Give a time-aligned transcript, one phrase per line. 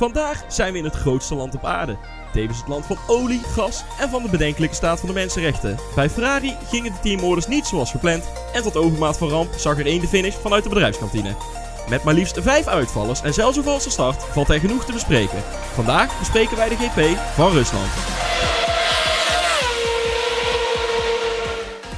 [0.00, 1.96] Vandaag zijn we in het grootste land op aarde.
[2.32, 5.78] Tevens het land van olie, gas en van de bedenkelijke staat van de mensenrechten.
[5.94, 9.86] Bij Ferrari gingen de teamorders niet zoals gepland en tot overmaat van ramp zag er
[9.86, 11.34] één de finish vanuit de bedrijfskantine.
[11.88, 15.42] Met maar liefst vijf uitvallers en zelfs een valse start valt er genoeg te bespreken.
[15.74, 17.88] Vandaag bespreken wij de GP van Rusland.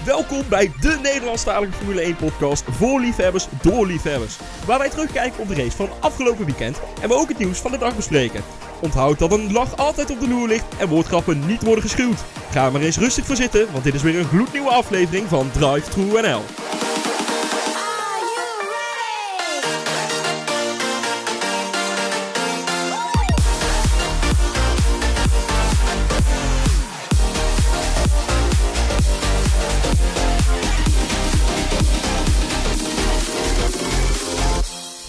[0.04, 4.38] Welkom bij de Nederlandstalige Formule 1 podcast voor liefhebbers door liefhebbers.
[4.66, 7.70] Waar wij terugkijken op de race van afgelopen weekend en we ook het nieuws van
[7.70, 8.42] de dag bespreken.
[8.80, 12.24] Onthoud dat een lach altijd op de loer ligt en woordgrappen niet worden geschuwd.
[12.50, 15.90] Ga maar eens rustig voor zitten, want dit is weer een gloednieuwe aflevering van Drive
[15.90, 16.42] True NL.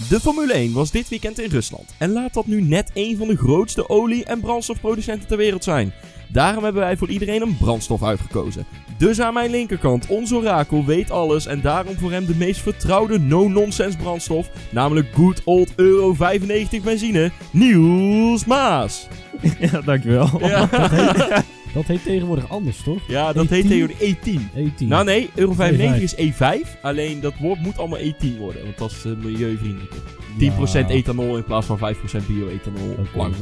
[0.08, 3.28] De Formule 1 was dit weekend in Rusland en laat dat nu net een van
[3.28, 5.92] de grootste olie- en brandstofproducenten ter wereld zijn.
[6.28, 8.66] Daarom hebben wij voor iedereen een brandstof uitgekozen.
[8.98, 13.18] Dus aan mijn linkerkant, onze orakel weet alles en daarom voor hem de meest vertrouwde
[13.18, 19.06] no-nonsense brandstof, namelijk good old Euro 95 benzine, Niels Maas.
[19.58, 20.30] Ja, dankjewel.
[20.40, 20.68] Ja,
[21.74, 22.98] Dat heet tegenwoordig anders, toch?
[23.08, 23.68] ja dat heet E10?
[23.68, 24.40] tegenwoordig E10.
[24.82, 24.86] E10.
[24.86, 26.18] Nou nee, Euro 95 E5.
[26.18, 29.98] is E5, alleen dat woord moet allemaal E10 worden, want dat is uh, milieuvriendelijker.
[30.38, 30.88] 10% Ja.
[30.88, 32.90] ethanol in plaats van 5% bio-ethanol.
[32.90, 33.16] Oké.
[33.16, 33.34] Lang.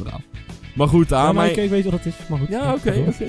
[0.73, 1.49] Maar goed, aan Ja, mijn...
[1.51, 2.47] ik, ik weet wat het is, maar goed.
[2.49, 3.03] Ja, oké.
[3.07, 3.25] oké.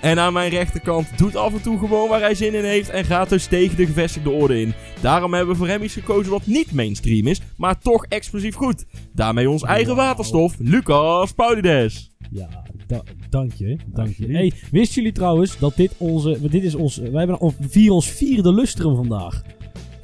[0.00, 3.04] En aan mijn rechterkant doet af en toe gewoon waar hij zin in heeft en
[3.04, 4.72] gaat dus tegen de gevestigde orde in.
[5.00, 8.84] Daarom hebben we voor hem iets gekozen wat niet mainstream is, maar toch explosief goed.
[9.14, 12.10] Daarmee ons eigen waterstof, Lucas Paulides.
[12.30, 12.48] Ja,
[12.86, 13.76] da- dank je.
[13.86, 14.26] Dank je.
[14.32, 16.38] Hey, wisten jullie trouwens dat dit onze...
[16.50, 16.96] Dit is ons...
[16.96, 19.42] Wij hebben of vieren ons vierde lustrum vandaag.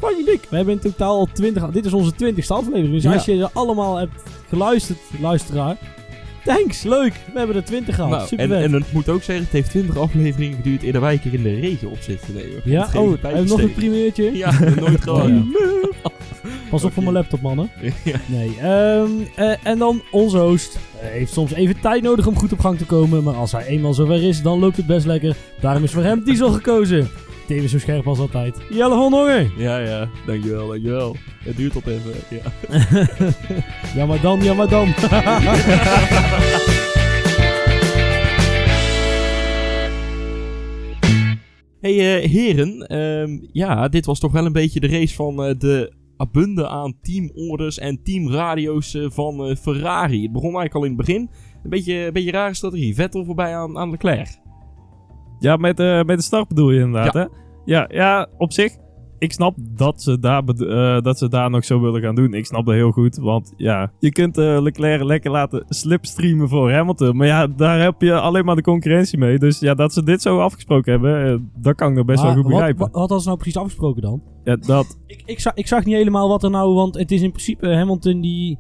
[0.01, 0.47] Wat je dik.
[0.51, 1.71] We hebben in totaal al 20...
[1.71, 2.93] Dit is onze twintigste aflevering.
[2.93, 3.13] Dus Ja.
[3.13, 5.77] als je ze allemaal hebt geluisterd, luisteraar...
[6.45, 7.13] Thanks, leuk.
[7.33, 8.11] We hebben er 20 gehad.
[8.11, 11.21] Nou, Super en, het moet ook zeggen, het heeft 20 afleveringen geduurd eer wij een
[11.21, 12.61] keer in de regen op zitten te nemen.
[12.65, 13.73] ja, oh, nog een steken.
[13.73, 14.37] primeurtje.
[14.37, 15.31] Ja, nooit gehad.
[16.71, 17.71] Pas op voor mijn laptop, mannen.
[18.05, 18.21] Ja.
[18.27, 20.79] Nee, ehm, eh, en dan onze host.
[20.97, 23.67] Hij heeft soms even tijd nodig om goed op gang te komen, maar als hij
[23.67, 25.37] eenmaal zover is, dan loopt het best lekker.
[25.61, 27.09] Daarom is voor hem Diesel gekozen.
[27.47, 28.57] Tevens zo scherp als altijd.
[28.71, 29.53] Jelle van Dongen.
[29.57, 31.17] Ja, ja, dankjewel, dankjewel.
[31.39, 32.53] Het duurt tot even, ja.
[33.97, 34.95] ja, maar dan, ja, maar dan.
[41.85, 45.55] Hey eh, heren, ehm, ja, dit was toch wel een beetje de race van eh,
[45.59, 50.23] de abunde aan teamorders en teamradio's eh, van eh, Ferrari.
[50.23, 51.31] Het begon eigenlijk al in het begin.
[51.63, 52.95] Een beetje, een beetje rare strategie.
[52.95, 54.41] Vettel voorbij aan, aan Leclerc.
[55.39, 57.25] Ja, met, eh, met de start bedoel je inderdaad, hè?
[57.65, 58.77] Ja, ja, op zich.
[59.25, 62.35] Ik snap dat ze, daar eh, dat ze daar nog zo willen gaan doen.
[62.35, 63.17] Ik snap dat heel goed.
[63.17, 67.17] Want ja, je kunt eh, Leclerc lekker laten slipstreamen voor Hamilton.
[67.17, 69.39] Maar ja, daar heb je alleen maar de concurrentie mee.
[69.39, 72.35] Dus ja, dat ze dit zo afgesproken hebben, eh, dat kan ik nog best Maar
[72.35, 72.79] wel goed begrijpen.
[72.79, 74.23] wat, wat hadden ze nou precies afgesproken dan?
[74.45, 77.23] Ja, dat, Ik, ik, zag, ik zag niet helemaal wat er nou, want het is
[77.23, 78.59] in principe Hamilton die...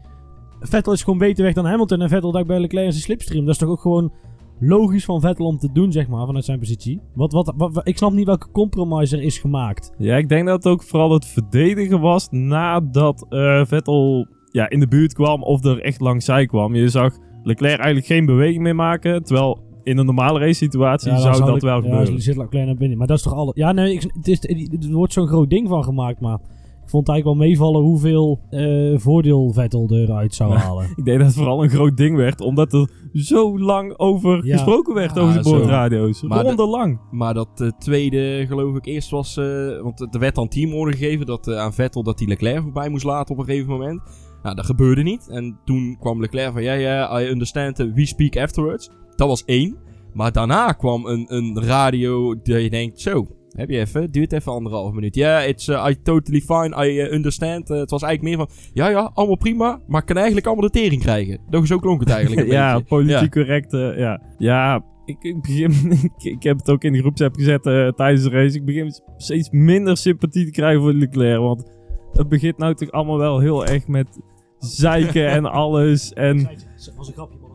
[0.60, 3.44] Vettel is gewoon beter weg dan Hamilton en Vettel dacht bij Leclerc in zijn slipstream.
[3.44, 4.12] Dat is toch ook gewoon
[4.58, 7.00] logisch van Vettel om te doen, zeg maar, vanuit zijn positie.
[7.14, 9.92] Wat, wat, ik snap niet welke compromise er is gemaakt.
[9.98, 14.80] Ja, ik denk dat het ook vooral het verdedigen was nadat eh, Vettel ja, in
[14.80, 16.74] de buurt kwam of er echt langs zij kwam.
[16.74, 21.44] Je zag Leclerc eigenlijk geen beweging meer maken, terwijl in een normale race situatie zou
[21.44, 22.20] dat ik- wel ja, gebeuren.
[22.20, 22.98] zit Leclerc naar binnen.
[22.98, 23.52] Maar dat is toch alle...
[23.54, 24.40] Ja, nee, ik, het is,
[24.88, 26.38] er wordt zo'n groot ding van gemaakt, maar...
[26.84, 30.84] Ik vond het eigenlijk wel meevallen hoeveel eh, voordeel Vettel eruit zou halen.
[30.96, 34.52] Ik denk dat het vooral een groot ding werd, omdat er zo lang over Ja.
[34.56, 36.22] gesproken werd over de boordradio's.
[36.22, 37.00] Maar Ronde lang.
[37.10, 39.36] Maar dat eh, tweede, geloof ik, eerst was...
[39.36, 42.88] eh, want er werd dan teamorder gegeven dat, eh, aan Vettel dat hij Leclerc voorbij
[42.88, 44.00] moest laten op een gegeven moment.
[44.42, 45.28] Nou, dat gebeurde niet.
[45.28, 46.62] En toen kwam Leclerc van...
[46.62, 48.90] Ja, ja, I understand, we speak afterwards.
[49.16, 49.76] Dat was één.
[50.12, 53.00] Maar daarna kwam een, een radio dat je denkt...
[53.00, 54.10] Zo, heb je even?
[54.12, 55.14] Duurt even anderhalf minuut.
[55.14, 57.70] Ja, it's uh, I totally fine, I uh, understand.
[57.70, 58.56] Uh, het was eigenlijk meer van...
[58.72, 59.80] Ja, ja, allemaal prima.
[59.86, 61.38] Maar ik kan eigenlijk allemaal de tering krijgen.
[61.50, 62.88] Dat, zo klonk het eigenlijk een ja, beetje.
[62.88, 63.72] politiek correct.
[63.72, 65.70] eh, ja, ja ik, ik begin...
[66.18, 68.56] ik, ik heb het ook in de groepsapp gezet eh, tijdens de race.
[68.56, 71.70] Ik begin steeds minder sympathie te krijgen voor Leclerc, want
[72.12, 74.20] het begint nou toch allemaal wel heel erg met
[74.58, 76.12] zeiken en alles.
[76.12, 77.50] En Dat was een grapje, man.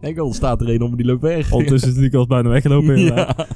[0.00, 1.52] Denk al, staat er een om die loopt weg.
[1.52, 2.96] ondertussen is natuurlijk al bijna weggelopen.
[2.96, 3.36] inderdaad.
[3.36, 3.46] Ja.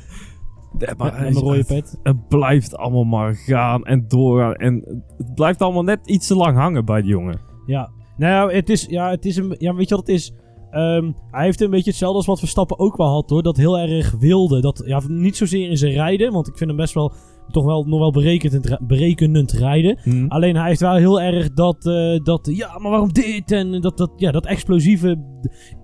[0.96, 1.98] Maar rode het, pet.
[2.02, 4.54] het blijft allemaal maar gaan en doorgaan.
[4.54, 7.40] En het blijft allemaal net iets te lang hangen bij die jongen.
[7.66, 7.90] Ja.
[8.16, 10.32] Nou ja, het is, ja, het is een, ja, weet je wat het is?
[10.70, 13.42] Ehm, hij heeft een beetje hetzelfde als wat Verstappen ook wel had, hoor.
[13.42, 14.60] Dat heel erg wilde.
[14.60, 17.12] Dat, ja, niet zozeer in zijn rijden, want ik vind hem best wel
[17.50, 19.98] toch wel, nog wel berekenend, berekenend rijden.
[20.02, 20.26] Hm.
[20.28, 23.50] Alleen hij heeft wel heel erg dat, eh, dat ja, maar waarom dit?
[23.50, 25.24] En dat, dat, ja, dat explosieve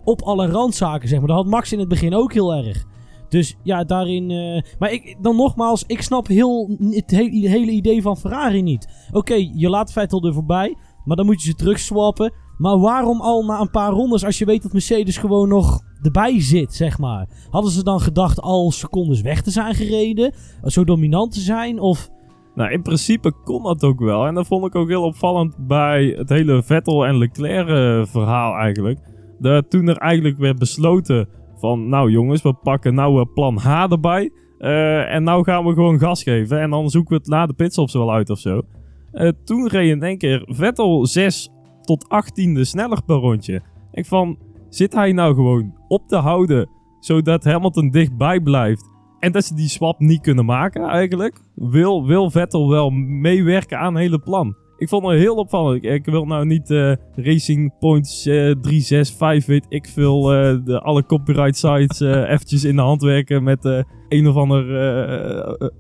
[0.05, 1.29] op alle randzaken, zeg maar.
[1.29, 2.85] Dat had Max in het begin ook heel erg.
[3.29, 4.31] Dus ja, daarin...
[4.31, 9.09] eh, maar ik, dan nogmaals, ik snap heel, het he- hele idee van Ferrari niet.
[9.13, 12.33] Oké, je laat Vettel er voorbij, maar dan moet je ze terug swappen.
[12.59, 16.41] Maar waarom al na een paar rondes als je weet dat Mercedes gewoon nog erbij
[16.41, 17.29] zit, zeg maar?
[17.51, 20.33] Hadden ze dan gedacht al secondes weg te zijn gereden?
[20.65, 21.81] Zo dominant te zijn?
[21.81, 22.09] Of...
[22.55, 24.27] Nou, in principe kon dat ook wel.
[24.27, 28.55] En dat vond ik ook heel opvallend bij het hele Vettel en Leclerc eh, verhaal
[28.55, 28.99] eigenlijk.
[29.39, 31.29] De, toen er eigenlijk werd besloten
[31.65, 34.31] van, nou jongens, we pakken nou plan H erbij.
[34.59, 36.61] eh, en nou gaan we gewoon gas geven.
[36.61, 38.63] En dan zoeken we het na de pitstops wel uit of zo.
[39.13, 41.51] Eh, toen reed in één keer Vettel 6
[41.81, 43.63] tot 18e sneller per rondje.
[43.93, 44.39] Ik van,
[44.69, 46.69] zit hij nou gewoon op te houden,
[47.01, 48.91] zodat Hamilton dichtbij blijft?
[49.19, 51.41] En dat ze die swap niet kunnen maken eigenlijk.
[51.55, 54.57] Wil, wil Vettel wel meewerken aan het hele plan.
[54.77, 55.85] Ik vond het heel opvallend.
[55.85, 61.07] Ik, wil nou niet eh, Racing Points eh 365, weet ik veel, eh, de, alle
[61.07, 64.65] copyright sites eh eventjes in de hand werken met een of ander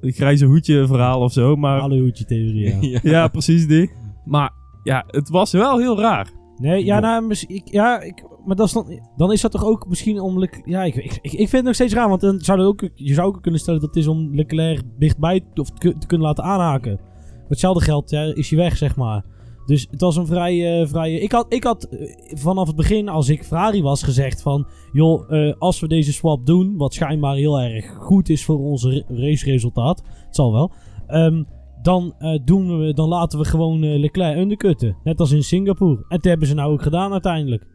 [0.00, 1.56] grijze hoedje verhaal of zo.
[1.56, 2.76] Maar Alle hoedje theorie, ja.
[2.90, 3.00] ja.
[3.02, 3.90] ja, precies die.
[4.24, 4.50] Maar
[4.82, 6.32] ja, het was wel heel raar.
[6.56, 9.64] Nee, ja, nou, mis- ik, ja, ik, maar dat is dan, dan is dat toch
[9.64, 10.48] ook misschien om...
[10.64, 13.14] Ja, ik, ik, ik vind het nog steeds raar, want dan zou er ook, je
[13.14, 16.44] zou ook kunnen stellen dat het is om Leclerc dichtbij of te, te kunnen laten
[16.44, 17.00] aanhaken.
[17.48, 19.24] Hetzelfde geld ja, is hij weg, zeg maar.
[19.66, 20.80] Dus het was een vrij...
[20.80, 22.08] eh, vrij ik had, ik had eh,
[22.38, 24.66] vanaf het begin, als ik Ferrari was, gezegd van...
[24.92, 28.90] Joh, eh, als we deze swap doen, wat schijnbaar heel erg goed is voor onze
[28.90, 30.02] ra- raceresultaat.
[30.26, 30.70] Het zal wel.
[31.06, 31.42] ehm,
[31.82, 32.14] dan,
[32.44, 34.96] doen we, dan laten we gewoon Leclerc undercutten.
[35.04, 35.94] Net als in Singapore.
[35.96, 37.66] En dat hebben ze nou ook gedaan uiteindelijk.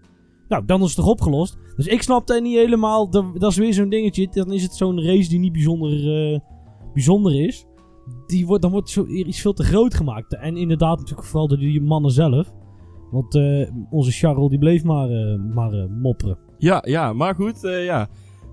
[0.48, 1.58] Nou, dan is het toch opgelost.
[1.76, 3.10] Dus ik snap het niet helemaal.
[3.10, 4.28] Dat, dat is weer zo'n dingetje.
[4.32, 6.42] Dan is het zo'n race die niet bijzonder,
[6.94, 7.66] bijzonder is.
[8.28, 10.36] Die wordt, dan wordt zo iets veel te groot gemaakt.
[10.36, 12.54] En inderdaad natuurlijk vooral door die mannen zelf.
[13.12, 16.38] Want eh, onze Charles die bleef maar, eh, maar eh, mopperen.
[16.58, 18.08] Ja, ja, maar goed, ja.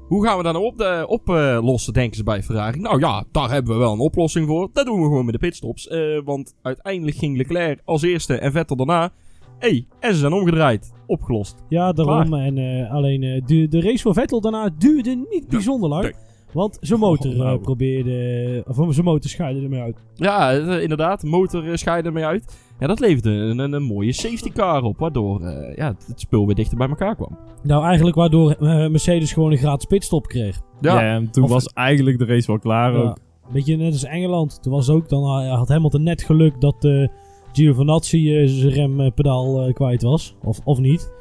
[0.08, 2.80] Hoe gaan we daar nou oplossen, op, eh, lossen, denken ze bij Ferrari?
[2.80, 4.68] Nou ja, daar hebben we wel een oplossing voor.
[4.72, 5.88] Dat doen we gewoon met de pitstops.
[6.24, 9.10] Want uiteindelijk ging Leclerc als eerste en Vettel daarna.
[9.58, 10.92] hey, en ze zijn omgedraaid.
[11.06, 11.64] Opgelost.
[11.68, 12.34] Ja, daarom.
[12.34, 16.14] En alleen de, de race voor Vettel daarna duurde niet bijzonder lang.
[16.52, 17.56] Want zijn motor Oh, nou.
[17.56, 18.64] eh, probeerde...
[18.66, 19.96] Of zijn motor scheidde ermee uit.
[20.14, 21.20] Ja, eh, inderdaad.
[21.20, 22.56] De motor eh, scheidde ermee uit.
[22.80, 24.98] Ja, dat leverde een, een, een mooie safety car op.
[24.98, 27.38] Waardoor eh, ja, het, spul weer dichter bij elkaar kwam.
[27.62, 28.58] Nou, eigenlijk waardoor eh,
[28.88, 30.60] Mercedes gewoon een gratis pitstop kreeg.
[30.80, 32.98] Ja, Ja, en toen Of- was eigenlijk de race wel klaar Ja.
[32.98, 33.16] ook.
[33.52, 34.62] Beetje net als Engeland.
[34.62, 37.06] Toen was ook, dan eh, had Hamilton net geluk dat eh
[37.52, 40.34] Giovinazzi eh, zijn rempedaal eh, kwijt was.
[40.44, 41.12] Of, of niet.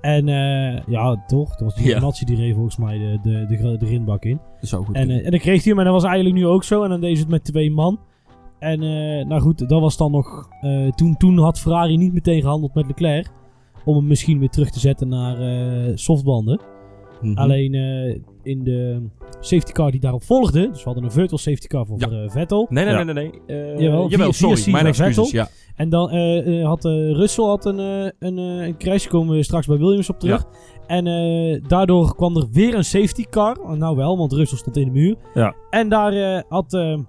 [0.00, 1.56] En eh, ja, toch?
[1.56, 1.82] Toen was Ja.
[1.82, 4.40] Giovinazzi die reed volgens mij de, de, de, grindbak in.
[4.60, 6.46] dat zou goed En, eh, en dan kreeg hij hem en dat was eigenlijk nu
[6.46, 6.82] ook zo.
[6.82, 8.00] En dan deed ze het met twee man.
[8.58, 10.48] En eh, nou goed, dat was dan nog...
[10.94, 13.30] toen, toen had Ferrari niet meteen gehandeld met Leclerc.
[13.84, 15.92] Om hem misschien weer terug te zetten naar eh,
[17.20, 17.38] Mhm.
[17.38, 19.06] Alleen eh, in de
[19.40, 20.68] safety car die daarop volgde.
[20.68, 22.08] Dus we hadden een virtual safety car voor Ja.
[22.10, 22.66] eh, Vettel.
[22.70, 23.02] Nee, nee, Ja.
[23.02, 23.30] nee, nee.
[23.46, 23.58] nee.
[23.74, 24.72] Eh, Jawel, via- jawel, via sorry.
[24.72, 25.40] Mijn excuses, Vettel.
[25.40, 25.48] ja.
[25.76, 26.10] En dan
[26.64, 29.06] had eh, Russell had een, eh, een, eh, een crash.
[29.06, 30.44] Komen we straks bij Williams op terug.
[30.86, 33.56] En eh, daardoor kwam er weer een safety car.
[33.60, 35.16] Oh, Nou wel, want Russell stond in de muur.
[35.34, 35.54] Ja.
[35.70, 37.04] En daar eh, had de,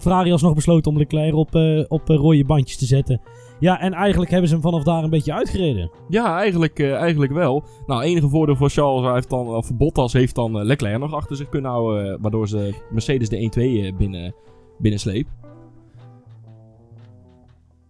[0.00, 3.20] Ferrari alsnog besloten om Leclerc op, eh, op rode bandjes te zetten.
[3.60, 5.90] Ja, en eigenlijk hebben ze hem vanaf daar een beetje uitgereden.
[6.08, 7.64] Ja, eigenlijk, eh, eigenlijk wel.
[7.86, 11.14] Nou, enige voordeel voor Charles hij heeft dan, of Bottas heeft dan eh, Leclerc nog
[11.14, 12.12] achter zich kunnen houden.
[12.12, 14.34] eh, waardoor ze Mercedes de 1-2 eh, binnen,
[14.78, 15.26] binnensleep.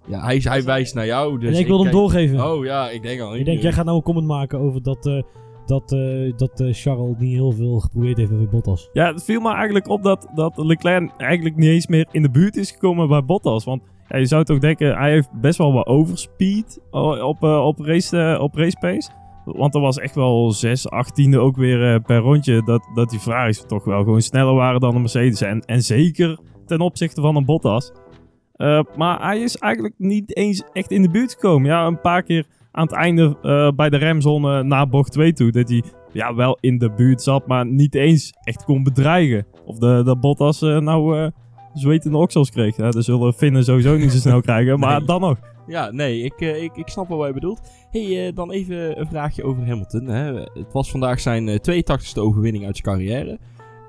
[0.07, 1.39] Ja, hij, hij wijst naar jou.
[1.39, 2.51] Dus en ik wilde hem kijk- doorgeven.
[2.53, 3.37] Oh ja, ik denk al.
[3.37, 5.23] ik denk, jij gaat nou een comment maken over dat, eh,
[5.67, 8.89] dat, eh, dat Charles niet heel veel geprobeerd heeft bij Bottas.
[8.93, 12.31] Ja, het viel me eigenlijk op dat, dat Leclerc eigenlijk niet eens meer in de
[12.31, 13.65] buurt is gekomen bij Bottas.
[13.65, 13.83] Want
[14.19, 18.43] je zou toch denken, hij heeft best wel wat overspeed op, eh, op, race, eh,
[18.43, 19.11] op race pace.
[19.45, 23.19] Want er was echt wel 6, 18e ook weer eh, per rondje dat, dat die
[23.19, 25.41] Ferraris toch wel gewoon sneller waren dan de Mercedes.
[25.41, 27.93] En, en zeker ten opzichte van een Bottas.
[28.97, 31.71] Maar hij is eigenlijk niet eens echt in de buurt gekomen.
[31.71, 33.37] Ja, een paar keer aan het einde
[33.77, 35.51] bij de remzone naar bocht 2 toe.
[35.51, 39.47] Dat hij ja, wel in de buurt zat, maar niet eens echt kon bedreigen.
[39.65, 41.31] Of de, de Bottas nou
[41.73, 42.77] zwetende oksels kreeg.
[42.77, 45.07] Ja, dat zullen Finnen sowieso niet zo snel krijgen, maar Nee.
[45.07, 45.39] dan nog.
[45.67, 47.61] Ja, nee, ik, eh, ik, ik snap wel wat je bedoelt.
[47.91, 50.07] hey, eh, dan even een vraagje over Hamilton.
[50.07, 50.35] Hè.
[50.35, 53.39] Het was vandaag zijn eh 82e overwinning uit zijn carrière.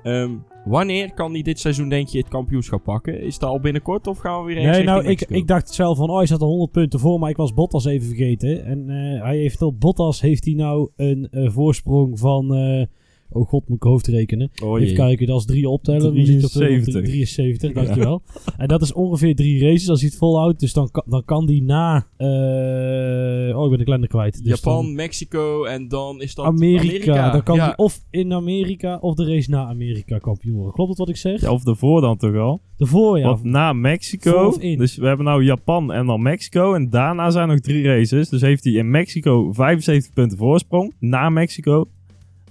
[0.02, 0.30] Ehm,
[0.64, 3.20] wanneer kan hij dit seizoen, denk je, het kampioenschap pakken?
[3.20, 5.96] Is dat al binnenkort of gaan we weer ergens Nee, nou, ik, ik dacht zelf
[5.96, 8.64] van, oh, hij zat er 100 punten voor, maar ik was Bottas even vergeten.
[8.64, 12.86] En eh, hij heeft op Bottas heeft hij nou een eh, voorsprong van, eh,
[13.32, 14.50] Oh god, moet ik hoofd rekenen.
[14.64, 16.14] Oh, Even kijken, dat is drie optellen.
[16.14, 17.02] Dan zit het op 73.
[17.04, 18.22] 73, dankjewel.
[18.56, 20.60] en dat is ongeveer drie races als hij het volhoudt.
[20.60, 22.06] Dus dan, kan- dan kan die na...
[22.16, 24.44] eh, oh, ik ben de kalender kwijt.
[24.44, 27.30] Dus Japan, dan Mexico en dan is dat Amerika.
[27.30, 27.64] Dan kan ja.
[27.64, 30.72] hij of in Amerika of de race na Amerika kampioen worden.
[30.74, 31.40] Klopt het wat ik zeg?
[31.40, 32.60] Ja, of daarvoor dan toch al?
[32.76, 33.30] Daarvoor, ja.
[33.30, 34.46] Of na Mexico.
[34.46, 34.58] of?
[34.58, 36.74] Dus we hebben nou Japan en dan Mexico.
[36.74, 38.28] En daarna zijn nog drie races.
[38.28, 40.94] Dus heeft hij in Mexico 75 punten voorsprong.
[40.98, 41.88] Na Mexico.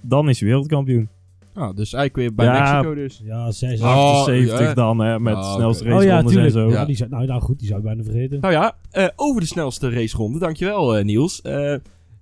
[0.02, 1.08] Dan is hij wereldkampioen.
[1.54, 2.72] Ah, dus eigenlijk weer bij Ja.
[2.74, 3.20] Mexico dus.
[3.24, 3.80] Ja, zes.
[3.80, 3.86] Oh,
[4.20, 4.74] 78 ja.
[4.74, 5.54] dan, hè, met Ah, de oké.
[5.56, 6.54] snelste Oh ja, racerondes tuurlijk.
[6.54, 6.68] en zo.
[6.68, 6.74] Ja.
[6.80, 6.84] Ja.
[6.84, 8.40] die zou, nou, nou goed, die zou ik bijna vergeten.
[8.40, 10.38] Nou ja, eh, over de snelste raceronde.
[10.38, 11.40] Dankjewel eh, Niels.
[11.40, 11.74] Eh,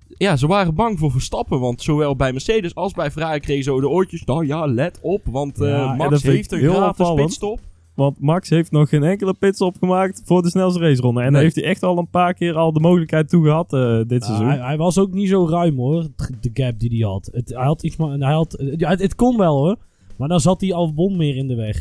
[0.08, 1.60] ja, ze waren bang voor Verstappen.
[1.60, 4.24] Want zowel bij Mercedes als bij Ferrari kregen ze de oortjes.
[4.24, 5.20] Nou ja, let op.
[5.24, 7.26] Want eh, Ja, en Max dat vind heeft een heel gratis opvallend.
[7.26, 7.60] pitstop.
[8.00, 11.18] Want Max heeft nog geen enkele pitstop gemaakt voor de snelste raceronde.
[11.20, 11.32] En Nee.
[11.34, 14.20] daar heeft hij echt al een paar keer al de mogelijkheid toe gehad eh, dit
[14.22, 14.46] Ja, seizoen.
[14.48, 16.06] hij, hij was ook niet zo ruim hoor,
[16.40, 17.28] de gap die hij had.
[17.32, 19.76] Het, hij had iets maar, hij had, ja, het, het kon wel hoor,
[20.16, 21.76] maar dan zat hij Albon meer in de weg.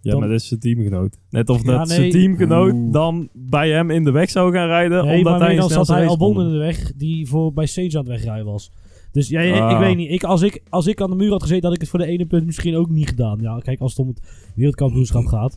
[0.00, 1.16] Ja, Dan- maar dat is zijn teamgenoot.
[1.30, 1.96] Net of Ja, dat nee.
[1.96, 2.92] zijn teamgenoot Oeh.
[2.92, 5.04] dan bij hem in de weg zou gaan rijden.
[5.04, 6.40] Nee, omdat maar hij dan zat hij kon.
[6.40, 8.70] in de weg die voor bij Sainz aan het wegrijden was.
[9.14, 9.78] Dus ja, ja, ik Ah.
[9.78, 10.10] weet niet.
[10.10, 12.06] Ik, als, ik, als ik aan de muur had gezeten, had ik het voor de
[12.06, 13.38] ene punt misschien ook niet gedaan.
[13.40, 15.56] Ja, kijk, als het om het wereldkampioenschap gaat.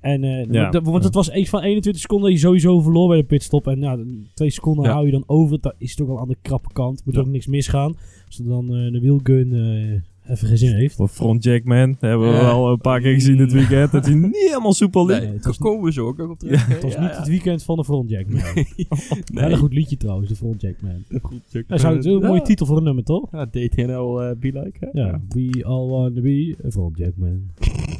[0.00, 0.80] En, eh, Ja.
[0.82, 3.66] want- het was iets van 21 seconden die je sowieso verloor bij de pitstop.
[3.66, 3.98] En ja,
[4.34, 4.92] twee seconden Ja.
[4.92, 5.60] hou je dan over.
[5.60, 7.02] Dat is toch al aan de krappe kant.
[7.04, 7.96] Moet ook niks misgaan.
[8.26, 10.94] Als er dan eh, de wielgun eh, even geen zin heeft.
[10.94, 12.40] Voor Front Jackman hebben we Ja.
[12.42, 13.92] wel een paar keer gezien dit weekend.
[13.92, 15.20] Dat hij niet helemaal soepel liep.
[15.22, 16.66] Nee, het was komen we zo ook op terug.
[16.66, 18.42] Het was niet het weekend van de Front Jackman.
[19.34, 21.04] Wel een goed liedje trouwens, de Front Jackman.
[21.66, 23.28] Dat zou een mooie titel voor een nummer, toch?
[23.32, 24.76] Ja, DTNL eh Be Like.
[24.80, 24.88] hè?
[25.00, 27.42] Ja, we all wanna be a Front Jackman.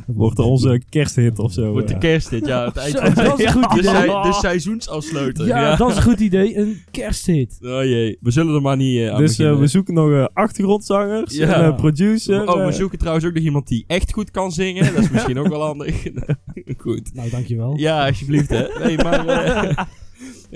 [0.06, 1.70] Wordt er onze kersthit of zo.
[1.72, 2.64] Wordt de kerst dit, ja.
[2.64, 3.90] Het eind Zo, van dat is een goed de, idee.
[3.94, 5.46] sei- de seizoensafsluiter.
[5.46, 6.56] Ja, dat is een goed idee.
[6.56, 7.58] Een kersthit.
[7.76, 10.24] Oh jee, we zullen er maar niet eh, aan Dus eh, we zoeken nog eh,
[10.32, 11.62] achtergrondzangers, Ja.
[11.62, 12.48] eh, producer.
[12.54, 14.94] Oh, we zoeken trouwens ook nog iemand die echt goed kan zingen.
[14.94, 16.02] Dat is misschien ook wel handig.
[16.78, 17.10] goed.
[17.14, 17.76] Nou, dankjewel.
[17.76, 18.66] Ja, alsjeblieft hè.
[18.84, 19.24] Nee, maar...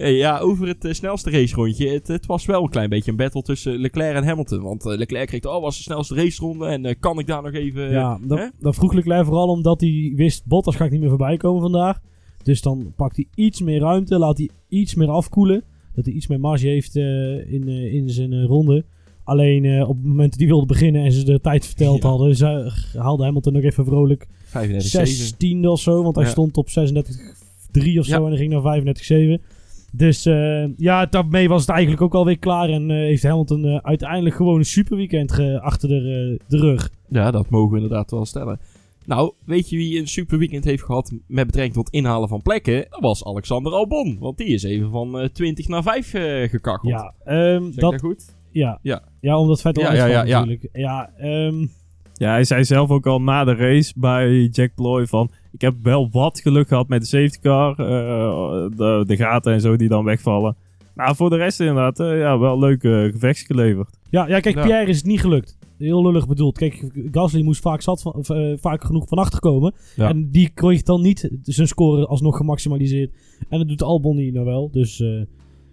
[0.00, 1.88] eh, hey, ja, over het eh, snelste racerondje.
[1.88, 4.62] Het, het was wel een klein beetje een battle tussen Leclerc en Hamilton.
[4.62, 6.66] Want eh, Leclerc kreeg, oh, was de snelste raceronde.
[6.66, 7.90] En kan ik daar nog even...
[7.90, 11.36] Ja, dat, dat vroeg Leclerc vooral omdat hij wist, Bottas ga ik niet meer voorbij
[11.36, 12.00] komen vandaag.
[12.42, 15.64] Dus dan pakt hij iets meer ruimte, laat hij iets meer afkoelen.
[15.94, 18.84] Dat hij iets meer marge heeft in, in zijn ronde.
[19.24, 22.08] Alleen op het moment dat hij wilde beginnen en ze de tijd verteld Ja.
[22.08, 26.02] hadden, ze, haalde Hamilton nog even vrolijk 35 16e of zo.
[26.02, 26.30] Want hij Ja.
[26.30, 26.72] stond op 36-3
[27.98, 28.16] of zo Ja.
[28.16, 29.42] en hij ging naar 35-7.
[29.92, 32.68] Dus eh, ja, daarmee was het eigenlijk ook alweer klaar.
[32.68, 36.90] En eh, heeft Hamilton eh, uiteindelijk gewoon een superweekend ge- achter de, de rug.
[37.08, 38.60] Ja, dat mogen we inderdaad wel stellen.
[39.06, 42.86] Nou, weet je wie een super weekend heeft gehad met betrekking tot inhalen van plekken?
[42.90, 44.16] Dat was Alexander Albon.
[44.18, 46.92] Want die is even van eh 20 naar 5 eh gekacheld.
[46.92, 47.14] Ja,
[47.58, 48.34] ik dat, dat goed?
[48.50, 48.78] ja.
[48.82, 49.02] Ja.
[49.20, 50.38] ja, omdat Vettel Ja, ja, ja, ja, ja.
[50.38, 50.68] natuurlijk.
[50.72, 51.66] Ja, ehm,
[52.20, 55.30] Ja, hij zei zelf ook al na de race bij Jack Ploy van...
[55.52, 57.70] Ik heb wel wat geluk gehad met de safety car.
[57.70, 60.56] eh, de, de gaten en zo die dan wegvallen.
[60.94, 63.98] Maar voor de rest inderdaad, eh, ja, wel leuk eh gevecht geleverd.
[64.10, 64.62] ja, ja, kijk, Ja.
[64.62, 65.58] Pierre is het niet gelukt.
[65.78, 66.58] Heel lullig bedoeld.
[66.58, 69.74] Kijk, Gasly moest vaak, zat van, eh, vaak genoeg van achter komen.
[69.96, 70.08] Ja.
[70.08, 73.12] En die kreeg dan niet zijn score alsnog gemaximaliseerd.
[73.48, 74.70] En dat doet Albon niet nou wel.
[74.72, 75.22] Dus eh,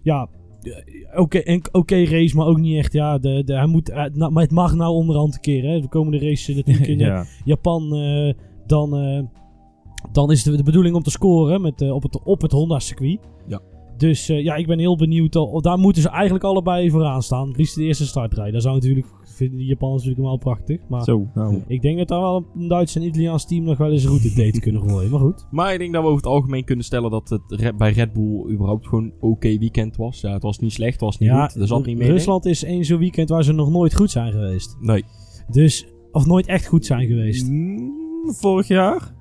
[0.02, 0.28] ja,
[0.62, 2.92] eh, oké en- oké race, maar ook niet echt.
[2.92, 5.64] Ja, de, de, hij moet, eh, nou, maar het mag nou onderhand een keer.
[5.64, 5.80] Hè.
[5.80, 7.24] De komende race natuurlijk in ja.
[7.44, 7.94] Japan.
[7.94, 8.32] eh,
[8.66, 8.90] dan,
[10.12, 13.18] dan is het de bedoeling om te scoren met, op het, op het Honda-circuit.
[13.46, 13.60] Ja.
[13.96, 15.36] Dus ja, ik ben heel benieuwd.
[15.36, 17.48] Al, daar moeten ze eigenlijk allebei vooraan staan.
[17.48, 18.52] Het liefst de eerste start rijden.
[18.52, 19.06] Dat zou natuurlijk,
[19.38, 20.80] vinden die Japanners natuurlijk wel prachtig.
[20.88, 21.62] Maar Zo, nou.
[21.66, 24.34] ik denk dat daar wel een Duits en Italiaans team nog wel eens een route
[24.34, 25.10] date kunnen gooien.
[25.10, 25.46] Maar goed.
[25.50, 28.12] Maar ik denk dat we over het algemeen kunnen stellen dat het Red- bij Red
[28.12, 30.20] Bull überhaupt gewoon een oké weekend was.
[30.20, 31.54] Ja, het was niet slecht, het was niet goed.
[31.54, 32.12] Er zat niet meer in.
[32.12, 34.76] Rusland is één zo'n weekend waar ze nog nooit goed zijn geweest.
[34.80, 35.04] Nee.
[35.50, 37.48] Dus, of nooit echt goed zijn geweest.
[37.50, 37.92] Mm,
[38.24, 39.14] vorig jaar?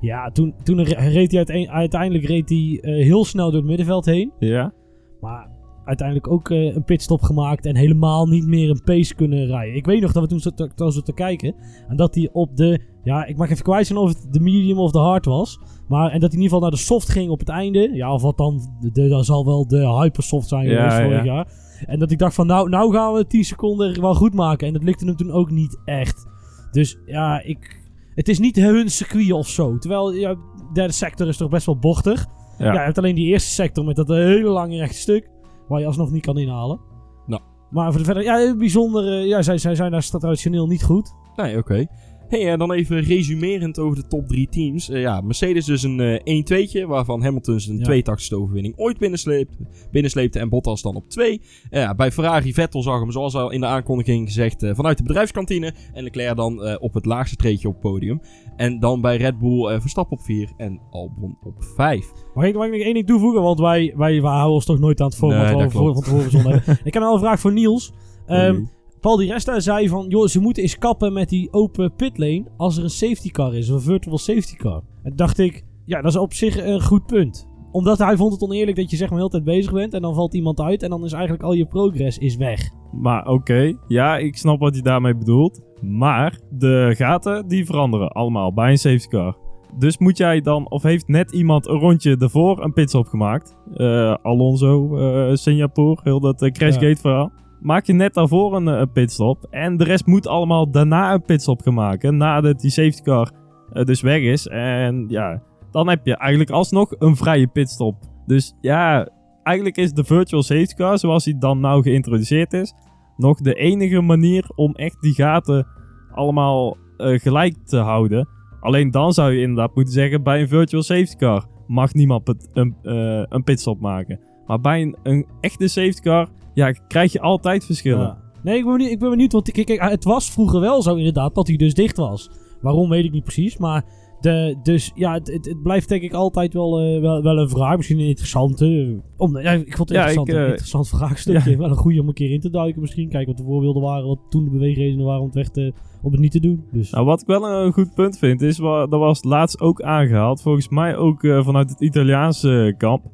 [0.00, 4.04] Ja, toen, toen re- reed hij uiteindelijk reed hij eh, heel snel door het middenveld
[4.04, 4.32] heen.
[4.38, 4.72] Ja.
[5.20, 5.50] Maar
[5.86, 9.76] uiteindelijk ook eh, een pitstop gemaakt en helemaal niet meer een pace kunnen rijden.
[9.76, 11.54] Ik weet nog dat we toen zaten zaten te kijken.
[11.88, 14.78] En dat hij op de, ja, ik mag even kwijt zijn of het de medium
[14.78, 15.60] of de hard was.
[15.88, 17.90] Maar, en dat hij in ieder geval naar de soft ging op het einde.
[17.92, 18.60] Ja, of wat dan,
[18.92, 21.32] de, dat zal wel de hypersoft zijn Ja, geweest vorig ja.
[21.32, 21.48] jaar.
[21.86, 24.66] En dat ik dacht van, nou, nou gaan we 10 seconden wel goed maken.
[24.66, 26.26] En dat lukte hem toen ook niet echt.
[26.70, 27.80] Dus ja, ik,
[28.14, 29.78] het is niet hun circuit of zo.
[29.78, 32.26] Terwijl, ja, de derde sector is toch best wel bochtig.
[32.58, 32.66] Ja.
[32.66, 32.72] Ja.
[32.72, 35.28] je hebt alleen die eerste sector met dat hele lange rechte stuk.
[35.68, 36.80] Waar je alsnog niet kan inhalen.
[37.26, 37.42] Nou.
[37.70, 39.18] Maar voor de verder, ja, bijzonder.
[39.20, 41.12] eh, ja, zij, zij zijn daar traditioneel niet goed.
[41.36, 41.86] Nee, oké.
[42.28, 44.88] Hey, en dan even resumerend over de top drie teams.
[44.90, 47.84] Eh, ja, Mercedes dus een eh 1-2'tje, waarvan Hamilton zijn Ja.
[47.84, 49.56] tweetaktste overwinning ooit binnensleept,
[49.90, 51.40] binnensleepte en Bottas dan op 2.
[51.70, 55.02] ja, bij Ferrari Vettel zag hem, zoals al in de aankondiging gezegd, eh, vanuit de
[55.02, 55.74] bedrijfskantine.
[55.92, 58.20] En Leclerc dan eh, op het laagste treedje op het podium.
[58.56, 62.12] En dan bij Red Bull eh, Verstappen op 4 en Albon op 5.
[62.34, 63.42] Mag ik, mag ik nog één ding toevoegen?
[63.42, 66.02] Want wij, wij, wij houden ons toch nooit aan het format Nee, we voor, van
[66.02, 66.78] tevoren hebben.
[66.84, 67.92] Ik heb nog wel een vraag voor Niels.
[68.26, 68.64] Ehm.
[69.00, 72.76] Paul Di Resta zei van, joh, ze moeten eens kappen met die open pitlane als
[72.76, 74.82] er een safety car is, een virtual safety car.
[75.02, 77.48] En dacht ik, ja, dat is op zich een goed punt.
[77.72, 80.14] Omdat hij vond het oneerlijk dat je zeg maar heel tijd bezig bent en dan
[80.14, 82.70] valt iemand uit en dan is eigenlijk al je progress is weg.
[82.92, 85.60] Maar oké, ja, ik snap wat hij daarmee bedoelt.
[85.80, 89.36] Maar de gaten die veranderen allemaal bij een safety car.
[89.78, 93.56] Dus moet jij dan, of heeft net iemand een rondje ervoor een pitstop gemaakt?
[93.74, 97.32] Eh, Alonso, eh, Singapore, heel dat eh, Crashgate verhaal.
[97.60, 99.46] Maak je net daarvoor een, een pitstop.
[99.50, 102.16] En de rest moet allemaal daarna een pitstop gaan maken.
[102.16, 103.30] Nadat die safety car
[103.72, 104.46] dus weg is.
[104.46, 107.96] En ja, dan heb je eigenlijk alsnog een vrije pitstop.
[108.26, 109.08] Dus ja,
[109.42, 112.74] eigenlijk is de virtual safety car, zoals die dan nou geïntroduceerd is,
[113.16, 115.66] nog de enige manier om echt die gaten
[116.12, 118.28] allemaal eh, gelijk te houden.
[118.60, 122.76] Alleen dan zou je inderdaad moeten zeggen, bij een virtual safety car mag niemand een,
[122.82, 124.20] eh, een pitstop maken.
[124.46, 128.18] Maar bij een, echte safety car, ja, krijg je altijd verschillen.
[128.42, 131.34] Nee, ik ben, benieuwd, ik ben benieuwd, want kijk, het was vroeger wel zo inderdaad
[131.34, 132.30] dat hij dus dicht was.
[132.60, 133.84] Waarom weet ik niet precies, maar
[134.26, 137.48] de, dus ja, het, het, het blijft denk ik altijd wel, eh, wel, wel een
[137.48, 139.00] vraag, misschien een interessante.
[139.16, 142.00] Om, ja, ik vond het Ja, interessant, ik, eh, een interessant vraagstukje, wel een goede
[142.00, 143.08] om een keer in te duiken misschien.
[143.08, 146.12] Kijken wat de voorbeelden waren, wat toen de beweegredenen waren om het, weg te, om
[146.12, 146.64] het niet te doen.
[146.72, 150.42] Dus Nou, wat ik wel een goed punt vind, is, dat was laatst ook aangehaald,
[150.42, 153.04] volgens mij ook eh, vanuit het Italiaanse kamp,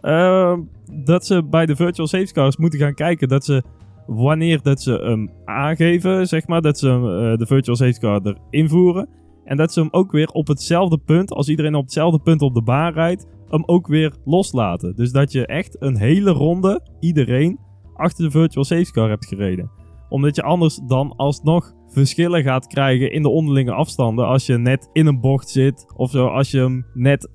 [0.00, 0.58] eh,
[1.04, 3.62] dat ze bij de virtual safety cars moeten gaan kijken dat ze,
[4.06, 8.20] wanneer dat ze hem aangeven, zeg maar, dat ze eh, de virtual safety car
[8.50, 9.08] erin voeren,
[9.48, 12.54] en dat ze hem ook weer op hetzelfde punt, als iedereen op hetzelfde punt op
[12.54, 14.96] de baan rijdt, hem ook weer loslaten.
[14.96, 17.58] Dus dat je echt een hele ronde, iedereen,
[17.94, 19.78] achter de virtual safety car hebt gereden
[20.08, 24.26] omdat je anders dan alsnog verschillen gaat krijgen in de onderlinge afstanden.
[24.26, 25.92] Als je net in een bocht zit.
[25.96, 26.26] Of zo.
[26.26, 27.28] Als je hem net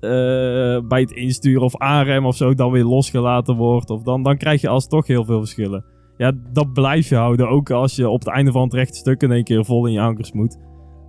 [0.88, 3.90] bij het insturen of aanremmen of zo dan weer losgelaten wordt.
[3.90, 5.84] Of dan, dan krijg je alsnog heel veel verschillen.
[6.16, 7.48] Ja, dat blijf je houden.
[7.48, 9.92] Ook als je op het einde van het rechte stuk in één keer vol in
[9.92, 10.58] je ankers moet.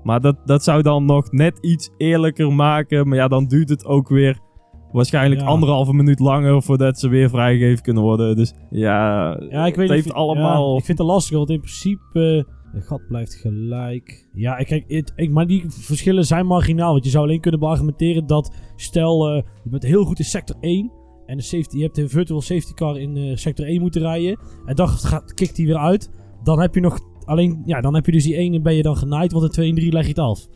[0.06, 3.08] Maar dat, dat zou dan nog net iets eerlijker maken.
[3.08, 4.40] Maar ja, dan duurt het ook weer
[4.92, 5.48] waarschijnlijk Ja.
[5.48, 8.36] anderhalve minuut langer voordat ze weer vrijgegeven kunnen worden.
[8.36, 10.72] Dus ja, ja, ik weet het heeft allemaal...
[10.72, 12.48] ja, ik vind het lastig, want in principe...
[12.72, 14.30] Het gat blijft gelijk.
[14.34, 16.92] Ja, ik- kijk, ik, maar die verschillen zijn marginaal.
[16.92, 18.56] Want je zou alleen kunnen beargumenteren dat...
[18.76, 20.92] Stel, eh, je bent heel goed in sector 1...
[21.26, 24.40] En de safety, je hebt een virtual safety car in eh, sector 1 moeten rijden.
[24.66, 26.12] En dan gaat, kikt hij weer uit.
[26.44, 27.62] Dan heb je nog alleen...
[27.66, 29.32] Ja, dan heb je dus die 1 en ben je dan genaaid.
[29.32, 30.48] Want de 2 en 3 leg je het af.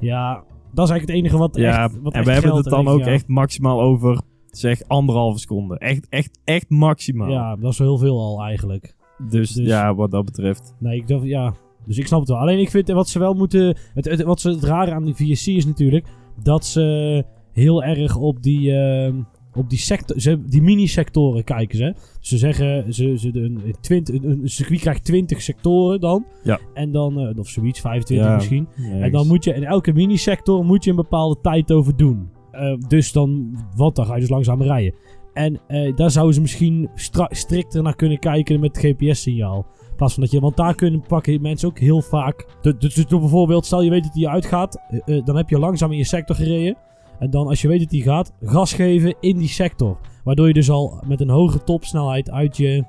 [0.00, 0.34] Ja,
[0.72, 3.00] dat is eigenlijk het enige wat Ja, echt wat en we hebben het dan ook
[3.00, 5.78] echt maximaal over, zeg, anderhalve seconde.
[5.78, 7.30] Echt, echt, echt maximaal.
[7.30, 8.94] Ja, dat is wel heel veel al eigenlijk.
[9.28, 10.74] Dus, Dus- ja, wat dat betreft.
[10.78, 11.54] Nee, ik dacht, ja.
[11.84, 12.38] Dus ik snap het wel.
[12.38, 13.76] Alleen ik vind wat ze wel moeten.
[13.94, 16.06] Het, het, wat ze, het rare aan die VSC is natuurlijk.
[16.42, 18.72] Dat ze heel erg op die.
[18.72, 19.20] ehm,
[19.58, 21.94] op die, sector, ze, die mini-sectoren kijken ze.
[22.20, 26.26] Ze zeggen, ze, ze, een, twint- een, een circuit krijgt 20 sectoren dan.
[26.42, 26.58] Ja.
[26.74, 28.68] En dan, eh, of zoiets, 25 Ja, misschien.
[28.76, 32.30] En dan moet je in elke mini-sector moet je een bepaalde tijd over doen.
[32.50, 34.94] Eh, dus dan, want dan ga je dus langzaam rijden.
[35.32, 36.88] En eh, daar zouden ze misschien
[37.28, 39.66] strikter naar kunnen kijken met het GPS-signaal.
[39.90, 42.46] In plaats van dat je, want daar kunnen pakken mensen ook heel vaak.
[42.78, 44.80] Dus, dus bijvoorbeeld, stel je weet dat hij uitgaat,
[45.24, 46.76] dan heb je langzaam in je sector gereden.
[47.18, 49.98] En dan, als je weet dat hij gaat, gas geven in die sector.
[50.24, 52.84] Waardoor je dus al met een hoge topsnelheid uit je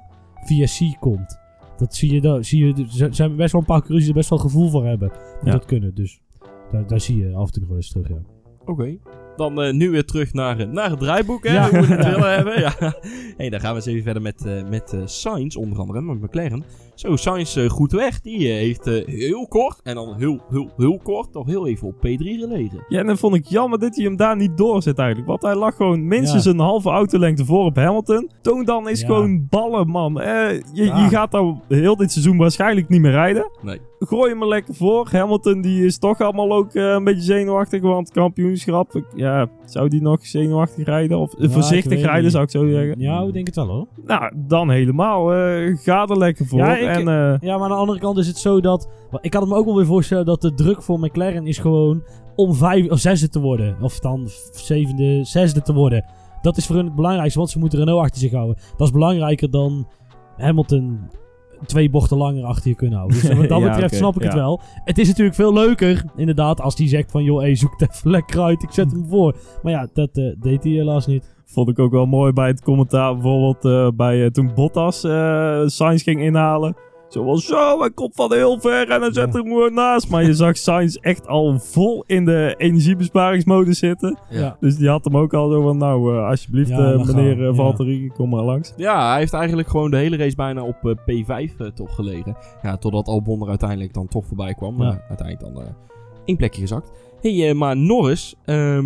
[0.45, 1.39] VSC komt.
[1.77, 4.17] Dat zie je, daar zie je, er zijn best wel een paar coureurs die er
[4.19, 5.09] best wel gevoel voor hebben.
[5.09, 5.51] Die Ja.
[5.51, 6.21] dat kunnen, dus
[6.71, 8.21] daar, daar zie je af en toe nog wel eens terug, ja.
[8.65, 8.97] Oké.
[9.35, 11.69] Dan eh, nu weer terug naar, eh, naar het draaiboek, hè, Ja.
[11.71, 12.59] we het willen hebben.
[12.59, 12.73] Ja.
[13.37, 16.63] Hey, dan gaan we eens even verder met, eh met Sainz, onder andere, met McLaren.
[16.99, 18.21] Zo, Sainz eh, goed weg.
[18.21, 21.87] Die eh, heeft eh, heel kort, en dan heel, heel, heel kort, nog heel even
[21.87, 21.99] op P3
[22.39, 22.85] gelegen.
[22.87, 25.27] Ja, en dan vond ik jammer dat hij hem daar niet doorzet eigenlijk.
[25.27, 26.51] Want hij lag gewoon minstens Ja.
[26.51, 28.29] een halve autolengte voor op Hamilton.
[28.41, 29.05] Toon dan is Ja.
[29.07, 30.21] gewoon ballen, man.
[30.21, 31.03] Eh, je, Ja.
[31.03, 33.49] je gaat dan heel dit seizoen waarschijnlijk niet meer rijden.
[33.61, 33.79] Nee.
[33.99, 35.07] Gooi hem er lekker voor.
[35.11, 37.81] Hamilton die is toch allemaal ook een beetje zenuwachtig.
[37.81, 41.17] Want kampioenschap, ja, zou die nog zenuwachtig rijden?
[41.17, 42.31] Of voorzichtig rijden niet.
[42.31, 42.95] zou ik zo zeggen.
[42.99, 43.87] Ja, ik denk het wel hoor.
[44.05, 45.25] Nou, dan helemaal.
[45.75, 46.59] ga er lekker voor.
[46.59, 48.89] Ja, ik- en, eh, Ja, maar aan de andere kant is het zo dat...
[49.21, 52.03] Ik kan het me ook wel weer voorstellen dat de druk voor McLaren is gewoon
[52.35, 53.77] om vijf of zesde te worden.
[53.81, 56.05] Of dan zevende, zesde te worden.
[56.41, 58.57] Dat is voor hun het belangrijkste, want ze moeten Renault achter zich houden.
[58.77, 59.87] Dat is belangrijker dan
[60.37, 60.99] Hamilton
[61.65, 63.21] twee bochten langer achter je kunnen houden.
[63.21, 64.61] Dus wat dat Ja, betreft snap ik het wel.
[64.83, 67.23] Het is natuurlijk veel leuker, inderdaad, als die zegt van...
[67.23, 69.35] joh, hey, zoek het even lekker uit, ik zet hem voor.
[69.63, 71.37] Maar ja, dat eh, deed hij helaas niet.
[71.45, 73.13] Vond ik ook wel mooi bij het commentaar.
[73.13, 76.75] Bijvoorbeeld eh, bij, eh, toen Bottas eh Sainz ging inhalen.
[77.09, 79.39] Zo was zo, hij komt van heel ver en hij zet Ja.
[79.39, 80.09] hem gewoon naast.
[80.09, 84.17] Maar je zag Sainz echt al vol in de energiebesparingsmodus zitten.
[84.29, 84.57] Ja.
[84.59, 87.39] Dus die had hem ook al zo van, nou eh, alsjeblieft Ja, eh, meneer gaan,
[87.39, 87.53] eh, ja.
[87.53, 88.73] Valtteri, kom maar langs.
[88.77, 92.37] Ja, hij heeft eigenlijk gewoon de hele race bijna op eh, P5 eh, toch gelegen.
[92.61, 94.75] Ja, totdat Albon er uiteindelijk dan toch voorbij kwam.
[94.75, 95.69] Maar uiteindelijk dan eh
[96.25, 96.91] één plekje gezakt.
[97.21, 98.85] hey, maar Norris, ehm,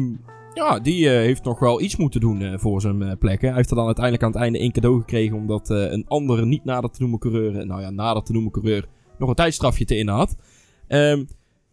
[0.53, 3.41] ja, die eh, heeft nog wel iets moeten doen eh, voor zijn eh, plek.
[3.41, 3.47] hè.
[3.47, 5.37] Hij heeft er dan uiteindelijk aan het einde één cadeau gekregen.
[5.37, 8.87] Omdat een andere niet nader te noemen coureur, nou ja, nader te noemen coureur,
[9.17, 10.35] nog een tijdstrafje te in had.
[10.87, 11.23] Ehm,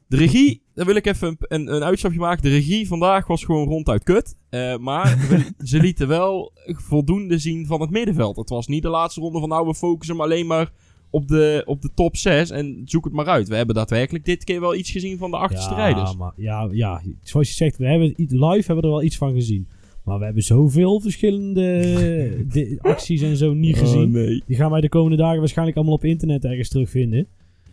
[0.09, 2.43] de regie, daar wil ik even een, een, een uitstapje maken.
[2.43, 4.37] De regie vandaag was gewoon ronduit kut.
[4.81, 5.19] Maar
[5.71, 8.37] ze lieten wel voldoende zien van het middenveld.
[8.37, 10.73] Het was niet de laatste ronde van nou, we focussen hem alleen maar
[11.11, 13.49] op de, op de top 6 en zoek het maar uit.
[13.49, 16.17] We hebben daadwerkelijk dit keer wel iets gezien van de achterste rijders.
[16.17, 19.33] Maar, ja, ja, zoals je zegt, we hebben live hebben we er wel iets van
[19.33, 19.69] gezien.
[20.05, 24.05] Maar we hebben zoveel verschillende acties en zo niet gezien.
[24.05, 24.43] Oh, nee.
[24.47, 27.27] Die gaan wij de komende dagen waarschijnlijk allemaal op internet ergens terugvinden.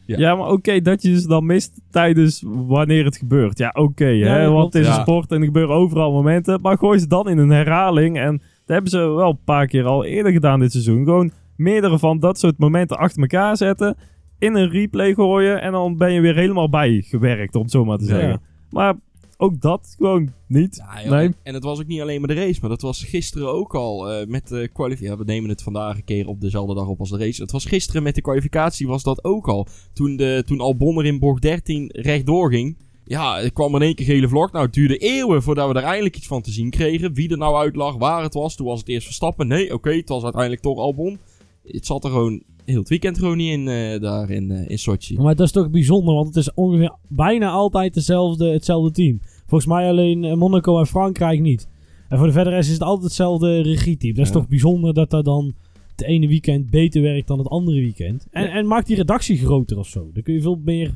[0.06, 0.17] Ja.
[0.17, 3.58] Ja, maar oké, dat je ze dan mist tijdens wanneer het gebeurt.
[3.58, 4.95] Ja, oké, Ja, hè, want het is Ja.
[4.95, 6.62] een sport en er gebeuren overal momenten.
[6.62, 8.17] Maar gooi ze dan in een herhaling.
[8.19, 11.04] En dat hebben ze wel een paar keer al eerder gedaan dit seizoen.
[11.04, 13.97] Gewoon meerdere van dat soort momenten achter elkaar zetten.
[14.39, 15.61] In een replay gooien.
[15.61, 18.09] En dan ben je weer helemaal bijgewerkt, om het zo maar te Ja.
[18.09, 18.41] zeggen.
[18.69, 18.95] Maar
[19.37, 20.75] ook dat gewoon niet.
[20.75, 21.29] Ja, joh, Nee.
[21.43, 24.11] en, het was ook niet alleen maar de race, maar dat was gisteren ook al
[24.11, 25.11] eh, met de kwalificatie.
[25.17, 27.41] Ja, we nemen het vandaag een keer op dezelfde dag op als de race.
[27.41, 29.67] Het was gisteren met de kwalificatie was dat ook al.
[29.93, 32.77] Toen, de, toen Albon er in bocht 13 rechtdoor ging.
[33.03, 34.51] Ja, er kwam in één keer gele vlog.
[34.51, 37.13] Nou, het duurde eeuwen voordat we er eindelijk iets van te zien kregen.
[37.13, 38.55] Wie er nou uit lag, waar het was.
[38.55, 39.47] Toen was het eerst Verstappen.
[39.47, 41.19] Nee, oké, het was uiteindelijk toch Albon.
[41.67, 44.80] Het zat er gewoon heel het weekend gewoon niet in, eh, daar in, eh, in
[44.80, 45.15] Sochi.
[45.15, 49.19] Maar dat is toch bijzonder, want het is ongeveer bijna altijd dezelfde, hetzelfde team.
[49.47, 51.67] Volgens mij alleen eh, Monaco en Frankrijk niet.
[52.10, 54.13] En voor de verdere rest is het altijd hetzelfde regieteam.
[54.13, 54.38] Dat is Ja.
[54.39, 55.53] toch bijzonder dat dat dan
[55.91, 58.27] het ene weekend beter werkt dan het andere weekend.
[58.32, 58.49] En, Ja.
[58.49, 60.10] en maakt die redactie groter of zo.
[60.13, 60.93] Dan kun je veel meer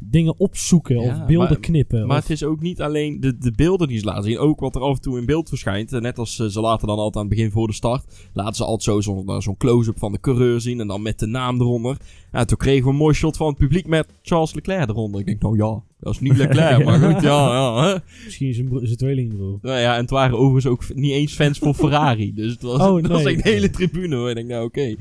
[0.00, 2.06] dingen opzoeken Ja, of beelden maar- knippen.
[2.06, 4.38] Maar of- het is ook niet alleen de, de beelden die ze laten zien.
[4.38, 5.92] Ook wat er af en toe in beeld verschijnt.
[5.92, 8.28] Eh, Net als eh, ze laten dan altijd aan het begin voor de start.
[8.32, 10.80] Laten ze altijd zo zo'n eh, close-up van de coureur zien.
[10.80, 11.96] En dan met de naam eronder.
[12.32, 15.20] Ja, toen kregen we een mooi shot van het publiek met Charles Leclerc eronder.
[15.20, 16.84] Ik denk, nou ja, dat is niet Leclerc.
[16.84, 18.02] maar goed, ja, ja.
[18.24, 19.58] Misschien zijn, zijn tweelingbroer.
[19.62, 22.34] Nou ja, en het waren overigens ook niet eens fans voor Ferrari.
[22.34, 24.28] Dus het was, Oh, was een hele tribune hoor.
[24.28, 24.96] Ik denk, nou oké.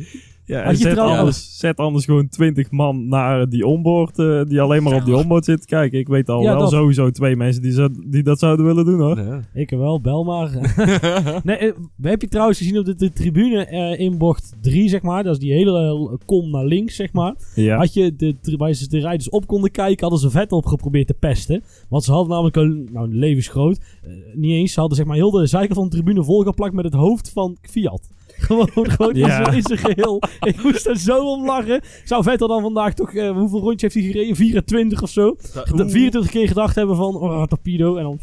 [0.47, 4.19] Ja, Had je zet, trouwens- anders, zet anders gewoon 20 man naar die onboard.
[4.19, 5.99] eh, die alleen maar op die onboard zitten kijken.
[5.99, 8.85] Ik weet al Ja, wel dat- sowieso twee mensen die, zo- die dat zouden willen
[8.85, 9.19] doen hoor.
[9.19, 9.41] Ja.
[9.53, 10.49] Ik wel, bel maar.
[11.43, 15.01] nee, eh, heb je trouwens gezien op de, de tribune eh, in bocht 3, zeg
[15.01, 15.23] maar.
[15.23, 17.35] Dat is die hele kom naar links, zeg maar.
[17.55, 17.77] Ja.
[17.77, 21.07] Had je de, waar ze de rijders op konden kijken, hadden ze Vettel op geprobeerd
[21.07, 21.63] te pesten.
[21.89, 23.79] Want ze hadden namelijk een, nou, levensgroot,
[24.33, 26.93] niet eens, ze hadden zeg maar heel de zijkant van de tribune volgeplakt met het
[26.93, 28.09] hoofd van Fiat.
[28.37, 29.43] Gewoon, gewoon in Ja.
[29.43, 30.21] zijn- in zijn geheel.
[30.39, 31.81] Ik moest er zo om lachen.
[32.03, 34.35] Zou Vettel dan vandaag toch, eh, hoeveel rondjes heeft hij gereden?
[34.35, 35.35] 24 of zo?
[35.75, 37.95] De 24 keer gedacht hebben van, oh, torpedo.
[37.95, 38.19] En dan...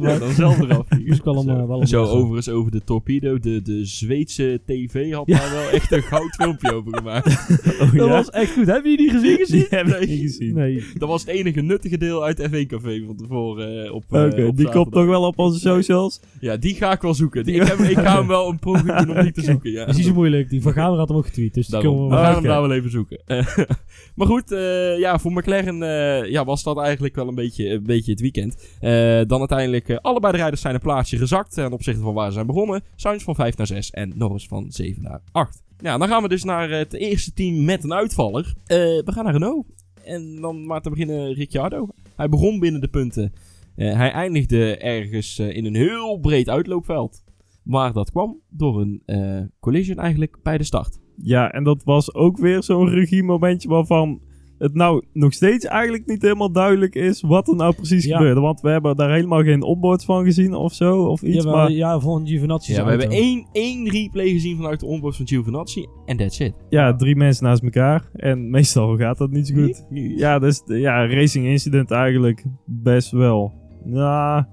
[0.00, 0.86] Ja, dan zelf eraf.
[1.06, 3.38] Dus ik wel om, eh, wel Zo, overigens over de torpedo.
[3.38, 5.38] De, de Zweedse tv had Ja.
[5.38, 7.30] daar wel echt een goud filmpje over gemaakt.
[7.80, 8.66] Oh, Dat was echt goed.
[8.66, 9.36] Hebben jullie die gezien?
[9.36, 9.58] gezien?
[9.58, 10.08] Die heb ik Nee.
[10.08, 10.54] niet gezien.
[10.54, 10.84] Nee.
[10.98, 13.84] Dat was het enige nuttige deel uit F1 Café van tevoren.
[13.84, 16.20] eh, op, Oké, eh, die komt nog wel op onze socials.
[16.40, 17.44] Ja, die ga ik wel zoeken.
[17.44, 19.70] Die, ik, heb, ik ga hem wel een poging doen om die te zoeken.
[19.70, 19.78] Ja.
[19.78, 20.50] Dat is niet zo moeilijk.
[20.50, 21.54] Die Van Gamer had hem ook getweet.
[21.54, 22.08] Dus Daarom.
[22.08, 22.34] We we gaan wel...
[22.34, 23.22] hem daar wel even zoeken.
[23.26, 23.56] Eh,
[24.16, 27.82] maar goed, eh, ja, voor McLaren eh, ja, was dat eigenlijk wel een beetje, een
[27.82, 28.56] beetje het weekend.
[28.80, 32.26] Eh, dan uiteindelijk, eh, allebei de rijders zijn een plaatsje gezakt ten opzichte van waar
[32.26, 32.82] ze zijn begonnen.
[32.96, 35.62] Sainz van 5 naar 6 en Norris van 7 naar 8.
[35.78, 38.54] Ja, dan gaan we dus naar het eerste team met een uitvaller.
[38.66, 39.66] Eh, we gaan naar Renault.
[40.04, 41.88] En dan maar te beginnen Ricciardo.
[42.16, 43.32] Hij begon binnen de punten.
[43.76, 47.22] Eh, hij eindigde ergens eh, in een heel breed uitloopveld.
[47.64, 51.00] Maar dat kwam door een eh, collision eigenlijk bij de start.
[51.16, 54.20] Ja, en dat was ook weer zo'n regiemomentje waarvan
[54.58, 58.16] het nou nog steeds eigenlijk niet helemaal duidelijk is wat er nou precies Ja.
[58.16, 58.40] gebeurde.
[58.40, 61.36] Want we hebben daar helemaal geen onboards van gezien of zo, of iets.
[61.36, 62.72] Jawel, maar ja, van Giovinazzi.
[62.72, 65.86] Ja, we hebben één, één replay gezien vanuit de onboard van Giovinazzi.
[66.06, 66.54] En that's it.
[66.68, 68.10] ja, drie mensen naast elkaar.
[68.12, 69.84] En meestal gaat dat niet zo goed.
[70.16, 73.52] Ja, dus ja, racing incident eigenlijk best wel.
[73.84, 74.48] Ja,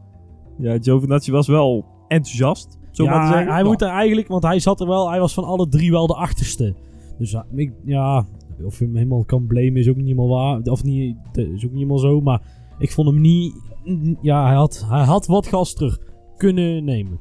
[0.57, 3.53] ja Giovinazzi was wel enthousiast, zo maar te ja, zeggen.
[3.53, 6.07] hij moet er eigenlijk, want hij zat er wel, hij was van alle drie wel
[6.07, 6.75] de achterste.
[7.17, 8.25] Dus ja, ik, ja,
[8.63, 10.61] of je hem helemaal kan blamen is ook niet helemaal waar.
[10.61, 12.21] Of niet, is ook niet helemaal zo.
[12.21, 12.41] Maar
[12.79, 13.55] ik vond hem niet,
[14.21, 15.99] ja, hij had, hij had wat gas terug
[16.37, 17.19] kunnen nemen.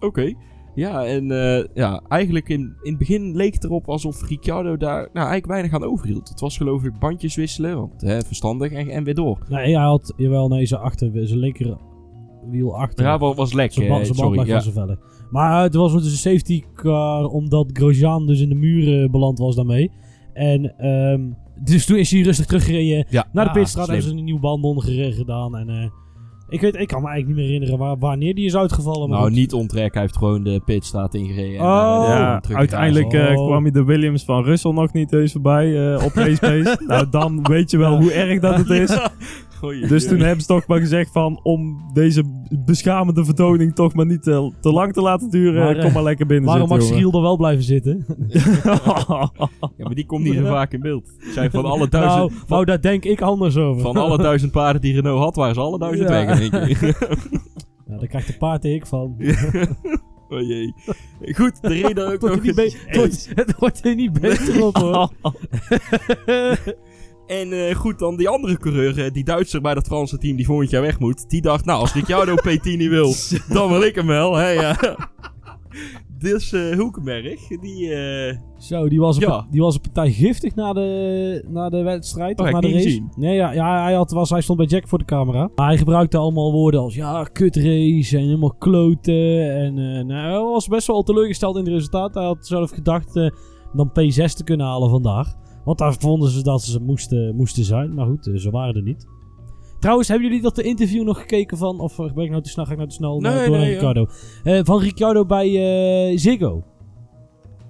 [0.00, 0.32] Oké.
[0.74, 5.00] Ja, en eh, ja, eigenlijk in, in het begin leek het erop alsof Ricciardo daar
[5.00, 6.28] nou, eigenlijk weinig aan overhield.
[6.28, 9.38] Het was geloof ik bandjes wisselen, want hè, verstandig en, en weer door.
[9.48, 11.76] Nee, hij had, jawel, nee, zijn achter, zijn linker
[12.50, 13.04] wiel achter.
[13.04, 13.72] Ja, was, was lek.
[13.72, 14.36] Zijn eh, band, band sorry.
[14.36, 14.52] lag Ja.
[14.62, 14.98] van zijn velg.
[15.30, 19.38] Maar het was dus een safety car, omdat Grosjean dus in de muur eh, beland
[19.38, 19.90] was daarmee.
[20.32, 21.20] En ehm,
[21.64, 23.06] dus toen is hij rustig teruggereden.
[23.08, 23.26] Ja.
[23.32, 23.96] Naar de Ah, pitstraat slim.
[23.96, 25.56] hebben ze een nieuwe band onder gedaan.
[25.56, 25.88] En eh,
[26.48, 29.08] ik, weet, ik kan me eigenlijk niet meer herinneren waar, wanneer die is uitgevallen.
[29.08, 29.38] Maar Nou, goed.
[29.38, 29.92] niet onttrekken.
[29.92, 31.58] Hij heeft gewoon de pitstraat ingereden.
[31.58, 32.02] en, Oh.
[32.02, 33.46] eh, ja, uiteindelijk eh, Oh.
[33.46, 36.82] kwam je de Williams van Russell nog niet eens voorbij eh, op race pace.
[36.86, 38.98] nou, dan weet je wel hoe erg dat het is.
[39.64, 39.86] Goeie.
[39.86, 42.22] Dus toen hebben ze toch maar gezegd van om deze
[42.64, 45.62] beschamende vertoning toch maar niet te, te lang te laten duren.
[45.64, 48.04] Maar, kom eh, maar lekker binnen Waarom mag Cyril er wel blijven zitten?
[49.76, 51.12] Ja, maar die komt niet zo vaak in beeld.
[51.34, 52.16] Zijn van alle duizend...
[52.16, 53.82] nou, van, nou, daar denk ik anders over.
[53.82, 56.26] van alle duizend paarden die Renault had, waren ze alle duizend Ja.
[56.26, 56.96] weg één keer.
[57.86, 59.16] Nou, daar krijgt de paard ik van.
[60.28, 60.74] oh jee.
[61.20, 63.94] Goed, de reden ook Het wordt, nog niet eens- be- het, wordt, het wordt er
[63.94, 65.10] niet beter op hoor.
[67.26, 70.46] En eh, goed, dan die andere coureur, eh, die Duitser bij dat Franse team die
[70.46, 71.30] volgend jaar weg moet.
[71.30, 73.14] Die dacht, nou, als Ricciardo P10 niet wil,
[73.48, 74.34] dan wil ik hem wel.
[74.36, 74.76] Hè, ja.
[76.18, 77.94] Dus eh Hulkenberg, die...
[77.94, 79.46] eh, Zo, die was, een Ja.
[79.50, 82.40] die was een partij giftig na de, na de wedstrijd.
[82.40, 83.02] Oh, of na de race.
[83.16, 85.50] Nee, ja, ja hij, had, was, hij stond bij Jack voor de camera.
[85.54, 89.54] Maar hij gebruikte allemaal woorden als ja, kut race en helemaal kloten.
[89.56, 92.14] En eh, nou, hij was best wel teleurgesteld in het resultaat.
[92.14, 93.30] Hij had zelf gedacht eh,
[93.72, 95.34] dan P6 te kunnen halen vandaag.
[95.64, 97.94] Want daar vonden ze dat ze moesten, moesten zijn.
[97.94, 99.06] Maar goed, eh, ze waren er niet.
[99.80, 101.80] Trouwens, hebben jullie dat de interview nog gekeken van...
[101.80, 102.64] Of eh, ben ik nou te snel?
[102.64, 104.06] Ga ik nou te snel Nee, naar- door nee, Ricardo?
[104.44, 105.46] Eh, van Ricardo bij
[106.10, 106.62] eh, Ziggo.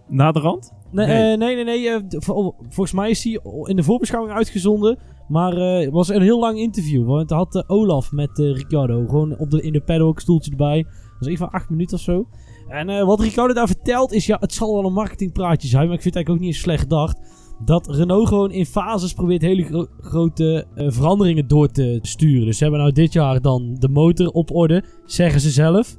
[0.09, 0.73] Na de rand?
[0.93, 1.37] Nee, Nee.
[1.37, 1.55] nee, nee.
[1.55, 4.99] nee, nee eh, d- vol- volgens mij is hij in de voorbeschouwing uitgezonden.
[5.29, 7.07] Maar eh, het was een heel lang interview.
[7.07, 9.07] Want hij had eh, Olaf met eh, Ricardo.
[9.07, 10.83] Gewoon op de, in de paddock, stoeltje erbij.
[10.83, 12.29] Dat was even van acht minuten of zo.
[12.69, 14.27] En eh, wat Ricardo daar vertelt is...
[14.27, 15.87] Ja, het zal wel een marketingpraatje zijn.
[15.87, 17.19] Maar ik vind het eigenlijk ook niet eens slecht gedacht.
[17.65, 22.47] Dat Renault gewoon in fases probeert hele gro- grote eh, veranderingen door te sturen.
[22.47, 24.85] Dus ze hebben nou dit jaar dan de motor op orde.
[25.05, 25.97] Zeggen ze zelf.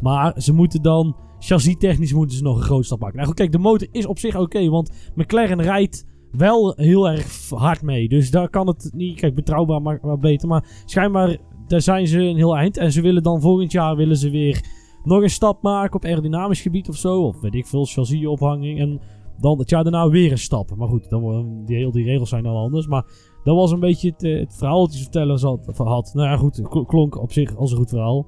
[0.00, 1.16] Maar ze moeten dan...
[1.40, 3.18] Chassis technisch moeten ze nog een groot stap maken.
[3.18, 4.68] Nou kijk, de motor is op zich oké.
[4.68, 8.08] want McLaren rijdt wel heel erg hard mee.
[8.08, 9.20] Dus daar kan het niet...
[9.20, 10.48] Kijk, betrouwbaar maar, maar beter.
[10.48, 12.76] Maar schijnbaar, daar zijn ze een heel eind.
[12.76, 14.60] En ze willen dan volgend jaar willen ze weer
[15.04, 17.22] nog een stap maken op aerodynamisch gebied of zo.
[17.22, 18.80] Of weet ik veel, chassisophanging.
[18.80, 19.00] En
[19.40, 20.76] dan het jaar daarna weer een stap.
[20.76, 22.86] Maar goed, dan, worden- die, heel die regels zijn al anders.
[22.86, 23.04] Maar
[23.44, 26.10] dat was een beetje het, eh, het verhaal dat hij vertellen zat, had.
[26.14, 28.26] Nou ja, goed, klonk op zich als een goed verhaal.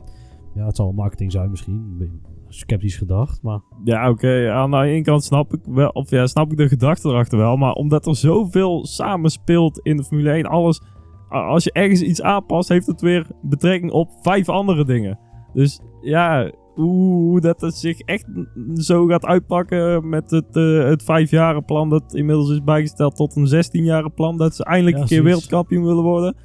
[0.54, 2.10] Ja, het zal marketing zijn misschien.
[2.48, 3.60] Sceptisch gedacht, maar...
[3.84, 4.50] Ja, oké.
[4.50, 7.56] Aan de ene kant snap ik wel, of ja, snap ik de gedachte erachter wel.
[7.56, 10.82] Maar omdat er zoveel samenspeelt in de Formule 1, alles.
[11.28, 15.18] Als je ergens iets aanpast, heeft het weer betrekking op vijf andere dingen.
[15.52, 18.26] Dus ja, hoe dat het zich echt
[18.74, 23.64] zo gaat uitpakken met het, eh het vijfjaren plan dat inmiddels is bijgesteld tot een
[23.64, 24.36] 16-jaren plan.
[24.36, 26.36] Dat ze eindelijk Ja, een keer wereldkampioen willen worden.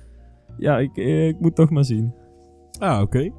[0.58, 2.14] Ja, ik, eh, ik moet toch maar zien.
[2.80, 3.32] Ah, oké.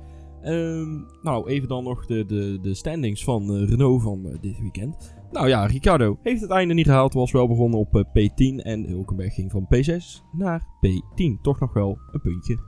[0.42, 5.14] Ehm, nou, even dan nog de, de, de standings van eh, Renault van dit weekend.
[5.31, 7.14] Nou ja, Ricardo heeft het einde niet gehaald.
[7.14, 8.62] Was wel begonnen op eh, P10.
[8.62, 11.40] En Hulkenberg ging van P6 naar P10.
[11.42, 12.59] Toch nog wel een puntje.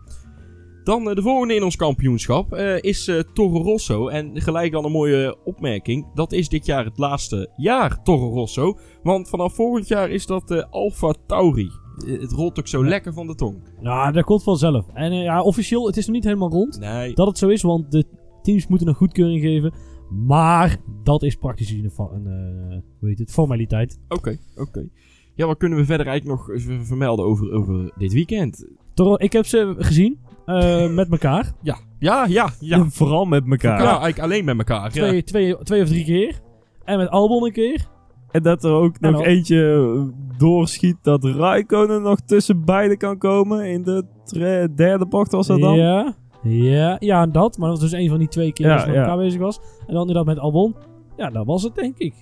[0.89, 4.09] Dan eh, de volgende in ons kampioenschap eh, is eh, Toro Rosso.
[4.09, 6.07] En gelijk dan een mooie opmerking.
[6.15, 8.79] Dat is dit jaar het laatste jaar Toro Rosso.
[9.03, 11.71] Want vanaf volgend jaar is dat Alfa Tauri.
[12.07, 13.63] Het rolt ook zo lekker van de tong.
[13.81, 14.87] Ja, dat komt vanzelf.
[14.93, 16.79] En ja, officieel, het is nog niet helemaal rond.
[16.79, 17.15] Nee.
[17.15, 18.05] Dat het zo is, want de
[18.43, 19.73] teams moeten een goedkeuring geven.
[20.27, 24.01] Maar dat is praktisch een, eh, hoe heet het, formaliteit.
[24.09, 24.89] Oké, oké.
[25.35, 28.67] Ja, wat kunnen we verder eigenlijk nog vermelden over, over dit weekend?
[28.95, 30.19] Toch, ik heb ze gezien,
[30.49, 31.53] eh, met elkaar.
[31.63, 32.85] Ja, ja, ja, ja.
[32.99, 33.79] Vooral met Ja, elkaar.
[33.81, 34.83] eigenlijk alleen met elkaar.
[34.85, 34.89] Ja.
[34.89, 36.41] Twee, twee, twee of drie keer.
[36.85, 37.87] En met Albon een keer.
[38.31, 43.19] En dat er ook En nog al- eentje doorschiet dat Raikkonen nog tussen beiden kan
[43.19, 43.65] komen.
[43.71, 44.05] In de
[44.75, 45.77] derde bocht was dat dan.
[45.77, 47.59] Ja, ja, ja, dat.
[47.59, 49.03] Maar dat was dus een van die twee keer Ja, dat ze met ja.
[49.03, 49.61] elkaar bezig was.
[49.87, 50.75] En dan inderdaad met Albon.
[51.17, 52.15] Ja, dat was het denk ik.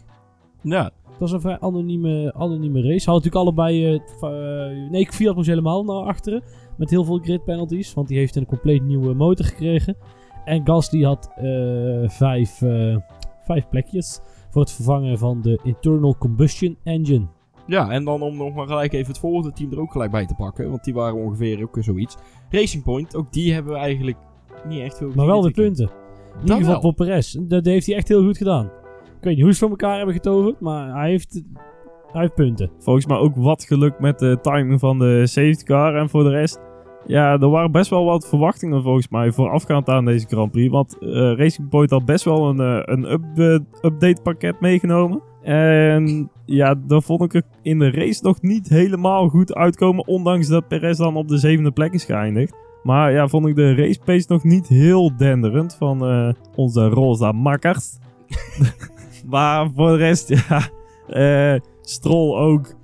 [0.62, 0.84] Ja.
[0.84, 3.10] Het was een vrij anonieme, anonieme race.
[3.10, 3.84] Hadden natuurlijk allebei...
[3.86, 3.94] eh,
[4.74, 6.42] eh, nee, Fiat moest helemaal naar achteren.
[6.76, 7.94] Met heel veel grid penalties.
[7.94, 9.96] Want die heeft een compleet nieuwe motor gekregen.
[10.44, 12.96] En Gasly had eh, vijf, eh,
[13.44, 14.20] vijf plekjes.
[14.50, 17.26] Voor het vervangen van de internal combustion engine.
[17.66, 20.26] ja, en dan om nog maar gelijk even het volgende team er ook gelijk bij
[20.26, 20.70] te pakken.
[20.70, 22.16] Want die waren ongeveer ook zoiets.
[22.50, 24.16] Racing Point, ook die hebben we eigenlijk
[24.68, 25.66] niet echt veel Maar wel weekend.
[25.66, 25.90] punten.
[26.34, 27.32] In ieder geval voor Perez.
[27.40, 28.64] Dat, heeft hij echt heel goed gedaan.
[28.64, 30.60] Ik weet niet hoe ze voor elkaar hebben getoverd.
[30.60, 31.42] Maar hij heeft,
[32.12, 32.70] hij heeft punten.
[32.78, 35.96] Volgens mij ook wat geluk met de timing van de safety car.
[35.96, 36.60] En voor de rest,
[37.06, 40.70] ja, er waren best wel wat verwachtingen volgens mij voorafgaand aan deze Grand Prix.
[40.70, 45.22] Want eh, Racing Point had best wel een, eh, een up- update pakket meegenomen.
[45.42, 50.06] En ja, daar vond ik er in de race nog niet helemaal goed uitkomen.
[50.06, 52.54] Ondanks dat Perez dan op de zevende plek is geëindigd.
[52.82, 57.32] Maar ja, vond ik de race pace nog niet heel denderend van eh, onze rosa
[57.32, 57.98] makkers.
[59.30, 60.60] maar voor de rest, ja,
[61.08, 62.74] eh Stroll ook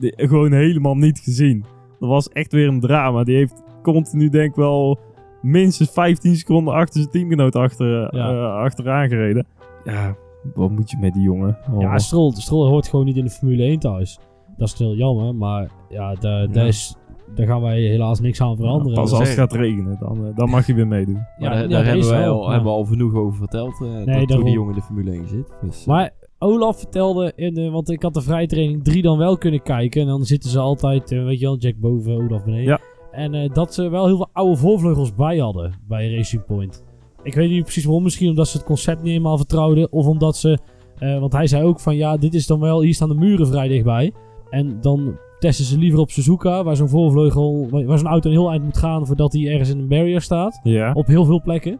[0.00, 1.64] gewoon helemaal niet gezien.
[1.98, 3.24] Dat was echt weer een drama.
[3.24, 4.98] Die heeft continu denk ik wel
[5.42, 8.30] minstens 15 seconden achter zijn teamgenoot achter, Ja.
[8.30, 9.46] eh, achteraan gereden.
[9.84, 10.16] Ja,
[10.54, 11.58] wat moet je met die jongen?
[11.72, 11.80] Oh.
[11.80, 14.18] Ja, Stroll, Stroll hoort gewoon niet in de Formule 1 thuis.
[14.56, 16.62] Dat is heel jammer, maar ja, daar, Ja.
[16.62, 16.96] is,
[17.34, 18.94] daar gaan wij helaas niks aan veranderen.
[18.94, 21.14] Pas als het gaat regenen, dan, eh, dan mag je weer meedoen.
[21.14, 22.50] Maar Ja, daar, ja, daar hebben, wij al, ja.
[22.52, 23.80] hebben we al genoeg over verteld.
[23.82, 24.44] eh dat daarom.
[24.44, 25.52] die jongen in de Formule 1 zit.
[25.62, 29.38] Dus, eh, Maar Olaf vertelde, in want ik had de vrije training 3 dan wel
[29.38, 30.00] kunnen kijken.
[30.00, 32.64] En dan zitten ze altijd, eh, weet je wel, Jack boven, Olaf beneden.
[32.64, 32.80] Ja.
[33.10, 36.84] En eh, dat ze wel heel veel oude voorvleugels bij hadden bij Racing Point.
[37.22, 38.02] Ik weet niet precies waarom.
[38.02, 39.92] Misschien omdat ze het concept niet helemaal vertrouwden.
[39.92, 40.58] Of omdat ze,
[40.98, 43.46] eh, want hij zei ook van ja, dit is dan wel, hier staan de muren
[43.46, 44.12] vrij dichtbij.
[44.50, 48.50] En dan testen ze liever op Suzuka, waar zo'n voorvleugel, waar zo'n auto een heel
[48.50, 50.92] eind moet gaan voordat hij ergens in een barrier staat Ja.
[50.92, 51.78] op heel veel plekken.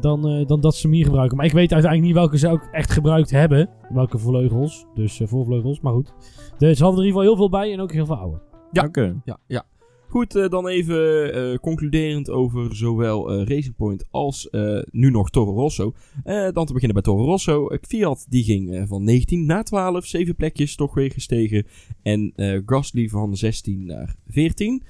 [0.00, 1.36] Dan, eh, dan dat ze hem hier gebruiken.
[1.36, 3.70] Maar ik weet uiteindelijk niet welke ze ook echt gebruikt hebben.
[3.88, 4.86] Welke vleugels.
[4.94, 5.80] Dus eh, voorvleugels.
[5.80, 6.12] Maar goed.
[6.58, 7.72] Dus ze hadden er in ieder geval heel veel bij.
[7.72, 8.40] En ook heel veel oude.
[8.72, 8.84] Ja.
[8.84, 9.20] Oké.
[9.24, 9.64] ja, ja.
[10.08, 15.30] Goed, eh, dan even eh, concluderend over zowel eh, Racing Point als eh, nu nog
[15.30, 15.92] Toro Rosso.
[16.24, 17.68] Eh, dan te beginnen bij Toro Rosso.
[17.80, 21.66] Fiat die ging eh, van 19 naar 12, 7 plekjes toch weer gestegen.
[22.02, 24.82] En eh, Gasly van 16 naar 14.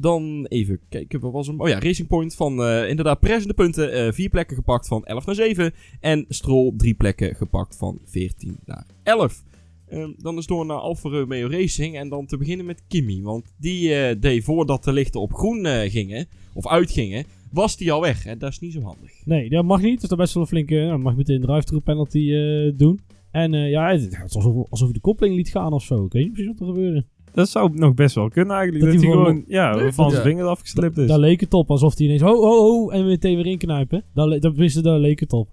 [0.00, 1.60] Dan even kijken, wat was hem?
[1.60, 3.92] Oh ja, Racing Point van eh, inderdaad presende punten.
[3.92, 5.72] eh vier plekken gepakt van 11 naar 7.
[6.00, 9.42] En Stroll drie plekken gepakt van 14 naar 11.
[9.88, 11.96] Ehm, dan is door naar Alfa Romeo Racing.
[11.96, 13.22] En dan te beginnen met Kimi.
[13.22, 18.00] Want die eh, deed voordat de lichten op groen gingen, of uitgingen, was die al
[18.00, 18.26] weg.
[18.26, 19.12] En dat is niet zo handig.
[19.24, 20.00] Nee, dat mag niet.
[20.00, 20.74] Dat is best wel een flinke...
[20.74, 22.30] Nou, mag meteen een drive-through penalty
[22.76, 23.00] doen.
[23.30, 26.04] En ja, het, was alsof, alsof de koppeling liet gaan of zo.
[26.04, 27.04] Ik weet niet precies wat er gebeurde.
[27.34, 28.84] Dat zou nog best wel kunnen eigenlijk.
[28.84, 30.28] Dat Dat, hij gewoon- gewoon ja, van zijn ja.
[30.28, 31.08] vinger afgeslipt is.
[31.08, 31.70] Daar leek het op.
[31.70, 32.22] Alsof hij ineens...
[32.22, 32.90] Ho, ho, ho.
[32.90, 34.02] En meteen weer inknijpen.
[34.14, 35.48] Daar, dat wisten, daar leek het op.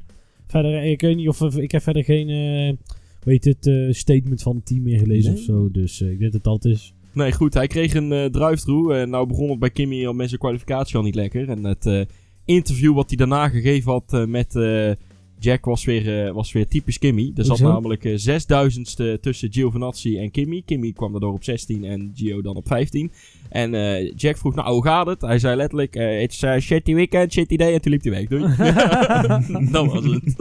[0.47, 1.41] Verder, eh, ik weet niet of...
[1.57, 2.29] Ik heb verder geen...
[2.29, 5.39] eh weet het, eh, statement van het team meer gelezen Nee.
[5.39, 5.71] of zo.
[5.71, 6.93] Dus eh, ik denk dat dat is.
[7.13, 7.53] Nee, goed.
[7.53, 8.91] Hij kreeg een eh drive-through.
[8.95, 11.49] En nou begon het bij Kimi al met zijn kwalificatie al niet lekker.
[11.49, 12.01] En het eh,
[12.45, 14.91] interview wat hij daarna gegeven had eh, met eh,
[15.39, 17.31] Jack was weer, eh, was weer typisch Kimi.
[17.35, 17.73] Er zat Hoezo?
[17.73, 20.63] namelijk eh, zesduizendste tussen Giovinazzi en Kimi.
[20.65, 23.11] Kimi kwam daardoor op 16 en Gio dan op 15.
[23.49, 25.21] En eh, Jack vroeg, nou, hoe gaat het?
[25.21, 27.73] Hij zei letterlijk, eh, it's a shitty weekend, shitty day.
[27.73, 28.27] En toen liep hij weg.
[28.27, 28.43] Doei.
[29.71, 30.35] dat was het.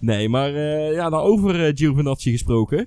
[0.00, 2.86] nee, maar eh, ja, nou over Giovinazzi gesproken.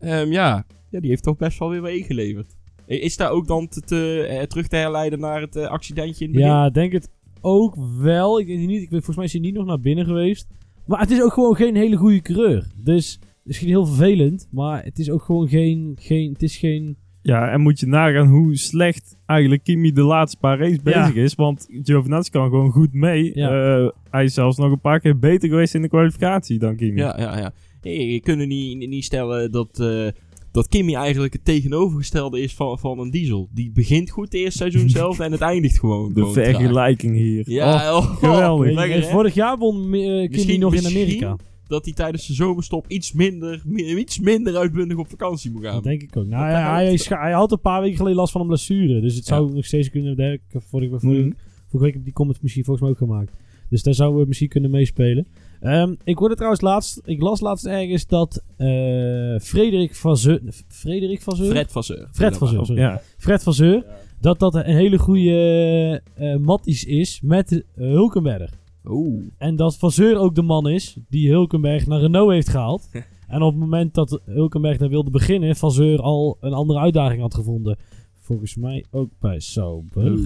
[0.00, 2.56] Ehm, ja, ja, die heeft toch best wel weer wat ingeleverd.
[2.86, 6.40] Eh, Is daar ook dan te, te, terug te herleiden naar het accidentje in het
[6.40, 6.54] begin?
[6.56, 8.40] Ja, denk het ook wel.
[8.40, 10.46] Ik weet niet, ik weet, volgens mij is hij niet nog naar binnen geweest.
[10.86, 12.66] Maar het is ook gewoon geen hele goede coureur.
[12.84, 16.96] Dus misschien heel vervelend, maar het is ook gewoon geen, geen het is geen...
[17.22, 21.00] Ja, en moet je nagaan hoe slecht eigenlijk Kimi de laatste paar races Ja.
[21.02, 21.34] bezig is.
[21.34, 23.30] Want Giovinazzi kan gewoon goed mee.
[23.34, 23.76] Ja.
[23.78, 27.00] Eh, hij is zelfs nog een paar keer beter geweest in de kwalificatie dan Kimi.
[27.00, 27.52] Ja, ja, ja.
[27.80, 30.06] Hey, je kunt niet, niet- niet stellen dat, eh,
[30.52, 33.48] dat Kimi eigenlijk het tegenovergestelde is van, van een diesel.
[33.52, 36.08] Die begint goed het eerste seizoen zelf en het eindigt gewoon.
[36.08, 36.46] De gewoon traag.
[36.56, 37.50] vergelijking hier.
[37.50, 38.72] Ja, Oh, oh, geweldig.
[38.74, 41.36] Lekker, vorig jaar won eh, Misschien- nog in Amerika.
[41.66, 45.74] Dat hij tijdens de zomerstop iets minder, mi- iets minder uitbundig op vakantie moet gaan.
[45.74, 46.26] Dat denk ik ook.
[46.26, 47.00] Nou, ja, hij, helft.
[47.00, 49.00] is- hij had een paar weken geleden last van een blessure.
[49.00, 49.34] Dus het Ja.
[49.36, 50.62] zou nog steeds kunnen werken.
[50.62, 51.32] Vorige, vorige, Mhm.
[51.68, 53.32] vorige week heb ik die comments misschien volgens mij ook gemaakt.
[53.68, 55.26] Dus daar zouden we misschien kunnen meespelen.
[55.60, 60.40] Ehm, ik hoorde trouwens laatst, ik las laatst ergens dat eh Frederik van Zeur...
[60.68, 61.50] Frederik van Zeur?
[61.50, 62.08] Fred Vasseur.
[62.12, 62.80] Fred van Zeur, sorry.
[62.80, 63.00] Ja.
[63.18, 63.84] Fred van Zeur.
[64.20, 68.58] Dat dat een hele goede eh matties is met Hulkenberg.
[68.84, 69.24] Oeh.
[69.38, 72.88] En dat Van Zeur ook de man is die Hulkenberg naar Renault heeft gehaald.
[73.28, 77.20] en op het moment dat Hulkenberg daar wilde beginnen, Van Zeur al een andere uitdaging
[77.20, 77.76] had gevonden.
[78.20, 80.18] Volgens mij ook bij Sauber.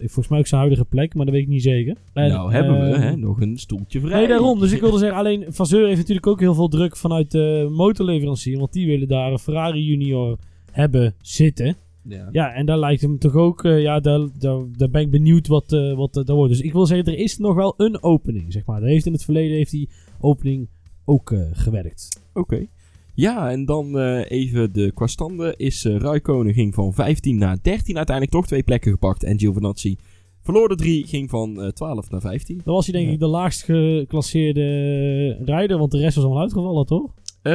[0.00, 1.96] Volgens mij ook zijn huidige plek, maar dat weet ik niet zeker.
[2.12, 4.18] En, nou hebben we ehm, hè, nog een stoeltje vrij.
[4.18, 4.58] Nee, daarom.
[4.60, 7.68] Dus ik wilde zeggen, alleen Van Zeur heeft natuurlijk ook heel veel druk vanuit de
[7.70, 8.58] motorleverancier.
[8.58, 10.38] Want die willen daar een Ferrari junior
[10.70, 11.76] hebben zitten.
[12.08, 12.28] Ja.
[12.32, 13.64] Ja, en daar lijkt hem toch ook...
[13.64, 16.52] eh, ja, daar, daar, daar ben ik benieuwd wat, eh wat daar wordt.
[16.52, 18.82] Dus ik wil zeggen, er is nog wel een opening, zeg maar.
[18.82, 19.88] Er heeft in het verleden heeft die
[20.20, 20.68] opening
[21.04, 22.20] ook eh, gewerkt.
[22.34, 22.66] Oké.
[23.14, 27.58] Ja, en dan eh, even de qua standen is uh, Raikkonen ging van 15 naar
[27.62, 27.96] 13.
[27.96, 29.22] Uiteindelijk toch twee plekken gepakt.
[29.24, 29.96] En Giovinazzi
[30.42, 32.60] verloor de drie, ging van eh 12 naar 15.
[32.64, 33.12] Dan was hij denk Ja.
[33.12, 37.14] ik de laagst geclasseerde rijder, want de rest was allemaal uitgevallen, toch?
[37.42, 37.52] Eh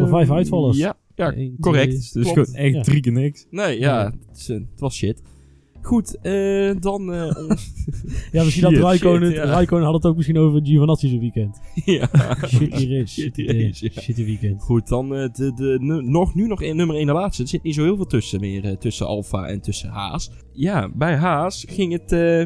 [0.00, 0.76] er vijf uitvallers.
[0.78, 2.10] Ja, ja Eén, correct.
[2.10, 2.82] twee, Dus gewoon echt Ja.
[2.82, 3.46] drie keer niks.
[3.50, 5.22] Nee, ja, het, is, eh, het was shit.
[5.84, 7.12] Goed, eh, dan...
[7.14, 7.72] eh, ons-
[8.32, 9.44] Ja, misschien had Shit, Raikkonen, shit, ja.
[9.44, 11.60] Raikkonen had het ook misschien over Giovinazzi zijn weekend.
[11.84, 12.08] ja.
[12.46, 13.06] Shitty race.
[13.20, 14.00] Shitty Eh, race, ja.
[14.00, 14.62] Shitty weekend.
[14.62, 17.42] Goed, dan eh, de, de, nu, nog, nu nog in nummer 1 de laatste.
[17.42, 20.30] Er zit niet zo heel veel tussen meer, eh, tussen Alfa en tussen Haas.
[20.52, 22.44] Ja, bij Haas ging het eh,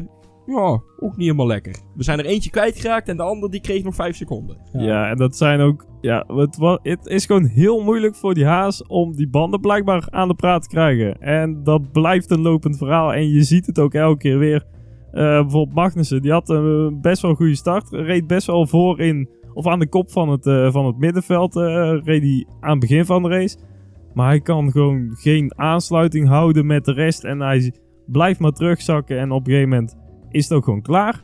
[0.49, 1.75] ja, ook niet helemaal lekker.
[1.95, 4.57] We zijn er eentje kwijtgeraakt en de ander die kreeg nog 5 seconden.
[4.71, 5.09] Ja.
[5.09, 5.85] en dat zijn ook...
[6.01, 10.27] Ja, het, het is gewoon heel moeilijk voor die Haas om die banden blijkbaar aan
[10.27, 11.21] de praat te krijgen.
[11.21, 13.13] En dat blijft een lopend verhaal.
[13.13, 14.65] En je ziet het ook elke keer weer.
[15.11, 17.89] Eh, bijvoorbeeld Magnussen, die had een best wel goede start.
[17.91, 19.29] Reed best wel voor in...
[19.53, 22.79] Of aan de kop van het, eh, van het middenveld eh, reed hij aan het
[22.79, 23.57] begin van de race.
[24.13, 27.23] Maar hij kan gewoon geen aansluiting houden met de rest.
[27.23, 27.73] En hij
[28.05, 29.19] blijft maar terugzakken.
[29.19, 29.97] En op een gegeven moment
[30.31, 31.23] is het ook gewoon klaar.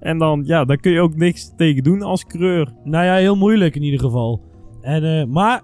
[0.00, 2.72] En dan, ja, daar kun je ook niks tegen doen als creur.
[2.84, 4.40] Nou ja, heel moeilijk in ieder geval.
[4.80, 5.62] En, eh, maar,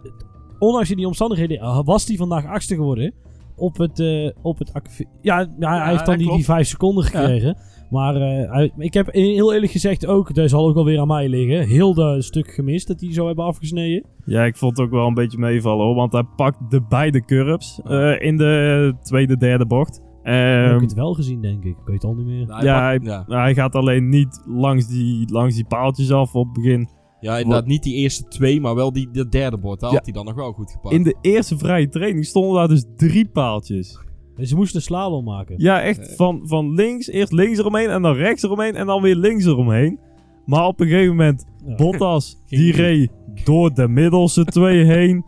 [0.58, 3.12] ondanks die omstandigheden, eh, was hij vandaag achtste geworden.
[3.56, 4.72] Op het, eh, op het
[5.20, 7.56] ja, ja, hij heeft dan die, die vijf seconden gekregen.
[7.92, 11.28] Maar eh, ik heb heel eerlijk gezegd ook, dat zal ook wel weer aan mij
[11.28, 14.04] liggen, heel dat stuk gemist dat hij zo hebben afgesneden.
[14.24, 15.94] Ja, ik vond het ook wel een beetje meevallen hoor.
[15.94, 20.00] Want hij pakt de beide curbs eh, in de tweede, derde bocht.
[20.22, 21.70] Heb Ehm, ik het wel gezien, denk ik.
[21.78, 22.46] Ik weet het al niet meer.
[22.46, 23.24] Nou, ja, pakt- hij, ja.
[23.26, 26.88] nou, hij gaat alleen niet langs die, langs die paaltjes af op het begin.
[27.20, 29.80] ja, inderdaad niet die eerste twee, maar wel die de derde bord.
[29.80, 29.96] Daar Ja.
[29.96, 30.94] had hij dan nog wel goed gepakt.
[30.94, 34.00] In de eerste vrije training stonden daar dus drie paaltjes.
[34.36, 35.54] En ze moesten een slalom maken.
[35.58, 39.16] Ja, echt van, van links, eerst links eromheen en dan rechts eromheen en dan weer
[39.16, 39.98] links eromheen.
[40.46, 41.74] Maar op een gegeven moment, Ja.
[41.74, 43.10] Bottas, die reed
[43.44, 45.24] door de middelste twee heen.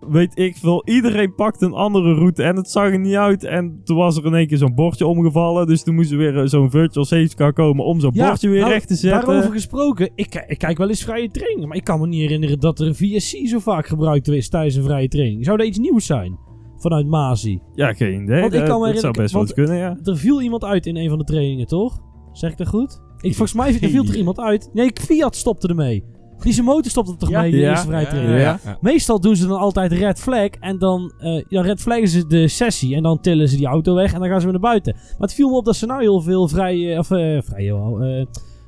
[0.00, 0.82] Weet ik veel.
[0.84, 3.44] Iedereen pakt een andere route en het zag er niet uit.
[3.44, 5.66] En toen was er in één keer zo'n bordje omgevallen.
[5.66, 8.48] Dus toen moest er weer eh, zo'n virtual safety car komen om zo'n Ja, bordje
[8.48, 9.26] weer nou, recht te zetten.
[9.26, 12.60] Daarover gesproken, ik, ik kijk wel eens vrije trainingen, maar ik kan me niet herinneren
[12.60, 15.44] dat er een VSC zo vaak gebruikt is tijdens een vrije training.
[15.44, 16.38] Zou dat iets nieuws zijn?
[16.76, 17.60] Vanuit Masi.
[17.74, 18.40] Ja, geen idee.
[18.40, 19.98] Want ik kan me dat zou best wel eens kunnen, ja.
[20.02, 21.98] Er viel iemand uit in een van de trainingen, toch?
[22.32, 23.00] Zeg ik dat goed?
[23.20, 24.70] Ik, volgens mij viel er iemand uit.
[24.72, 26.04] Nee, Fiat stopte ermee.
[26.42, 28.40] Die zijn motor stopte er toch Ja, mee in de ja, eerste vrije Ja, training.
[28.40, 28.58] Ja.
[28.64, 28.78] ja.
[28.80, 32.48] Meestal doen ze dan altijd red flag en dan uh, ja, red flaggen ze de
[32.48, 34.94] sessie en dan tillen ze die auto weg en dan gaan ze weer naar buiten.
[34.94, 38.24] Maar het viel me op dat ze nou heel veel vrij, of uh, vrij, uh,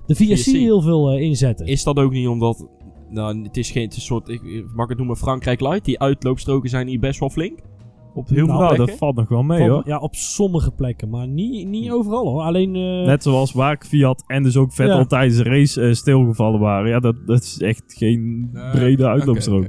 [0.07, 0.53] de VSC, VSC.
[0.53, 1.66] heel veel uh, inzetten.
[1.66, 2.66] Is dat ook niet omdat...
[3.11, 4.29] Nou, het is geen het is een soort...
[4.29, 4.43] Ik,
[4.75, 5.85] mag ik het noemen Frankrijk Light?
[5.85, 7.59] Die uitloopstroken zijn hier best wel flink.
[8.19, 8.87] Op heel veel Nou, plekken.
[8.87, 9.83] dat valt nog wel mee Van- hoor.
[9.87, 12.43] Ja, op sommige plekken, maar niet, niet overal hoor.
[12.43, 12.75] Alleen...
[12.75, 15.05] eh, Net zoals Waak, Fiat en dus ook Vettel Ja.
[15.05, 16.91] tijdens de race eh, stilgevallen waren.
[16.91, 19.66] Ja, dat, dat is echt geen brede uitloopstrook.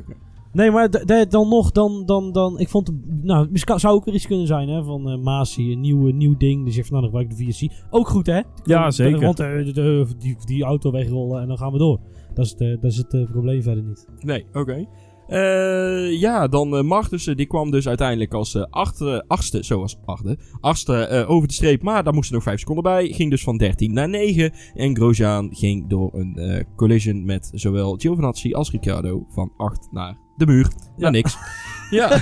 [0.53, 0.89] Nee, maar
[1.29, 4.47] dan nog, dan, dan, dan, ik vond het, nou, misschien zou ook er iets kunnen
[4.47, 7.39] zijn, hè, van eh Masi, een nieuw, nieuw ding, die zegt van, nou, dan gebruik
[7.39, 7.85] ik de VSC.
[7.89, 8.41] Ook goed, hè?
[8.63, 9.19] Ja, zeker.
[9.19, 11.99] Want de- de- die, die auto wegrollen en dan gaan we door.
[12.33, 14.07] Dat is het, dat is het probleem verder niet.
[14.19, 14.85] Nee, oké.
[15.29, 20.37] Eh, ja, dan eh, Magnussen, die kwam dus uiteindelijk als eh, achtste, achtste, zoals achtste,
[20.61, 21.81] achtste eh, over de streep.
[21.83, 23.07] Maar daar moesten nog vijf seconden bij.
[23.07, 24.53] Ging dus van 13 naar 9.
[24.73, 30.17] En Grosjean ging door een eh, collision met zowel Giovinazzi als Ricciardo van 8 naar
[30.37, 30.63] de muur.
[30.65, 30.91] Ja.
[30.97, 31.37] Naar niks.
[31.89, 32.21] ja.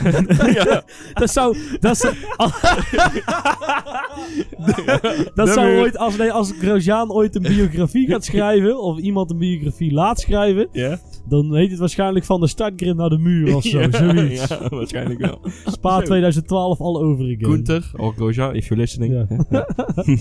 [0.54, 0.84] ja.
[1.14, 2.14] Dat zou, dat zou,
[5.36, 5.80] dat De zou muur.
[5.80, 10.20] ooit, als, nee, als Grosjean ooit een biografie gaat schrijven, of iemand een biografie laat
[10.20, 11.00] schrijven, Ja.
[11.28, 14.48] Dan heet het waarschijnlijk van de startgrid naar de muur of zo, ja, zoiets.
[14.48, 15.40] ja, waarschijnlijk wel.
[15.66, 17.44] Spa 2012 all over again.
[17.46, 19.28] Gunther, or Grosjean, if you're listening.
[19.50, 19.68] Ja.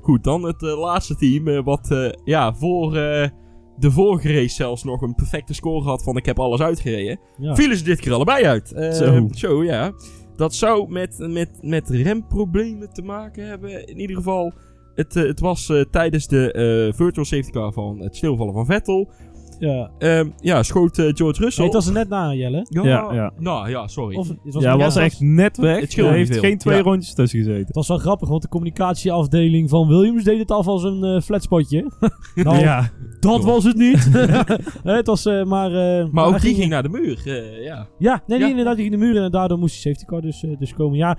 [0.00, 1.48] Goed, dan het eh, laatste team.
[1.48, 2.92] eh, wat eh, ja, voor
[3.78, 7.20] de vorige race zelfs nog een perfecte score had van ik heb alles uitgereden.
[7.38, 7.54] Ja.
[7.54, 8.68] Vielen ze dit keer allebei uit.
[8.92, 9.28] Zo.
[9.30, 9.92] Zo, ja.
[10.36, 13.86] Dat zou met, met, met remproblemen te maken hebben.
[13.86, 14.52] In ieder geval,
[14.94, 19.10] het, het was tijdens de virtual safety car van het stilvallen van Vettel.
[19.58, 19.90] Ja.
[19.98, 21.64] Ehm, ja, schoot eh, George Russell.
[21.64, 22.66] Nee, het was er net na, Jelle.
[22.68, 23.32] ja, Ja, ja.
[23.38, 24.16] Nou ja, sorry.
[24.16, 25.80] Of, het was Ja, was echt net weg.
[25.80, 26.40] Het er heeft veel.
[26.42, 26.82] geen twee Ja.
[26.82, 27.66] rondjes tussen gezeten.
[27.66, 31.20] Het was wel grappig, want de communicatieafdeling van Williams deed het al van zijn eh
[31.20, 31.90] flatspotje.
[32.34, 32.90] nou, ja,
[33.20, 34.10] dat was het niet.
[34.82, 35.72] Het was eh, maar...
[36.00, 37.22] eh, maar ook hij die ging naar de muur.
[37.24, 37.86] eh, ja.
[37.98, 38.48] Ja, nee, die Ja.
[38.50, 40.98] inderdaad, die ging de muur en daardoor moest die safety car dus, dus komen.
[40.98, 41.18] Ja,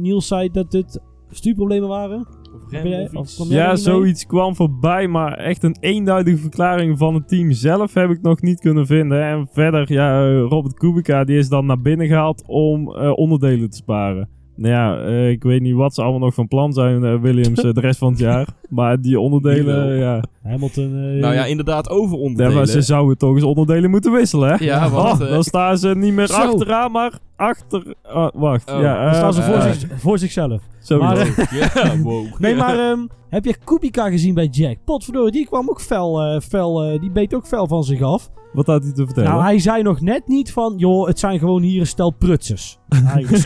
[0.00, 1.00] Niels zei dat het
[1.30, 2.26] stuurproblemen waren.
[2.54, 3.34] Of Ben jij- rem of of iets.
[3.34, 7.94] kwam jij ja zoiets kwam voorbij, maar echt een eenduidige verklaring van het team zelf
[7.94, 9.22] heb ik nog niet kunnen vinden.
[9.24, 13.76] En verder, ja, Robert Kubica die is dan naar binnen gehaald om eh, onderdelen te
[13.76, 14.28] sparen.
[14.56, 17.60] Nou ja, eh, ik weet niet wat ze allemaal nog van plan zijn, eh, Williams,
[17.62, 18.46] de rest van het jaar.
[18.70, 20.22] Maar die onderdelen, ja.
[20.42, 21.18] Hamilton...
[21.18, 22.54] Nou ja, inderdaad over ja onderdelen.
[22.54, 24.64] maar ze zouden toch eens onderdelen moeten wisselen, hè?
[24.64, 26.34] Ja, want, Oh, dan staan ze niet meer Zo.
[26.34, 27.94] achteraan, maar achter...
[28.14, 28.80] oh, wacht, Oh.
[28.80, 29.04] ja.
[29.04, 30.62] dan staan ze eh, voor, eh, zich, voor zichzelf.
[30.80, 31.14] sowieso.
[31.14, 31.48] Maar,
[31.84, 32.24] ja, wow.
[32.38, 32.58] Nee, Ja.
[32.66, 34.76] maar ehm, heb je Kubica gezien bij Jack?
[34.84, 38.30] Potverdorie, die kwam ook fel, eh, fel eh, die beet ook fel van zich af.
[38.52, 39.30] Wat had hij te vertellen?
[39.30, 42.78] Nou, hij zei nog net niet van, joh, het zijn gewoon hier een stel prutsers.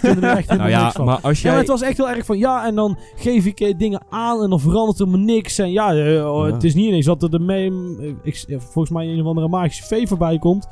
[0.00, 1.04] Kunnen er echt helemaal Nou ja, niks van.
[1.04, 1.60] maar als Ja, maar jij...
[1.60, 4.50] het was echt heel erg van, ja, en dan geef ik eh, dingen aan en
[4.50, 5.58] dan verandert er maar niks.
[5.58, 6.52] En ja, eh, oh, Ja.
[6.54, 9.26] het is niet ineens dat er de me- eh, ik, eh, volgens mij een of
[9.26, 10.68] andere magische vee voorbij komt.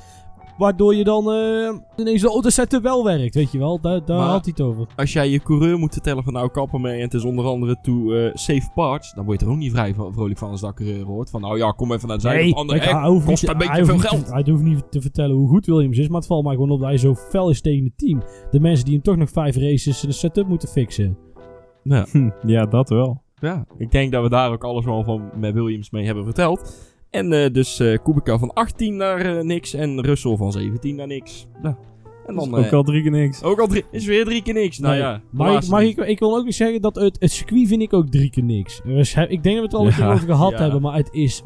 [0.63, 3.81] Waardoor je dan eh, ineens de autosetup wel werkt, weet je wel.
[3.81, 4.87] Daar, daar Maar- had hij het over.
[4.97, 7.77] Als jij je coureur moet vertellen van nou kappen mee en het is onder andere
[7.83, 10.61] to eh, safe parts, dan word je er ook niet vrij van, vrolijk van als
[10.61, 11.31] dat coureur hoort.
[11.31, 12.43] Van nou ja, kom even naar de zijde.
[12.43, 14.27] Nee, of andere, kijk, hij hoeft kost niet- een beetje hij veel hoeft geld.
[14.27, 16.71] te- hij hoeft niet te vertellen hoe goed Williams is, maar het valt mij gewoon
[16.71, 18.23] op dat hij zo fel is tegen het team.
[18.51, 21.19] De mensen die hem toch nog vijf races de setup moeten fixen.
[21.83, 22.07] Ja.
[22.11, 23.23] Hm, ja, dat wel.
[23.41, 26.91] ja, ik denk dat we daar ook alles wel van met Williams mee hebben verteld.
[27.13, 31.07] En eh, dus eh Kubica van 18 naar eh, niks en Russell van 17 naar
[31.07, 31.47] niks.
[32.27, 33.43] En dan ook eh, al drie keer niks.
[33.43, 34.79] ook al drie, is weer drie keer niks.
[34.79, 37.31] Nou Nee, ja, Maar, ik, maar ik, ik wil ook eens zeggen dat het, het
[37.33, 38.81] circuit vind ik ook drie keer niks.
[38.85, 40.59] Dus he- ik denk dat we het al een Ja, keer over gehad ja.
[40.59, 41.43] hebben, maar het is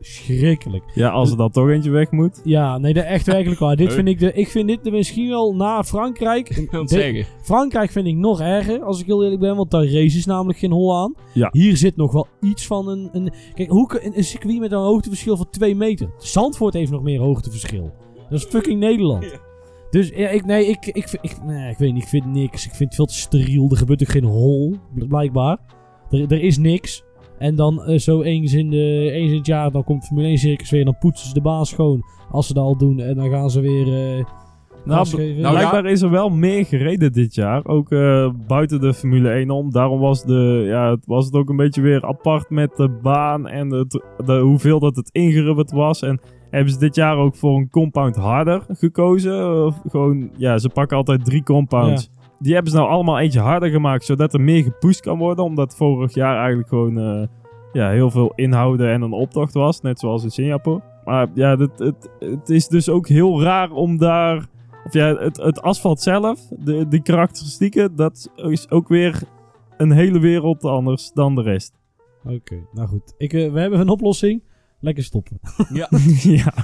[0.00, 0.84] verschrikkelijk.
[0.94, 2.40] Ja, als er dan toch eentje weg moet.
[2.44, 3.76] Ja, nee, dat echt werkelijk waar.
[3.76, 6.48] Dit vind ik, de, ik vind dit de, misschien wel na Frankrijk.
[6.56, 7.26] Ik wil het Dit- zeggen.
[7.42, 10.58] Frankrijk vind ik nog erger, als ik heel eerlijk ben, want daar race is namelijk
[10.58, 11.14] geen hol aan.
[11.32, 11.48] Ja.
[11.52, 13.08] Hier zit nog wel iets van een...
[13.12, 16.08] een kijk, hoe, een circuit met een hoogteverschil van 2 meter.
[16.18, 17.92] Zandvoort heeft nog meer hoogteverschil.
[18.30, 19.24] Dat is fucking Nederland.
[19.30, 19.45] Ja.
[19.96, 22.66] Dus ja, ik, nee, ik, ik, ik, ik, nee, ik weet niet, ik vind niks.
[22.66, 23.70] Ik vind het veel te steriel.
[23.70, 25.58] Er gebeurt ook geen hol, bl- blijkbaar.
[26.10, 27.04] Er, er is niks.
[27.38, 30.38] En dan eh, zo eens in, de, eens in het jaar, dan komt Formule 1
[30.38, 30.80] circus weer.
[30.80, 32.02] En dan poetsen ze de baan schoon.
[32.30, 33.00] Als ze dat al doen.
[33.00, 33.86] En dan gaan ze weer...
[34.18, 34.24] eh
[34.84, 37.66] Nou, nou, Blijkbaar is er wel meer gereden dit jaar.
[37.66, 39.70] Ook eh, buiten de Formule 1 om.
[39.70, 43.48] Daarom was, de, ja, het, was het ook een beetje weer apart met de baan
[43.48, 46.02] en het, de, hoeveel dat het ingerubberd was.
[46.02, 46.20] En
[46.56, 49.64] hebben ze dit jaar ook voor een compound harder gekozen.
[49.64, 52.10] Of gewoon, ja, ze pakken altijd drie compounds.
[52.38, 55.44] Die hebben ze nou allemaal eentje harder gemaakt, zodat er meer gepusht kan worden.
[55.44, 57.26] Omdat vorig jaar eigenlijk gewoon eh,
[57.72, 59.80] ja, heel veel inhouden en een optocht was.
[59.80, 60.82] Net zoals in Singapore.
[61.04, 64.46] Maar ja, het, het, het is dus ook heel raar om daar...
[64.84, 69.22] Of ja, het, het asfalt zelf, de, de karakteristieken, dat is ook weer
[69.76, 71.78] een hele wereld anders dan de rest.
[72.24, 73.14] Oké, nou goed.
[73.18, 74.42] Ik, eh, we hebben een oplossing.
[74.80, 75.40] Lekker stoppen.
[75.72, 75.88] Ja,
[76.44, 76.54] ja.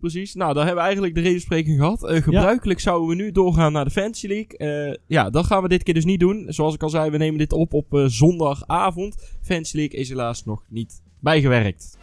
[0.00, 0.34] precies.
[0.34, 2.08] Nou, dan hebben we eigenlijk de redespreking gehad.
[2.08, 4.56] Eh, gebruikelijk zouden we nu doorgaan naar de Fantasy League.
[4.56, 6.44] Eh, ja, dat gaan we dit keer dus niet doen.
[6.48, 9.36] Zoals ik al zei, we nemen dit op op eh, zondagavond.
[9.42, 11.98] Fantasy League is helaas nog niet bijgewerkt.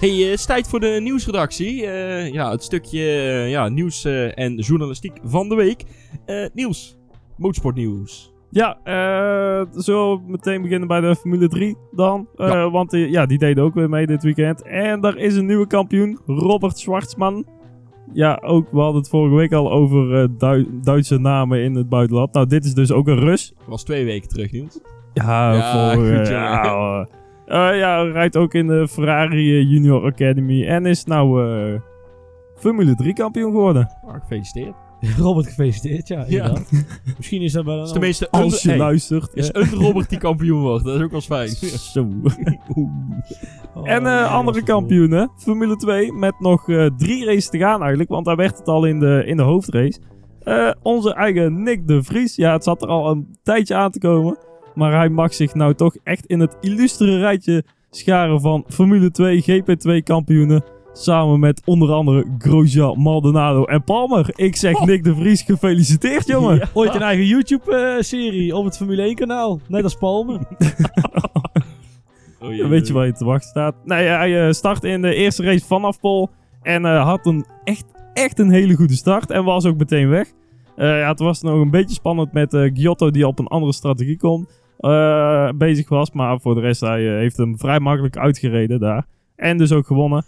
[0.00, 1.74] Hey, het is tijd voor de nieuwsredactie.
[2.32, 3.00] Ja, het stukje
[3.48, 4.04] ja, nieuws
[4.34, 5.84] en journalistiek van de week.
[6.54, 6.96] Nieuws.
[7.36, 8.32] Motorsportnieuws.
[8.50, 12.28] Ja, eh zullen we meteen beginnen bij de Formule 3 dan?
[12.36, 12.70] Eh, Ja.
[12.70, 14.62] Want die, ja, die deden ook weer mee dit weekend.
[14.62, 17.44] En daar is een nieuwe kampioen, Robert Schwartzman.
[18.12, 21.88] Ja, ook, we hadden het vorige week al over eh, Dui- Duitse namen in het
[21.88, 22.32] buitenland.
[22.32, 23.54] Nou, dit is dus ook een Rus.
[23.66, 24.80] Was twee weken terug nieuws.
[25.14, 27.06] Ja, Ja, voor, goed, eh, ja,
[27.46, 31.80] eh, ja, rijdt ook in de Ferrari eh, Junior Academy en is nou eh,
[32.54, 33.88] Formule 3 kampioen geworden.
[34.06, 34.74] Oh, gefeliciteerd.
[35.18, 36.08] Robert, gefeliciteerd.
[36.08, 36.24] Ja, Ja.
[36.26, 36.70] inderdaad.
[37.16, 37.92] Misschien is dat wel is een...
[37.92, 39.30] tenminste Als je hey, luistert.
[39.34, 40.84] is een Robert die kampioen wordt.
[40.84, 41.48] Dat is ook wel fijn.
[41.48, 42.08] Zo.
[43.74, 48.10] Oh, En nee, andere kampioenen, Formule 2, met nog eh, drie races te gaan eigenlijk,
[48.10, 49.98] want daar werd het al in de, in de hoofdrace.
[50.40, 53.98] Eh, onze eigen Nick de Vries, ja, het zat er al een tijdje aan te
[53.98, 54.38] komen,
[54.74, 59.42] maar hij mag zich nou toch echt in het illustere rijtje scharen van Formule 2
[59.42, 60.64] GP2 kampioenen.
[60.92, 64.30] Samen met onder andere Grosjean, Maldonado en Palmer.
[64.34, 64.84] Ik zeg Oh.
[64.86, 66.56] Nick de Vries, gefeliciteerd jongen.
[66.56, 66.68] Ja.
[66.72, 69.60] Ooit een eigen YouTube-serie op het Formule 1 kanaal.
[69.68, 70.40] Net als Palmer.
[72.42, 73.74] Oh, Dan weet je waar je te wachten staat.
[73.84, 76.28] Nee, hij eh, startte in de eerste race vanaf Pol.
[76.62, 77.84] En eh, had een echt,
[78.14, 79.30] echt een hele goede start.
[79.30, 80.28] En was ook meteen weg.
[80.76, 83.72] Eh, ja, het was nog een beetje spannend met eh Giotto die op een andere
[83.72, 84.48] strategie kon.
[84.78, 86.10] eh, bezig was.
[86.12, 89.06] Maar voor de rest, hij heeft hem vrij makkelijk uitgereden daar.
[89.36, 90.24] En dus ook gewonnen.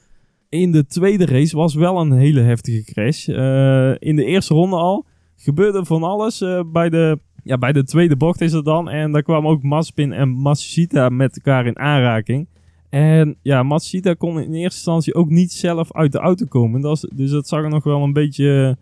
[0.53, 3.29] In de tweede race was wel een hele heftige crash.
[3.29, 6.41] Eh, in de eerste ronde al gebeurde van alles.
[6.41, 8.89] eh, bij, de, ja, bij de tweede bocht is het dan.
[8.89, 12.49] En daar kwamen ook Maspin en Matsushita met elkaar in aanraking.
[12.89, 16.81] En ja, Matsushita kon in eerste instantie ook niet zelf uit de auto komen.
[16.81, 18.77] Dat dus dat zag er nog wel een beetje...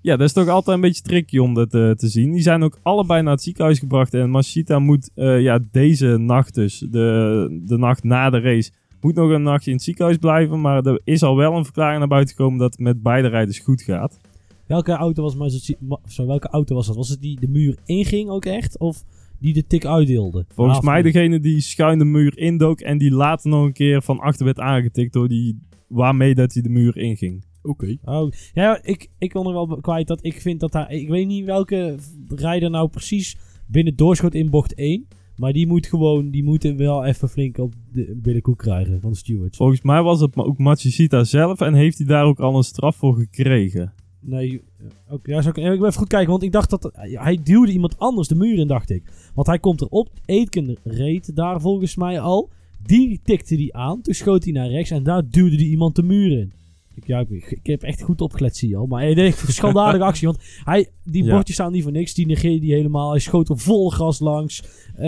[0.00, 2.32] Ja, dat is toch altijd een beetje tricky om dat eh, te zien.
[2.32, 4.14] Die zijn ook allebei naar het ziekenhuis gebracht.
[4.14, 8.70] En Matsushita moet ja, deze nacht dus, de, de nacht na de race,
[9.06, 10.60] moet nog een nachtje in het ziekenhuis blijven.
[10.60, 13.58] Maar er is al wel een verklaring naar buiten gekomen dat het met beide rijders
[13.58, 14.20] goed gaat.
[14.66, 16.96] Welke auto was Mazepin- Ma- Zo, welke auto was dat?
[16.96, 18.78] Was het die de muur inging ook echt?
[18.78, 19.04] Of
[19.38, 20.44] die de tik uitdeelde?
[20.48, 24.18] Volgens mij degene die schuin de muur indook en die later nog een keer van
[24.18, 25.58] achter werd aangetikt door die...
[25.88, 27.44] Waarmee dat hij de muur inging.
[27.62, 27.96] Oké.
[28.04, 30.90] Oh, ja, ik, ik wil nog wel kwijt dat ik vind dat daar...
[30.92, 31.94] Ik weet niet welke
[32.28, 33.36] rijder nou precies
[33.66, 35.06] binnen doorschoot in bocht 1.
[35.36, 36.30] Maar die moet gewoon...
[36.30, 39.56] Die moeten wel even flink op de billenkoek krijgen van de stewards.
[39.56, 42.96] Volgens mij was het ook Matsushita zelf en heeft hij daar ook al een straf
[42.96, 43.92] voor gekregen.
[44.20, 46.90] Nee, eh, oké, ja, ik, even goed kijken, want ik dacht dat...
[46.94, 49.02] Hij duwde iemand anders de muur in, dacht ik.
[49.34, 52.50] Want hij komt erop, Aitken reed daar volgens mij al.
[52.82, 56.02] Die tikte die aan, toen schoot hij naar rechts en daar duwde die iemand de
[56.02, 56.52] muur in.
[56.96, 58.86] Ik, ja, ik, ik heb echt goed opgelet, zie je al.
[58.86, 61.30] Maar hij deed een schandalige actie, want hij, die Ja.
[61.34, 62.14] bordjes staan niet voor niks.
[62.14, 63.10] Die negeerde die helemaal.
[63.10, 64.62] Hij schoot er vol gas langs.
[64.94, 65.04] Eh,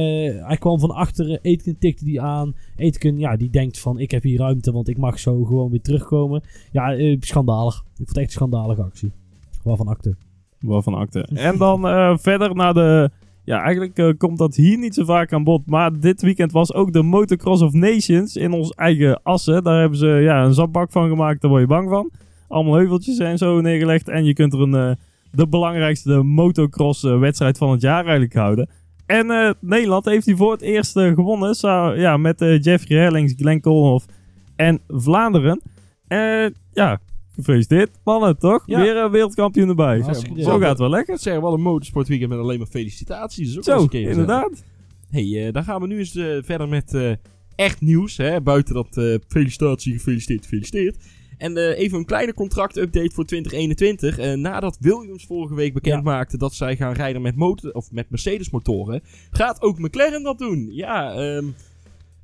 [0.47, 2.55] hij kwam van achteren, Aitken tikte die aan.
[2.77, 5.81] Aitken, ja, die denkt van, ik heb hier ruimte, want ik mag zo gewoon weer
[5.83, 6.43] terugkomen.
[6.73, 7.75] Ja, eh, schandalig.
[7.75, 9.13] Ik vond het echt een schandalige actie.
[9.63, 10.17] Waarvan akte.
[10.59, 11.21] Waarvan akte.
[11.35, 13.11] En dan eh, verder naar de...
[13.49, 15.67] Ja, eigenlijk eh, komt dat hier niet zo vaak aan bod.
[15.67, 19.63] Maar dit weekend was ook de Motocross of Nations in ons eigen Assen.
[19.63, 22.11] Daar hebben ze ja, een zandbak van gemaakt, daar word je bang van.
[22.49, 24.09] Allemaal heuveltjes en zo neergelegd.
[24.09, 24.97] En je kunt er een, eh,
[25.33, 28.69] de belangrijkste motocross eh, wedstrijd van het jaar eigenlijk houden.
[29.07, 31.55] En Nederland heeft die voor het eerst gewonnen.
[31.55, 34.05] Sa- ja, met Jeffrey Hellings, Glenn Koolhof
[34.57, 35.61] en Vlaanderen.
[36.09, 36.99] En ja,
[37.45, 38.63] gefeliciteerd mannen, toch?
[38.67, 38.81] Ja.
[38.81, 40.01] Weer een wereldkampioen erbij.
[40.01, 41.15] Hartstikke Zo gaat het wel lekker.
[41.15, 43.57] Het zeggen wel een motorsportweekend met alleen maar felicitaties.
[43.57, 44.63] Ook Zo, keer inderdaad.
[45.11, 47.13] hey, eh, dan gaan we nu eens eh, verder met eh,
[47.55, 48.17] echt nieuws.
[48.17, 48.41] Hè?
[48.41, 50.97] Buiten dat felicitatie, gefeliciteerd, gefeliciteerd.
[51.39, 54.19] En even een kleine contractupdate voor 2021.
[54.19, 56.11] Eh, nadat Williams vorige week bekend Ja.
[56.11, 60.39] maakte dat zij gaan rijden met, motor of met Mercedes motoren, gaat ook McLaren dat
[60.39, 60.69] doen.
[60.71, 61.45] Ja, ehm,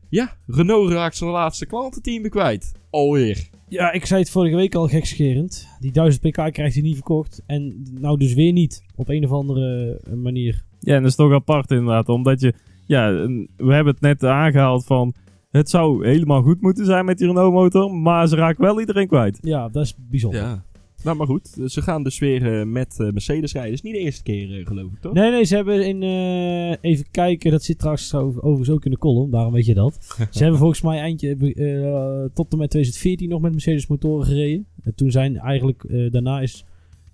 [0.09, 2.73] ja, Renault raakt zijn laatste klantenteam kwijt.
[2.91, 3.49] Alweer.
[3.69, 5.69] Ja, ik zei het vorige week al gekscherend.
[5.81, 7.43] Die 1000 pk krijgt hij niet verkocht.
[7.47, 8.85] En nou dus weer niet.
[8.97, 10.65] Op een of andere eh, manier.
[10.81, 12.09] Ja, en dat is toch apart inderdaad.
[12.09, 12.55] Omdat je...
[12.87, 13.11] Ja,
[13.57, 15.15] we hebben het net aangehaald van...
[15.51, 17.95] Het zou helemaal goed moeten zijn met die Renault-motor.
[17.95, 19.39] Maar ze raken wel iedereen kwijt.
[19.43, 20.41] Ja, dat is bijzonder.
[20.41, 20.65] Ja.
[21.05, 21.57] Nou, maar goed.
[21.67, 23.73] Ze gaan dus weer eh, met eh, Mercedes rijden.
[23.73, 25.13] is niet de eerste keer, eh, geloof ik, toch?
[25.13, 26.03] Nee, nee, ze hebben in...
[26.03, 29.31] eh, even kijken, dat zit trouwens over- overigens ook in de column.
[29.31, 29.99] Daarom weet je dat.
[30.31, 31.29] ze hebben volgens mij eindje...
[31.29, 34.67] eh, tot en met 2014 nog met Mercedes motoren gereden.
[34.83, 35.85] En toen zijn eigenlijk...
[35.85, 36.65] eh, daarna is...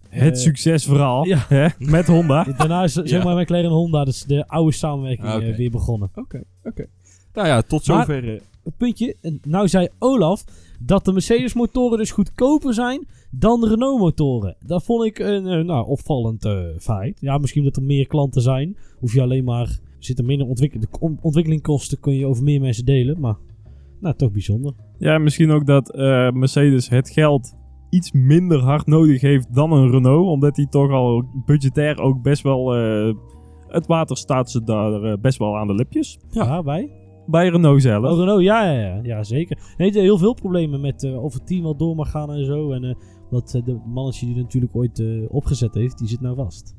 [0.09, 1.45] Het eh, succesverhaal ja.
[1.49, 2.45] hè, met Honda.
[2.57, 3.25] Daarna is zeg Ja.
[3.25, 6.11] maar McLaren en Honda, dus de oude samenwerking Ah, weer begonnen.
[6.15, 6.87] Oké, oké.
[7.43, 8.35] Nou ja, tot zover.
[8.35, 10.45] eh, Het puntje, en nou zei Olaf
[10.81, 14.57] dat de Mercedes motoren dus goedkoper zijn dan de Renault motoren.
[14.67, 17.21] Dat vond ik een eh, nou, opvallend eh, feit.
[17.21, 18.77] Ja, misschien dat er meer klanten zijn.
[18.99, 22.61] Hoef je alleen maar, zit er minder ontwikkeling, de on- ontwikkelingkosten kun je over meer
[22.61, 23.21] mensen delen.
[23.21, 23.37] Maar,
[24.01, 24.73] nou, toch bijzonder.
[24.99, 27.55] Ja, misschien ook dat eh, Mercedes het geld
[27.91, 30.29] iets minder hard nodig heeft dan een Renault.
[30.29, 32.75] Omdat die toch al budgetair ook best wel...
[32.77, 33.15] eh,
[33.69, 36.19] het water staat ze daar best wel aan de lipjes.
[36.31, 36.91] Ja, bij.
[37.31, 38.05] Bij Renault zelf.
[38.05, 39.59] Oh, Renault, ja, ja, ja, ja, zeker.
[39.77, 42.73] Nee, heel veel problemen met eh, of het team wel door mag gaan en zo.
[42.73, 42.95] En eh,
[43.31, 46.75] dat eh, de mannetje die natuurlijk ooit opgezet heeft, die zit nou vast.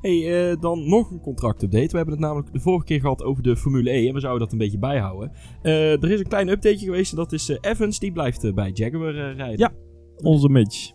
[0.00, 1.90] hey, eh, dan nog een contractupdate.
[1.90, 4.08] We hebben het namelijk de vorige keer gehad over de Formule E.
[4.08, 5.32] En we zouden dat een beetje bijhouden.
[5.62, 7.10] Er is een klein updateje geweest.
[7.10, 7.98] En dat is Evans.
[7.98, 9.58] Die blijft bij Jaguar rijden.
[9.58, 9.72] Ja.
[10.16, 10.92] Onze Mitch.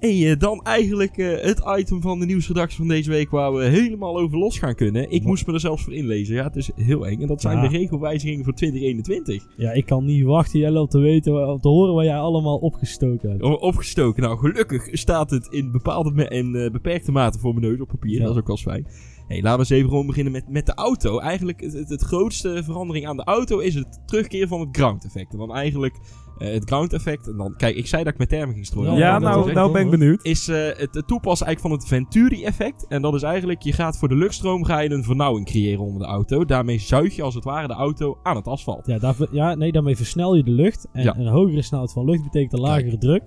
[0.00, 4.18] Eh, dan eigenlijk eh, het item van de nieuwsredactie van deze week waar we helemaal
[4.18, 5.10] over los gaan kunnen.
[5.10, 6.34] Ik moest me er zelfs voor inlezen.
[6.34, 7.20] Ja, het is heel eng.
[7.20, 7.68] En dat zijn Ja.
[7.68, 9.46] de regelwijzigingen voor 2021.
[9.56, 12.56] Ja, ik kan niet wachten, Jelle, om te weten, om te horen waar jij allemaal
[12.56, 13.42] opgestoken hebt.
[13.42, 14.22] Opgestoken.
[14.22, 18.18] Nou, gelukkig staat het in bepaalde en eh, beperkte mate voor mijn neus op papier.
[18.18, 18.24] Ja.
[18.24, 18.86] Dat is ook wel fijn.
[19.28, 21.18] Hey, laten we eens even gewoon beginnen met, met de auto.
[21.18, 25.04] Eigenlijk, het, het, het grootste verandering aan de auto is het terugkeer van het ground
[25.04, 25.32] effect.
[25.32, 25.94] En dan eigenlijk
[26.38, 27.28] eh, het ground effect.
[27.28, 28.94] En dan, kijk, ik zei dat ik met termen ging strooien.
[28.94, 30.24] Ja, nou, nou ben ik benieuwd.
[30.24, 32.86] is eh, het, het toepassen eigenlijk van het Venturi-effect.
[32.88, 36.00] En dat is eigenlijk, je gaat voor de luchtstroom ga je een vernauwing creëren onder
[36.00, 36.44] de auto.
[36.44, 38.86] Daarmee zuig je als het ware de auto aan het asfalt.
[38.86, 40.86] Ja, daar, ja, nee, daarmee versnel je de lucht.
[40.92, 41.16] En Ja.
[41.18, 43.22] een hogere snelheid van lucht betekent een lagere druk.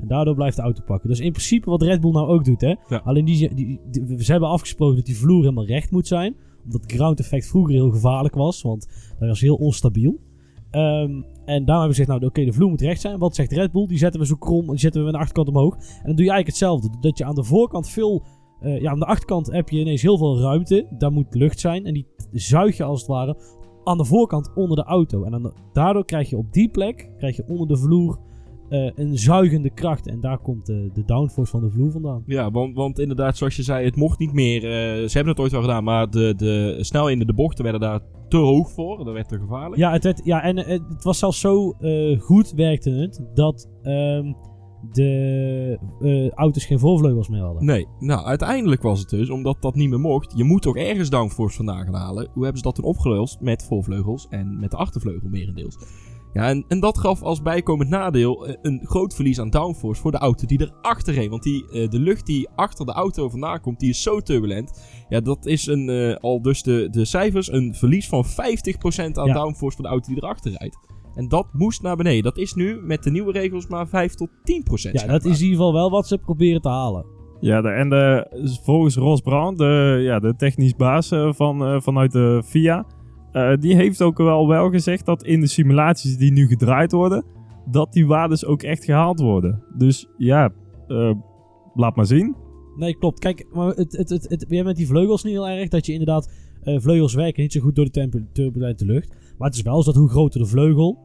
[0.00, 1.08] En daardoor blijft de auto pakken.
[1.08, 2.74] Dus in principe wat Red Bull nou ook doet, hè.
[2.88, 3.00] Ja.
[3.04, 6.36] Alleen die, die, die- ze hebben afgesproken dat die vloer helemaal recht moet zijn.
[6.64, 8.62] Omdat het ground effect vroeger heel gevaarlijk was.
[8.62, 8.88] Want
[9.18, 10.18] dat was heel onstabiel.
[10.72, 13.18] Ehm, en daarom hebben we gezegd, nou oké, de vloer moet recht zijn.
[13.18, 13.86] Wat zegt Red Bull?
[13.86, 15.74] Die zetten we zo krom, die zetten we aan de achterkant omhoog.
[15.74, 16.88] En dan doe je eigenlijk hetzelfde.
[17.00, 18.22] Dat je aan de voorkant veel...
[18.60, 20.86] eh, ja, aan de achterkant heb je ineens heel veel ruimte.
[20.98, 21.86] Daar moet lucht zijn.
[21.86, 23.36] En die zuig je als het ware
[23.84, 25.24] aan de voorkant onder de auto.
[25.24, 28.18] En dan, daardoor krijg je op die plek, krijg je onder de vloer
[28.72, 30.08] eh, een zuigende kracht.
[30.08, 32.22] En daar komt de, de downforce van de vloer vandaan.
[32.26, 34.64] Ja, want, want inderdaad, zoals je zei, het mocht niet meer.
[34.64, 37.80] eh, ze hebben het ooit wel gedaan, maar de, de snelheden in de bochten werden
[37.80, 39.04] daar te hoog voor.
[39.04, 39.76] Dat werd te gevaarlijk.
[39.76, 43.68] Ja, het, werd, ja en eh, het was zelfs zo eh, goed werkte het dat
[43.82, 44.32] ehm,
[44.92, 47.64] de eh, auto's geen voorvleugels meer hadden.
[47.64, 51.10] Nee, nou uiteindelijk was het dus, omdat dat niet meer mocht, je moet toch ergens
[51.10, 52.28] downforce vandaan gaan halen.
[52.32, 53.40] Hoe hebben ze dat toen opgelost?
[53.40, 55.78] Met voorvleugels en met de achtervleugel merendeels.
[56.32, 60.10] Ja, en, en dat gaf als bijkomend nadeel eh, een groot verlies aan downforce voor
[60.10, 61.28] de auto die erachter reed.
[61.30, 64.82] Want die, eh, de lucht die achter de auto vandaan komt, die is zo turbulent.
[65.08, 69.26] Ja, dat is een, eh, al dus de, de cijfers, een verlies van 50% aan
[69.26, 69.34] Ja.
[69.34, 70.78] downforce voor de auto die erachter rijdt.
[71.14, 72.22] En dat moest naar beneden.
[72.22, 75.00] Dat is nu met de nieuwe regels maar 5 tot 10%.
[75.00, 77.04] Ja, dat is in ieder geval wel wat ze proberen te halen.
[77.40, 78.26] Ja, de, en de,
[78.62, 82.86] volgens Ros Brand, de, ja, de technisch baas van, eh, vanuit de FIA,
[83.32, 87.24] eh, die heeft ook wel, wel gezegd dat in de simulaties die nu gedraaid worden,
[87.70, 89.62] dat die waardes ook echt gehaald worden.
[89.76, 90.52] Dus ja,
[90.88, 91.14] eh,
[91.74, 92.36] laat maar zien.
[92.76, 93.18] Nee, klopt.
[93.18, 96.30] Kijk, maar het, het, het, het, met die vleugels niet heel erg dat je inderdaad
[96.62, 99.14] eh, vleugels werken niet zo goed door de turbulente lucht.
[99.38, 100.98] Maar het is wel zo dat hoe groter de vleugel,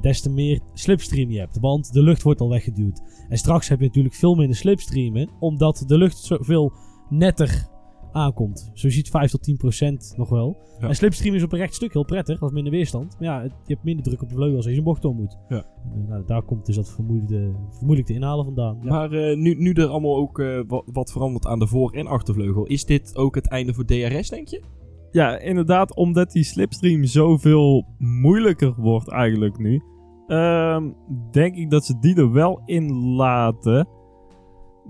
[0.00, 1.58] des te meer slipstream je hebt.
[1.60, 3.00] Want de lucht wordt al weggeduwd.
[3.28, 6.72] En straks heb je natuurlijk veel minder slipstreamen, omdat de lucht zoveel
[7.08, 7.68] netter
[8.14, 8.70] aankomt.
[8.74, 10.56] Zo ziet 5 tot 10 procent nog wel.
[10.80, 10.88] Ja.
[10.88, 13.16] En slipstream is op een recht stuk heel prettig, dat is minder weerstand.
[13.18, 15.16] Maar ja, het- je hebt minder druk op de vleugels als je een bocht om
[15.16, 15.38] moet.
[15.48, 15.64] Ja.
[15.94, 18.78] En, nou, daar komt dus dat vermoeilijkte, vermoeilijkte inhalen vandaan.
[18.82, 18.90] Ja.
[18.90, 22.06] Maar eh, nu, nu er allemaal ook eh, wat, wat verandert aan de voor- en
[22.06, 24.62] achtervleugel, is dit ook het einde voor DRS, denk je?
[25.10, 29.82] Ja, inderdaad, omdat die slipstream zoveel moeilijker wordt eigenlijk nu,
[30.26, 30.90] ehm,
[31.30, 33.88] denk ik dat ze die er wel in laten.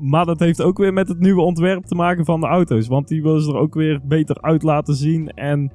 [0.00, 2.86] Maar dat heeft ook weer met het nieuwe ontwerp te maken van de auto's.
[2.86, 5.28] Want die willen ze er ook weer beter uit laten zien.
[5.28, 5.72] En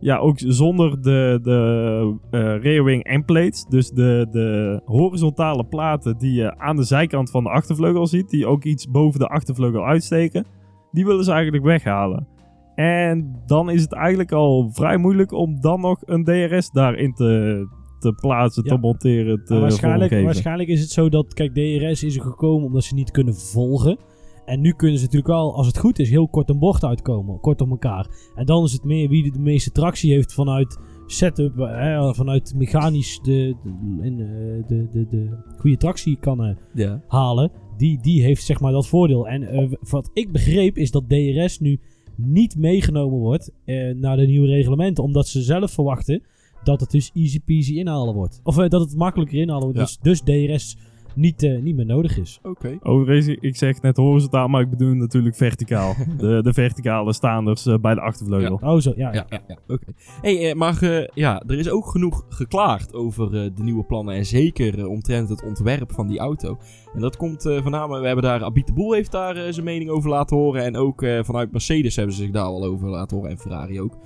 [0.00, 3.64] ja, ook zonder de, de eh rearwing endplates.
[3.64, 8.30] Dus de, de horizontale platen die je aan de zijkant van de achtervleugel ziet.
[8.30, 10.46] Die ook iets boven de achtervleugel uitsteken.
[10.92, 12.26] Die willen ze eigenlijk weghalen.
[12.74, 17.66] En dan is het eigenlijk al vrij moeilijk om dan nog een DRS daarin te,
[18.14, 22.22] te plaatsen, te monteren, te waarschijnlijk, waarschijnlijk is het zo dat, kijk, DRS is er
[22.22, 23.98] gekomen omdat ze niet kunnen volgen.
[24.44, 27.40] En nu kunnen ze natuurlijk wel, als het goed is, heel kort een bocht uitkomen.
[27.40, 28.06] Kort op elkaar.
[28.34, 33.20] En dan is het meer wie de meeste tractie heeft vanuit setup, hè, vanuit mechanisch
[33.22, 35.28] de, de, eh, de, de, de
[35.58, 37.02] goede tractie kan eh, Ja.
[37.08, 37.50] halen.
[37.76, 39.28] Die, die heeft zeg maar dat voordeel.
[39.28, 41.80] En eh, wat ik begreep is dat DRS nu
[42.16, 43.52] niet meegenomen wordt
[43.94, 45.04] naar de nieuwe reglementen.
[45.04, 46.22] Omdat ze zelf verwachten
[46.66, 48.40] dat het dus easy peasy inhalen wordt.
[48.42, 49.78] Of eh, dat het makkelijker inhalen wordt.
[49.78, 49.84] Ja.
[49.84, 50.76] Dus, dus DRS
[51.16, 52.38] niet, eh, niet meer nodig is.
[52.42, 52.78] Oké.
[52.82, 55.94] Overigens, ik zeg net horizontaal, maar ik bedoel natuurlijk verticaal.
[56.18, 58.58] de, de verticale staanders eh, bij de achtervleugel.
[58.62, 59.12] Oh zo, ja.
[59.12, 59.56] Ja, ja, ja.
[59.68, 59.92] oké.
[60.22, 64.14] Hey, maar eh, ja, er is ook genoeg geklaagd over eh, de nieuwe plannen.
[64.14, 66.58] En zeker omtrent het ontwerp van die auto.
[66.94, 69.90] En dat komt eh voornamelijk, we hebben daar, Abit de Boel heeft daar zijn mening
[69.90, 70.64] over laten horen.
[70.64, 73.32] En ook eh, vanuit Mercedes hebben ze zich daar al over laten horen.
[73.32, 73.98] En Ferrari ook.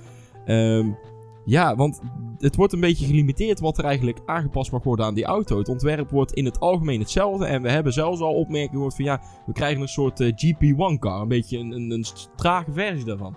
[0.45, 0.89] Ehm,
[1.45, 2.01] ja, want
[2.37, 5.57] het wordt een beetje gelimiteerd wat er eigenlijk aangepast mag worden aan die auto.
[5.57, 7.45] Het ontwerp wordt in het algemeen hetzelfde.
[7.45, 11.21] En we hebben zelfs al opmerkingen gehoord van ja, we krijgen een soort eh, GP1-car.
[11.21, 13.35] Een beetje een, een, een trage versie daarvan.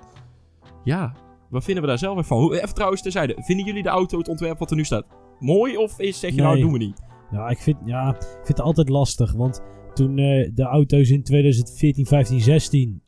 [0.85, 1.15] Ja,
[1.51, 2.39] wat vinden we daar zelf van?
[2.39, 5.07] Hoe, even trouwens terzijde, vinden jullie de auto, het ontwerp wat er nu staat,
[5.39, 5.77] mooi?
[5.77, 7.03] Of is, zeg je nou, doen we niet?
[7.31, 9.33] Ja, ik vind, ja, ik vind het altijd lastig.
[9.33, 9.63] Want
[9.95, 13.03] toen eh, de auto's in 2014, 15, 16,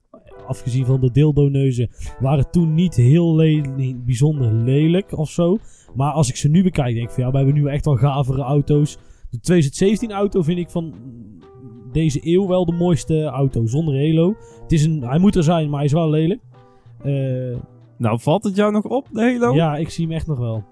[0.47, 1.89] afgezien van de dildo-neuzen,
[2.21, 5.59] waren toen niet heel le- bijzonder lelijk of zo.
[5.95, 7.97] Maar als ik ze nu bekijk, denk ik van ja, we hebben nu echt wel
[7.97, 8.99] gavere auto's.
[9.31, 10.95] De 2017 auto vind ik van
[11.93, 14.35] deze eeuw wel de mooiste auto, zonder halo.
[14.63, 16.41] Het is een, hij moet er zijn, maar hij is wel lelijk.
[17.03, 17.57] Eh,
[17.99, 19.55] Nou, valt het jou nog op, de Halo?
[19.55, 20.65] ja, ik zie hem echt nog wel.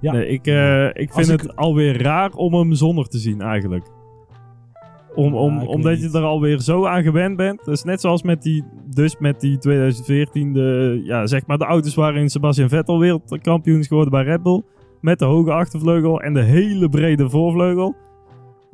[0.00, 0.12] Ja.
[0.12, 3.86] Nee, ik, eh, ik vind ik- het alweer raar om hem zonder te zien eigenlijk.
[5.14, 7.64] Om, om, weet omdat je er alweer zo aan gewend bent.
[7.64, 11.94] Dus net zoals met die, dus met die 2014, de, ja, zeg maar de auto's
[11.94, 14.62] waarin Sebastian Vettel wereldkampioen is geworden bij Red Bull.
[15.00, 17.94] Met de hoge achtervleugel en de hele brede voorvleugel.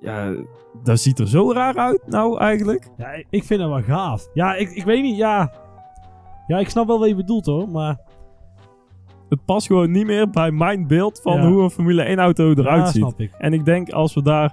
[0.01, 0.34] Ja,
[0.82, 2.89] dat ziet er zo raar uit nou eigenlijk.
[2.97, 4.28] Ja, ik- vind hem wel gaaf.
[4.34, 5.53] Ja, ik, ik weet niet, ja.
[6.47, 7.99] Ja, ik snap wel wat je bedoelt hoor, maar...
[9.28, 11.49] Het past gewoon niet meer bij mijn beeld van Ja.
[11.49, 13.14] hoe een Formule 1 auto eruit ja, ziet.
[13.16, 13.32] ik.
[13.39, 14.53] En ik denk als we daar,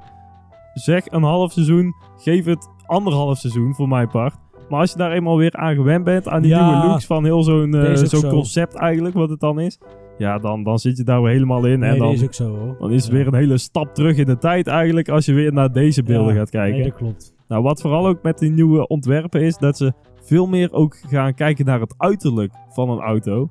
[0.84, 4.36] zeg een half seizoen, geef het anderhalf seizoen voor mijn part.
[4.70, 6.72] Maar als je daar eenmaal weer aan gewend bent, aan die Ja.
[6.72, 8.30] nieuwe looks van heel zo'n eh, zo'n zo.
[8.30, 9.80] concept eigenlijk, wat het dan is.
[10.18, 11.80] Ja, dan, dan zit je daar weer helemaal in.
[11.80, 12.76] Nee, en dan, is ook zo hoor.
[12.80, 13.18] dan is het Ja.
[13.18, 16.34] weer een hele stap terug in de tijd eigenlijk, als je weer naar deze beelden
[16.34, 16.80] Ja, gaat kijken.
[16.80, 17.34] Nee, dat klopt.
[17.48, 21.34] Nou, wat vooral ook met die nieuwe ontwerpen is, dat ze veel meer ook gaan
[21.34, 23.50] kijken naar het uiterlijk van een auto.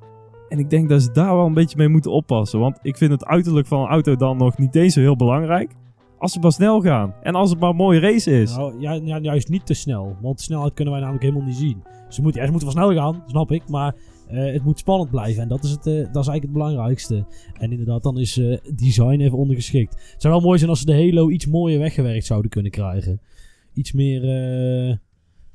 [0.49, 2.59] En ik denk dat ze daar wel een beetje mee moeten oppassen.
[2.59, 5.71] Want ik vind het uiterlijk van een auto dan nog niet eens zo heel belangrijk.
[6.17, 7.13] Als ze maar snel gaan.
[7.21, 8.55] En als het maar een mooie race is.
[8.55, 10.17] Nou, ja, ja, juist niet te snel.
[10.21, 11.83] Want snelheid kunnen wij namelijk helemaal niet zien.
[12.09, 13.69] Ze moeten, ja, ze moeten wel snel gaan, snap ik.
[13.69, 13.95] Maar
[14.27, 15.41] eh, het moet spannend blijven.
[15.41, 17.25] En dat is, het, eh, dat is eigenlijk het belangrijkste.
[17.59, 19.93] En inderdaad, dan is eh, design even ondergeschikt.
[20.11, 23.21] Het zou wel mooi zijn als ze de Halo iets mooier weggewerkt zouden kunnen krijgen.
[23.73, 24.21] iets meer...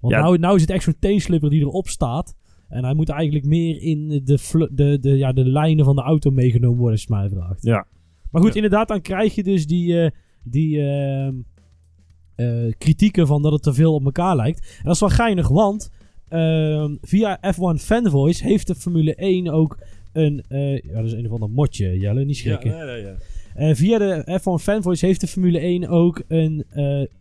[0.00, 0.20] want Ja.
[0.20, 2.34] nou, nou is het echt zo'n teenslipper die erop staat.
[2.68, 6.30] En hij moet eigenlijk meer in de, de, de, ja, de lijnen van de auto
[6.30, 7.62] meegenomen worden, het mij vraagt.
[7.64, 7.86] Ja.
[8.30, 8.56] Maar goed, Ja.
[8.56, 10.10] inderdaad, dan krijg je dus die,
[10.42, 10.80] die
[12.36, 14.58] eh, kritieken van dat het te veel op elkaar lijkt.
[14.78, 15.90] En dat is wel geinig, want
[16.28, 19.78] ehm, via F1 Fanvoice heeft de Formule 1 ook
[20.12, 20.44] een...
[20.48, 22.70] eh, ja, dat is een of ander motje, Jelle, niet schrikken.
[22.70, 23.14] Ja, ja, ja.
[23.54, 26.64] Eh, via de F1 Fanvoice heeft de Formule 1 ook een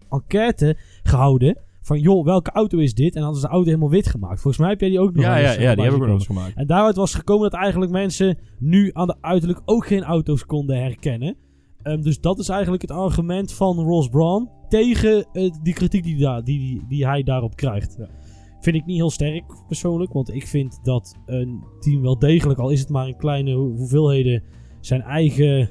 [0.09, 1.57] enquête gehouden.
[1.82, 3.15] Van joh, welke auto is dit?
[3.15, 4.41] En dan is de auto helemaal wit gemaakt.
[4.41, 6.15] Volgens mij heb jij die ook nog Ja, ja, eens, ja, die hebben we nog
[6.15, 6.55] eens gemaakt.
[6.55, 10.82] en daaruit was gekomen dat eigenlijk mensen nu aan de uiterlijk ook geen auto's konden
[10.82, 11.36] herkennen.
[11.82, 16.18] Ehm, dus dat is eigenlijk het argument van Ross Braun tegen eh, die kritiek die,
[16.18, 17.96] daar, die, die, die hij daarop krijgt.
[17.98, 18.08] Ja.
[18.60, 22.70] Vind ik niet heel sterk persoonlijk, want ik vind dat een team wel degelijk, al
[22.70, 24.44] is het maar in kleine ho- hoeveelheden,
[24.80, 25.70] zijn eigen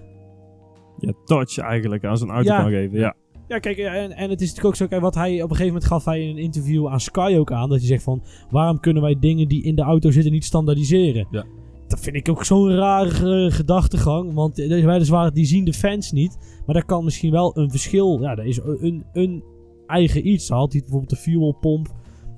[0.99, 2.61] ja, touch eigenlijk aan zo'n auto Ja.
[2.63, 2.99] kan geven.
[2.99, 3.15] Ja.
[3.49, 5.67] Ja, kijk, en, en het is natuurlijk ook zo, kijk, wat hij op een gegeven
[5.67, 8.81] moment gaf hij in een interview aan Sky ook aan, dat hij zegt van, waarom
[8.81, 11.27] kunnen wij dingen die in de auto zitten niet standaardiseren?
[11.31, 11.45] Ja.
[11.89, 16.13] Dat vind ik ook zo'n rare eh, gedachtegang, want eh, weliswaar, die zien de fans
[16.13, 19.43] niet, maar daar kan misschien wel een verschil, ja, er is een, een
[19.87, 20.49] eigen iets.
[20.49, 21.89] Had hij bijvoorbeeld de fuelpomp,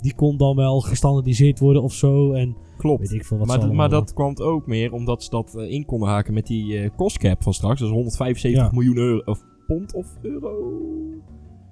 [0.00, 3.00] die kon dan wel gestandardiseerd worden of zo, en Klopt.
[3.00, 5.84] weet ik veel wat Maar, maar dat kwam ook meer omdat ze dat eh, in
[5.84, 7.78] konden haken met die eh cost cap van straks.
[7.80, 8.70] Dat is 175 Ja.
[8.72, 9.22] miljoen euro.
[9.24, 10.54] Of pond of euro?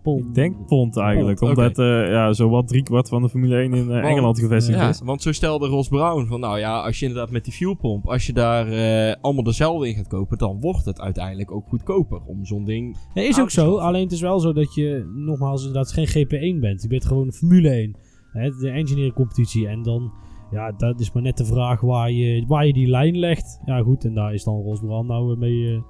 [0.05, 1.39] Ik denk pond eigenlijk.
[1.39, 4.89] Pond, omdat eh ja, zowat driekwart van de Formule 1 in eh, Engeland gevestigd Ja,
[4.89, 5.01] is.
[5.05, 8.27] want zo stelde Ross Brown van, nou ja, als je inderdaad met die fuelpomp, als
[8.27, 12.45] je daar eh, allemaal dezelfde in gaat kopen, dan wordt het uiteindelijk ook goedkoper om
[12.45, 12.97] zo'n ding...
[13.15, 13.77] Ja, is ook zo.
[13.77, 16.83] Alleen het is wel zo dat je nogmaals inderdaad geen GP1 bent.
[16.83, 17.97] Je bent gewoon Formule 1.
[18.33, 19.69] Hè, de engineering competitie.
[19.69, 20.13] En dan,
[20.51, 23.61] ja, dat is maar net de vraag waar je, waar je die lijn legt.
[23.65, 24.05] Ja, goed.
[24.05, 25.81] En daar is dan Rosbrand nou eh, mee eh,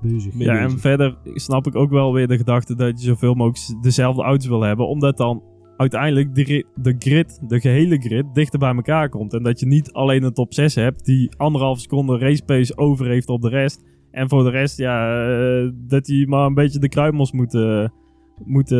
[0.00, 0.34] bezig.
[0.34, 3.82] Mee Ja, en verder snap ik ook wel weer de gedachte dat je zoveel mogelijk
[3.82, 4.88] dezelfde auto's wil hebben.
[4.88, 5.42] Omdat dan
[5.76, 9.32] uiteindelijk de, de grid, de gehele grid, dichter bij elkaar komt.
[9.32, 13.06] En dat je niet alleen een top 6 hebt die anderhalf seconde race pace over
[13.06, 13.84] heeft op de rest.
[14.10, 17.92] En voor de rest, ja, eh, dat die maar een beetje de kruimels moeten,
[18.44, 18.78] moeten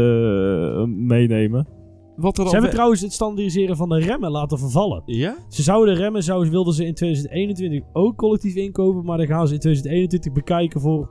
[0.76, 1.75] eh, meenemen.
[2.16, 5.02] Wat er Ze hebben we- trouwens het standaardiseren van de remmen laten vervallen.
[5.06, 5.36] Ja?
[5.48, 9.04] Ze zouden de remmen, zouden, wilden ze in 2021 ook collectief inkopen.
[9.04, 11.10] Maar dan gaan ze in 2021 bekijken voor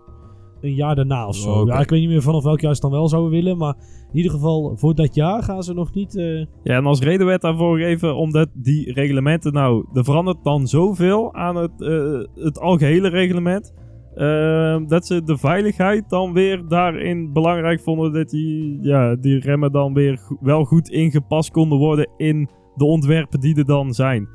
[0.62, 1.66] een jaar daarna of zo.
[1.66, 3.58] Ja, ik weet niet meer vanaf welk jaar ze dan wel zouden willen.
[3.58, 3.76] Maar
[4.12, 6.16] in ieder geval, voor dat jaar gaan ze nog niet...
[6.18, 10.68] eh, Ja, en als reden werd daarvoor gegeven omdat die reglementen, nou, er verandert dan
[10.68, 13.74] zoveel aan het, eh, het algehele reglement.
[14.16, 19.72] Eh, dat ze de veiligheid dan weer daarin belangrijk vonden dat die, ja, die remmen
[19.72, 24.28] dan weer go- wel goed ingepast konden worden in de ontwerpen die er dan zijn.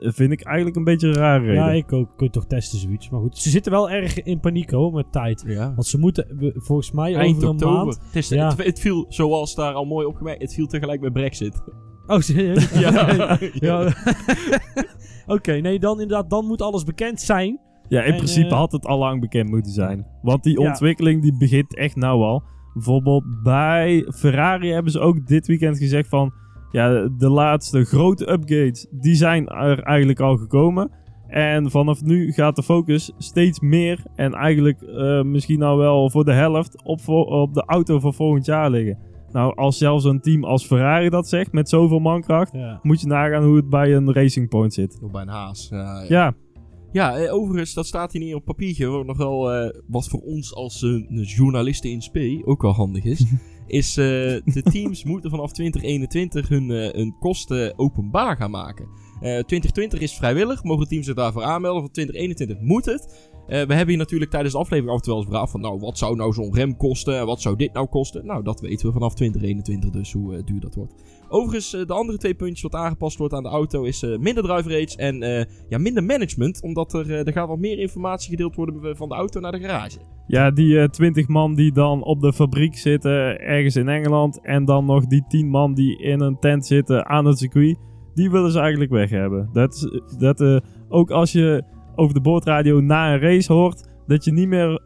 [0.00, 1.54] Vind ik eigenlijk een beetje een rare reden.
[1.54, 2.16] Ja, ik ook.
[2.16, 3.10] Kun je toch testen zoiets.
[3.10, 5.44] Maar goed, ze zitten wel erg in paniek hoor, met tijd.
[5.46, 5.72] Ja.
[5.74, 7.76] Want ze moeten volgens mij Eind over een oktober.
[7.84, 8.00] maand...
[8.06, 8.48] Het, is, Ja.
[8.48, 11.62] het, het viel, zoals daar al mooi opgemerkt, het viel tegelijk met Brexit.
[12.06, 12.70] Oh, serieus?
[12.80, 13.38] Ja.
[13.52, 13.92] ja.
[15.26, 17.60] Oké, nee, dan inderdaad, dan moet alles bekend zijn.
[17.88, 20.06] Ja, in En, principe eh, had het al lang bekend moeten zijn.
[20.22, 20.68] Want die Ja.
[20.68, 22.42] ontwikkeling die begint echt nou al.
[22.74, 26.32] Bijvoorbeeld bij Ferrari hebben ze ook dit weekend gezegd van...
[26.70, 30.90] Ja, de laatste grote upgrades, die zijn er eigenlijk al gekomen.
[31.28, 36.24] En vanaf nu gaat de focus steeds meer en eigenlijk eh, misschien nou wel voor
[36.24, 38.98] de helft op, op de auto van volgend jaar liggen.
[39.32, 42.78] Nou, als zelfs een team als Ferrari dat zegt met zoveel mankracht, Ja.
[42.82, 44.98] moet je nagaan hoe het bij een Racing Point zit.
[45.02, 45.68] Of bij een haas.
[45.70, 46.04] Ja, ja.
[46.08, 46.32] Ja,
[46.94, 48.86] Ja, eh, overigens, dat staat hier niet op papiertje.
[48.86, 53.04] Wat nog wel, eh, wat voor ons als eh, journalisten in SP ook wel handig
[53.04, 53.24] is.
[53.66, 58.84] is de teams moeten vanaf 2021 hun, hun kosten openbaar gaan maken.
[59.14, 61.82] Eh 2020 is vrijwillig, mogen teams zich daarvoor aanmelden.
[61.82, 63.32] Voor 2021 moet het.
[63.46, 65.60] We hebben hier natuurlijk tijdens de aflevering af en toe wel eens gevraagd van...
[65.60, 67.18] Nou, wat zou nou zo'n rem kosten?
[67.18, 68.26] En wat zou dit nou kosten?
[68.26, 70.94] Nou, dat weten we vanaf 2021 dus, hoe duur dat wordt.
[71.34, 74.42] Overigens, eh, de andere twee puntjes wat aangepast wordt aan de auto is eh, minder
[74.42, 76.62] drive rates en eh, ja, minder management.
[76.62, 79.98] Omdat er, er gaat wat meer informatie gedeeld worden van de auto naar de garage.
[80.26, 84.40] Ja, die 20 man die dan op de fabriek zitten ergens in Engeland.
[84.42, 87.78] En dan nog die 10 man die in een tent zitten aan het circuit.
[88.14, 89.48] Die willen ze eigenlijk weg hebben.
[89.52, 91.64] Dat dat, ook als je
[91.94, 93.92] over de boordradio na een race hoort.
[94.06, 94.80] Dat je niet meer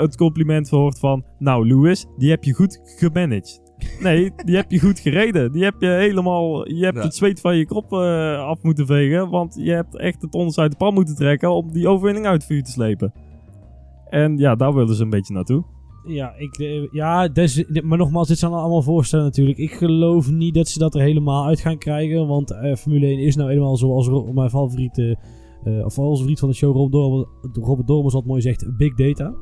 [0.00, 1.24] het compliment hoort van.
[1.38, 3.69] Nou, Lewis, die heb je goed gemanaged.
[4.02, 5.52] Nee, die heb je goed gereden.
[5.52, 6.68] Die heb je helemaal.
[6.68, 7.02] Je hebt Ja.
[7.02, 9.30] het zweet van je kop eh, af moeten vegen.
[9.30, 11.50] Want je hebt echt het ons uit de pan moeten trekken.
[11.54, 13.12] om die overwinning uit vuur te slepen.
[14.08, 15.64] En ja, daar willen ze een beetje naartoe.
[16.06, 19.58] Ja, ik, eh, ja des, maar nogmaals, dit zijn allemaal voorstellen natuurlijk.
[19.58, 22.26] Ik geloof niet dat ze dat er helemaal uit gaan krijgen.
[22.26, 25.18] Want eh, Formule 1 is nou helemaal zoals Ro- mijn favoriete,
[25.64, 28.94] eh of onze vriend van de show, Robert Dormers, Robert Dormers wat mooi zegt, big
[28.94, 29.34] data.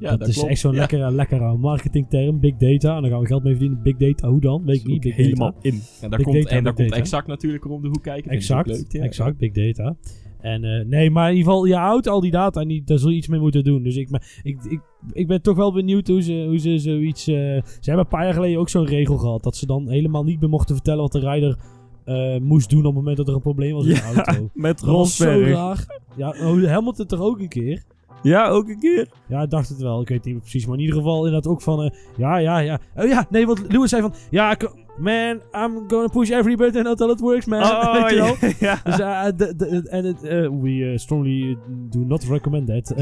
[0.00, 0.48] Ja, dat, dat is klopt.
[0.50, 0.78] echt zo'n Ja.
[0.78, 2.40] lekkere, lekkere marketingterm.
[2.40, 2.96] Big data.
[2.96, 3.82] En dan gaan we geld mee verdienen.
[3.82, 4.64] Big data, hoe dan?
[4.64, 5.00] Weet ik niet.
[5.00, 5.68] Big helemaal data.
[5.68, 5.80] in.
[6.00, 7.00] En daar Big komt, data, en daar komt data.
[7.00, 8.30] exact natuurlijk om de hoek kijken.
[8.30, 9.02] Exact, leuk, ja.
[9.02, 9.96] exact, big data.
[10.40, 13.10] En eh, nee, maar in ieder geval, je houdt al die data die, daar zul
[13.10, 13.82] je iets mee moeten doen.
[13.82, 14.80] Dus ik, maar ik, ik,
[15.12, 17.26] ik ben toch wel benieuwd hoe ze, hoe ze zoiets...
[17.26, 19.42] eh, ze hebben een paar jaar geleden ook zo'n regel gehad.
[19.42, 21.58] Dat ze dan helemaal niet meer mochten vertellen wat de rijder
[22.04, 24.50] eh, moest doen op het moment dat er een probleem was in de auto.
[24.54, 25.86] met Rosberg.
[26.16, 27.82] Ja, oh, Hamilton toch ook een keer?
[28.22, 29.08] Ja, ook een keer.
[29.26, 30.00] Ja, ik dacht het wel.
[30.00, 30.66] Ik weet niet meer precies.
[30.66, 31.82] Maar in ieder geval inderdaad ook van...
[31.82, 32.78] eh, ja, ja, ja.
[32.96, 34.14] Oh ja, nee, want Lewis zei van...
[34.30, 34.56] Ja,
[34.98, 37.60] man, I'm gonna push every button until it works, man.
[38.02, 38.32] Weet je wel?
[38.32, 38.80] Oh, ja.
[38.82, 41.58] Dus eh, en eh, we strongly
[41.90, 42.86] do not recommend that.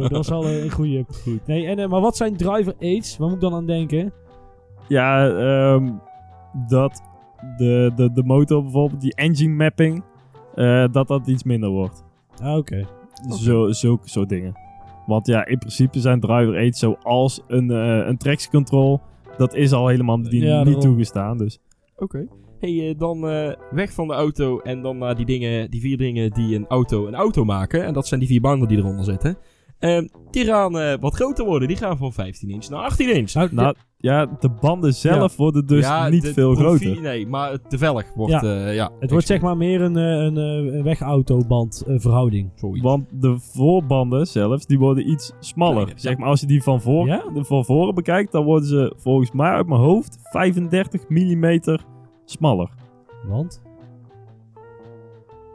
[0.00, 1.04] Dat was wel eh, een goede.
[1.22, 1.46] Goed.
[1.46, 3.16] Nee, en, maar wat zijn driver aids?
[3.16, 4.12] Waar moet ik dan aan denken?
[4.88, 5.90] Ja, ehm,
[6.68, 7.02] dat
[7.56, 10.04] de, de, de motor bijvoorbeeld, die engine mapping,
[10.92, 12.04] dat dat iets minder wordt.
[12.42, 12.86] Ah, oké.
[13.30, 14.52] Zo, zulke soort dingen.
[15.06, 19.00] Want ja, in principe zijn driver aids zoals een, eh een traction control,
[19.36, 21.38] dat is al helemaal niet, Ja, niet toegestaan.
[21.38, 21.60] Dus
[21.96, 22.26] Oké.
[22.58, 25.96] Hey, eh, dan eh, weg van de auto en dan naar die dingen, die vier
[25.96, 27.84] dingen die een auto een auto maken.
[27.84, 29.36] En dat zijn die vier banden die eronder zitten.
[29.78, 31.68] Ehm, die gaan eh, wat groter worden.
[31.68, 33.32] Die gaan van 15 inch naar 18 inch.
[33.32, 37.00] Nou, nou, ja, de banden zelf worden dus Ja, niet de veel groter.
[37.00, 38.32] Nee, maar het- de velg wordt...
[38.32, 38.42] Ja.
[38.42, 42.50] eh, ja, het wordt zeg maar meer een, eh, een, eh, een wegautoband verhouding.
[42.54, 42.82] Zoiets.
[42.82, 45.92] Want de voorbanden zelfs, die worden iets smaller.
[45.94, 46.18] Zeg ja.
[46.18, 47.24] maar, als je die van, voor, Ja?
[47.34, 51.60] de van voren bekijkt, dan worden ze volgens mij uit mijn hoofd 35 mm
[52.24, 52.70] smaller.
[53.28, 53.62] Want?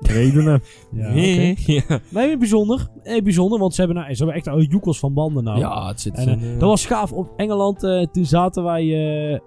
[0.02, 0.62] Redenen.
[0.91, 1.14] Ja,
[1.56, 2.00] ja.
[2.10, 2.88] Nee, bijzonder.
[3.04, 5.60] Nee, bijzonder, want ze hebben, nou, ze hebben echt oude joekels van banden nou.
[5.60, 6.14] ja, het zit...
[6.14, 7.12] En, eh, eh, dat was gaaf.
[7.12, 8.86] Op Engeland, eh, toen zaten wij...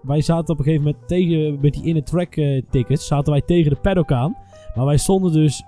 [0.03, 1.59] wij zaten op een gegeven moment tegen...
[1.61, 4.36] Met die in-track eh, tickets, zaten wij tegen de paddock aan.
[4.74, 5.64] Maar wij stonden dus...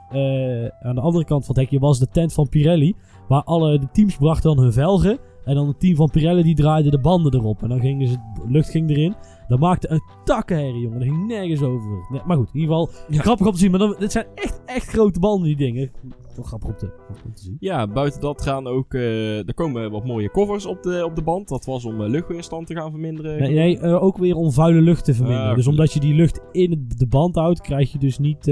[0.80, 2.94] aan de andere kant van het hekje was de tent van Pirelli.
[3.28, 5.18] Waar alle de teams brachten dan hun velgen.
[5.44, 7.62] En dan het team van Pirelli die draaide de banden erop.
[7.62, 9.14] En dan ging dus het lucht ging erin.
[9.48, 10.98] Dat maakte een takkenherrie, jongen.
[10.98, 12.06] Dat ging nergens over.
[12.10, 13.20] Nee, maar goed, in ieder geval Ja.
[13.20, 13.70] grappig om te zien.
[13.70, 15.90] Maar dan, dit zijn echt, echt grote banden, die dingen.
[16.36, 16.90] Wel grappig om te,
[17.24, 17.56] om te zien.
[17.60, 18.94] Ja, buiten dat gaan ook...
[18.94, 21.48] eh, er komen wat mooie covers op de, op de band.
[21.48, 23.38] Dat was om eh, luchtweerstand te gaan verminderen.
[23.40, 25.50] Nee, nee eh, ook weer om vuile lucht te verminderen.
[25.50, 28.44] Ah, dus omdat je die lucht in de band houdt, krijg je dus niet.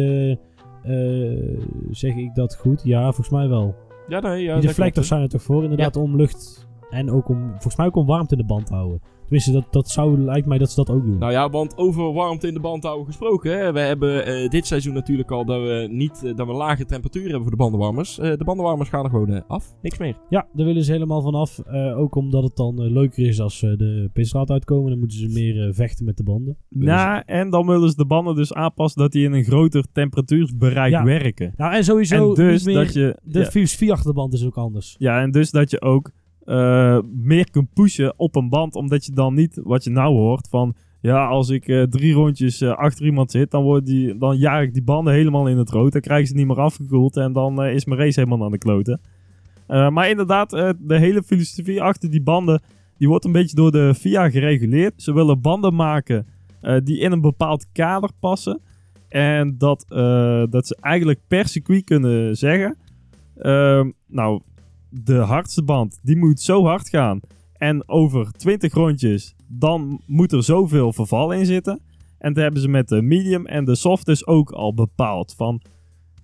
[1.91, 2.81] zeg ik dat goed?
[2.85, 3.75] Ja, volgens mij wel.
[4.09, 6.69] Ja, nee, ja, die deflectors zijn er toch voor, inderdaad, om lucht.
[6.91, 9.01] En ook om, volgens mij ook om warmte in de band te houden.
[9.21, 11.19] Tenminste, dat, dat zou, lijkt mij dat ze dat ook doen.
[11.19, 13.59] Nou ja, want over warmte in de band houden gesproken.
[13.59, 16.85] Hè, we hebben eh, dit seizoen natuurlijk al dat we niet eh, dat we lage
[16.85, 18.19] temperatuur hebben voor de bandenwarmers.
[18.19, 19.75] Eh, de bandenwarmers gaan er gewoon af.
[19.83, 20.17] Niks meer.
[20.29, 21.59] Ja, daar willen ze helemaal vanaf.
[21.59, 24.91] eh ook omdat het dan leuker is als ze de pitstraat uitkomen.
[24.91, 26.57] Dan moeten ze meer eh, vechten met de banden.
[26.69, 30.91] Nou, en dan willen ze de banden dus aanpassen dat die in een groter temperatuursbereik
[30.93, 31.05] Ja.
[31.05, 31.53] werken.
[31.57, 32.75] Nou, en sowieso en dus meer...
[32.75, 33.17] dat je...
[33.25, 34.95] de ja, filosofie achter de band is ook anders.
[34.99, 36.11] ja, en dus dat je ook
[36.51, 40.49] eh, meer kunt pushen op een band, omdat je dan niet, wat je nou hoort,
[40.49, 40.75] van...
[41.03, 44.63] Ja, als ik eh, drie rondjes eh, achter iemand zit, dan, wordt die, dan jaag
[44.63, 45.93] ik die banden helemaal in het rood.
[45.93, 49.01] Dan krijgen ze niet meer afgekoeld en dan is mijn race helemaal aan de kloten.
[49.67, 52.63] Maar inderdaad, de hele filosofie achter die banden,
[52.99, 55.03] die wordt een beetje door de FIA gereguleerd.
[55.03, 56.27] Ze willen banden maken
[56.85, 58.61] die in een bepaald kader passen.
[59.09, 59.85] En dat,
[60.51, 62.77] dat ze eigenlijk per circuit kunnen zeggen...
[63.37, 64.41] ehm, nou,
[64.91, 67.21] de hardste band, die moet zo hard gaan.
[67.53, 71.81] En over 20 rondjes, dan moet er zoveel verval in zitten.
[72.19, 75.35] En dat hebben ze met de medium en de soft dus ook al bepaald.
[75.37, 75.63] Van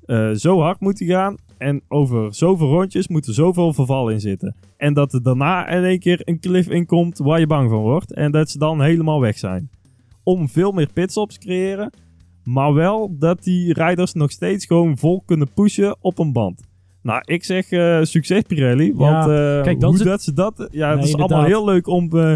[0.07, 1.37] eh, zo hard moet hij gaan.
[1.59, 4.57] En over zoveel rondjes moet er zoveel verval in zitten.
[4.77, 7.83] En dat er daarna in één keer een cliff in komt waar je bang van
[7.83, 8.13] wordt.
[8.13, 9.71] En dat ze dan helemaal weg zijn.
[10.23, 11.93] Om veel meer pitstops te creëren.
[12.45, 16.63] Maar wel dat die rijders nog steeds gewoon vol kunnen pushen op een band.
[17.07, 18.95] Nou, ik zeg eh, succes Pirelli.
[18.95, 20.69] Want eh, kijk, dat hoe het- dat ze dat...
[20.71, 22.33] Ja, het is allemaal heel leuk om, eh,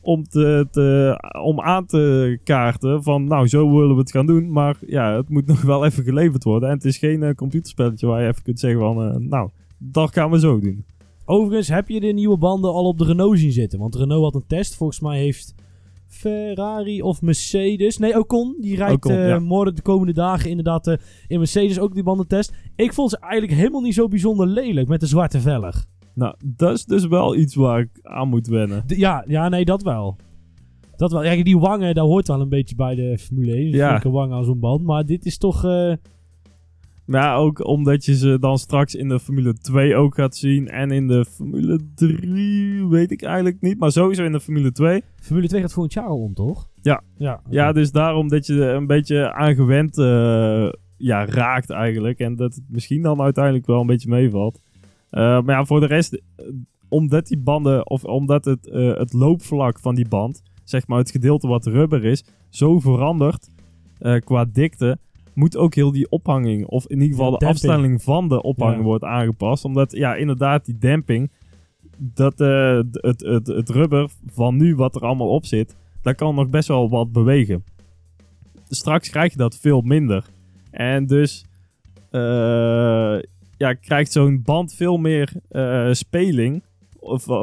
[0.00, 3.02] om, te, te, om aan te kaarten.
[3.02, 4.52] Van nou, zo willen we het gaan doen.
[4.52, 6.68] Maar ja, het moet nog wel even geleverd worden.
[6.68, 9.28] En het is geen computerspelletje waar je even kunt zeggen van...
[9.28, 10.84] nou, dat gaan we zo doen.
[11.24, 13.78] Overigens, heb je de nieuwe banden al op de Renault zien zitten?
[13.78, 14.76] Want Renault had een test.
[14.76, 15.54] Volgens mij heeft
[16.12, 17.98] Ferrari of Mercedes...
[17.98, 18.56] Nee, Ocon.
[18.60, 19.38] Die rijdt Ocon, eh, ja.
[19.38, 20.96] morgen de komende dagen inderdaad eh,
[21.26, 22.52] in Mercedes ook die bandentest.
[22.76, 25.84] Ik vond ze eigenlijk helemaal niet zo bijzonder lelijk met de zwarte velg.
[26.14, 28.84] Nou, dat is dus wel iets waar ik aan moet wennen.
[28.86, 30.16] D- ja, ja, nee, dat wel.
[30.96, 31.24] Dat wel.
[31.24, 33.68] Ja, die wangen, dat hoort wel een beetje bij de Formule 1.
[33.70, 34.00] Ja.
[34.02, 34.10] Ja.
[34.10, 34.82] wangen aan zo'n band.
[34.82, 35.64] Maar dit is toch...
[35.64, 35.92] eh,
[37.06, 40.68] ja, ook omdat je ze dan straks in de Formule 2 ook gaat zien.
[40.68, 43.78] En in de Formule 3 weet ik eigenlijk niet.
[43.78, 45.02] Maar sowieso in de Formule 2.
[45.20, 46.68] Formule 2 gaat volgend jaar al om, toch?
[46.82, 47.02] Ja.
[47.16, 47.40] Ja.
[47.50, 52.18] Ja, dus daarom dat je er een beetje aan gewend eh, ja, raakt eigenlijk.
[52.18, 54.60] En dat het misschien dan uiteindelijk wel een beetje meevalt.
[55.10, 56.46] Eh, maar ja, voor de rest, eh,
[56.88, 61.10] omdat die banden, of omdat het, eh, het loopvlak van die band, zeg maar het
[61.10, 63.48] gedeelte wat rubber is, zo verandert
[63.98, 64.98] eh, qua dikte,
[65.34, 68.84] moet ook heel die ophanging, of in ieder geval de afstelling van de ophanging Ja.
[68.86, 69.64] wordt aangepast.
[69.64, 71.30] Omdat, ja, inderdaad, die demping,
[71.98, 76.34] dat eh, het, het, het rubber van nu wat er allemaal op zit, daar kan
[76.34, 77.64] nog best wel wat bewegen.
[78.68, 80.24] Straks krijg je dat veel minder.
[80.70, 81.44] En dus
[82.10, 83.18] eh,
[83.56, 86.62] ja, krijgt zo'n band veel meer eh, speling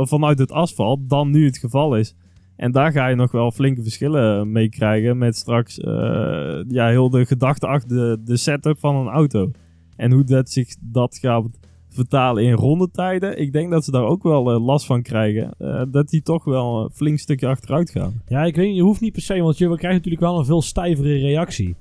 [0.03, 2.15] vanuit het asfalt dan nu het geval is.
[2.59, 7.09] En daar ga je nog wel flinke verschillen mee krijgen met straks eh, ja, heel
[7.09, 9.51] de gedachte achter de, de setup van een auto.
[9.95, 11.45] En hoe dat zich dat gaat
[11.89, 13.39] vertalen in rondetijden.
[13.39, 15.53] Ik denk dat ze daar ook wel eh, last van krijgen.
[15.57, 18.21] eh, dat die toch wel een flink stukje achteruit gaan.
[18.27, 20.45] Ja, ik weet niet, je hoeft niet per se, want je krijgt natuurlijk wel een
[20.45, 21.75] veel stijvere reactie.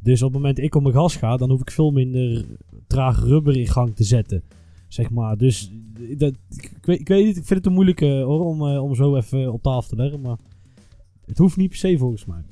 [0.00, 2.44] Dus op het moment dat ik op mijn gas ga, dan hoef ik veel minder
[2.86, 4.42] traag rubber in gang te zetten.
[4.88, 5.72] Zeg maar, dus
[6.18, 8.94] dat, ik, weet, ik weet niet, ik vind het een moeilijke hoor, om, eh, om
[8.94, 10.36] zo even op tafel te leggen, maar
[11.26, 12.42] het hoeft niet per se volgens mij.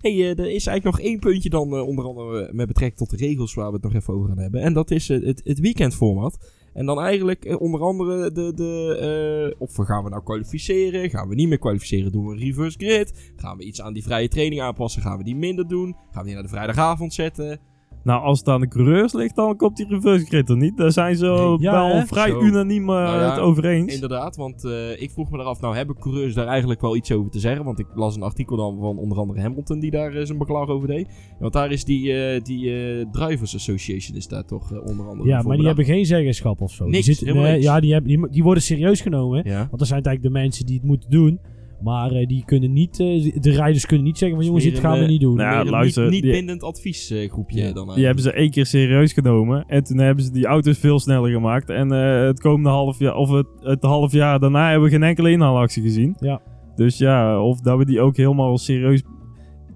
[0.00, 3.18] hey, eh, er is eigenlijk nog één puntje dan, eh, onder andere met betrekking tot
[3.18, 4.60] de regels waar we het nog even over gaan hebben.
[4.60, 6.38] En dat is het, het weekendformat.
[6.72, 11.48] En dan eigenlijk onder andere de, de of gaan we nou kwalificeren, gaan we niet
[11.48, 15.02] meer kwalificeren, doen we een reverse grid, gaan we iets aan die vrije training aanpassen,
[15.02, 17.60] gaan we die minder doen, gaan we die naar de vrijdagavond zetten.
[18.04, 20.76] Nou, als het aan de coureurs ligt, dan komt die reverse grid er niet.
[20.76, 21.58] Daar zijn ze Nee.
[21.60, 22.06] Ja, wel hè?
[22.06, 22.40] vrij Zo.
[22.40, 23.94] unaniem eh, Nou ja, het over eens.
[23.94, 27.30] Inderdaad, want eh, ik vroeg me eraf, nou hebben coureurs daar eigenlijk wel iets over
[27.30, 27.64] te zeggen?
[27.64, 30.68] Want ik las een artikel dan van onder andere Hamilton die daar eh, zijn beklag
[30.68, 31.08] over deed.
[31.38, 35.42] Want daar is die, eh, die eh, Drivers Association is daar toch onder andere Ja,
[35.42, 36.84] maar die hebben geen zeggenschap of zo.
[36.84, 37.66] Niks, die, zitten- helemaal nee, niks.
[37.72, 39.42] Ja, die, hebben, die, die worden serieus genomen.
[39.44, 39.56] Ja.
[39.58, 41.40] Want dat zijn eigenlijk de mensen die het moeten doen.
[41.82, 44.96] Maar eh, die kunnen niet, eh, de rijders kunnen niet zeggen van jongens, dit gaan
[44.98, 45.36] we eh, niet doen.
[45.36, 47.72] nou ja, Meer een luister, niet, bindend adviesgroepje Ja.
[47.72, 49.64] dan Die hebben ze één keer serieus genomen.
[49.66, 51.70] En toen hebben ze die auto's veel sneller gemaakt.
[51.70, 55.02] En eh, het komende half jaar, of het, het half jaar daarna hebben we geen
[55.02, 56.16] enkele inhaalactie gezien.
[56.18, 56.40] Ja.
[56.76, 59.02] Dus ja, of dat we die ook helemaal serieus...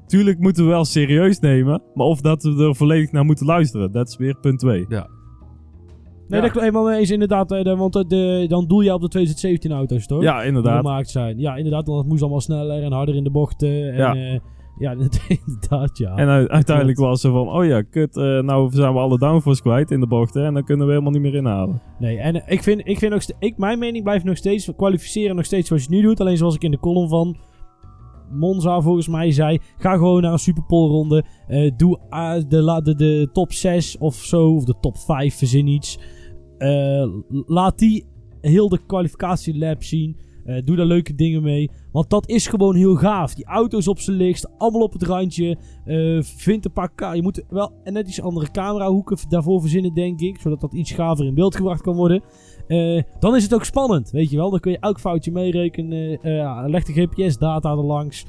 [0.07, 1.83] Tuurlijk moeten we wel serieus nemen.
[1.95, 3.93] Maar of dat we er volledig naar moeten luisteren.
[3.93, 4.87] Dat is weer punt 2.
[6.29, 6.47] Nee, Ja.
[6.47, 7.53] dat helemaal mee eens inderdaad.
[7.53, 10.23] eh, want eh, de, dan doel je op de 2017 auto's, toch?
[10.23, 10.77] Ja, Die inderdaad.
[10.77, 11.39] gemaakt zijn.
[11.39, 11.87] Ja, inderdaad.
[11.87, 13.93] Want het moest allemaal sneller en harder in de bochten.
[13.93, 14.15] En, Ja.
[14.15, 14.39] ja.
[14.79, 14.91] ja,
[15.47, 16.15] inderdaad, ja.
[16.17, 17.11] En uiteindelijk klopt.
[17.11, 20.07] was ze van, oh ja, kut, eh, nou zijn we alle downforce kwijt in de
[20.07, 20.45] bochten.
[20.45, 21.83] En dan kunnen we helemaal niet meer inhalen.
[21.99, 23.23] Nee, en eh, ik vind, ik vind ook...
[23.39, 24.71] Ik, mijn mening blijft nog steeds...
[24.77, 26.21] Kwalificeren nog steeds zoals je het nu doet.
[26.21, 27.37] Alleen zoals ik in de column van...
[28.35, 29.59] Monza volgens mij zei...
[29.77, 31.25] Ga gewoon naar een Superpole ronde.
[31.47, 34.55] eh, doe ah, de, de, de top 6 of zo.
[34.55, 35.99] Of de top 5, verzin iets.
[36.59, 37.09] Eh,
[37.47, 38.05] laat die
[38.41, 40.17] heel de kwalificatielab zien.
[40.45, 41.71] Eh, doe daar leuke dingen mee.
[41.93, 43.35] Want dat is gewoon heel gaaf.
[43.35, 44.49] Die auto's op zijn lichtst.
[44.59, 45.59] Allemaal op het randje.
[45.85, 50.41] Eh vind een paar Je moet wel net iets andere camerahoeken daarvoor verzinnen, denk ik.
[50.41, 52.23] Zodat dat iets gaver in beeld gebracht kan worden.
[52.69, 54.51] Eh, dan is het ook spannend, weet je wel.
[54.51, 56.19] Dan kun je elk foutje meerekenen.
[56.23, 58.27] Ja, leg de GPS-data er langs.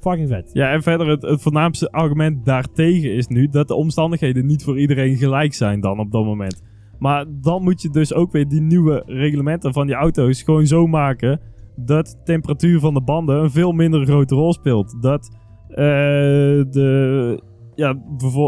[0.00, 0.50] Fucking vet.
[0.52, 4.78] Ja, en verder het, het voornaamste argument daartegen is nu dat de omstandigheden niet voor
[4.78, 6.62] iedereen gelijk zijn dan op dat moment.
[6.98, 10.86] Maar dan moet je dus ook weer die nieuwe reglementen van die auto's gewoon zo
[10.86, 11.40] maken
[11.76, 15.02] dat de temperatuur van de banden een veel minder grote rol speelt.
[15.02, 15.36] Dat
[15.68, 15.76] eh,
[16.70, 17.40] de,
[17.74, 17.96] ja,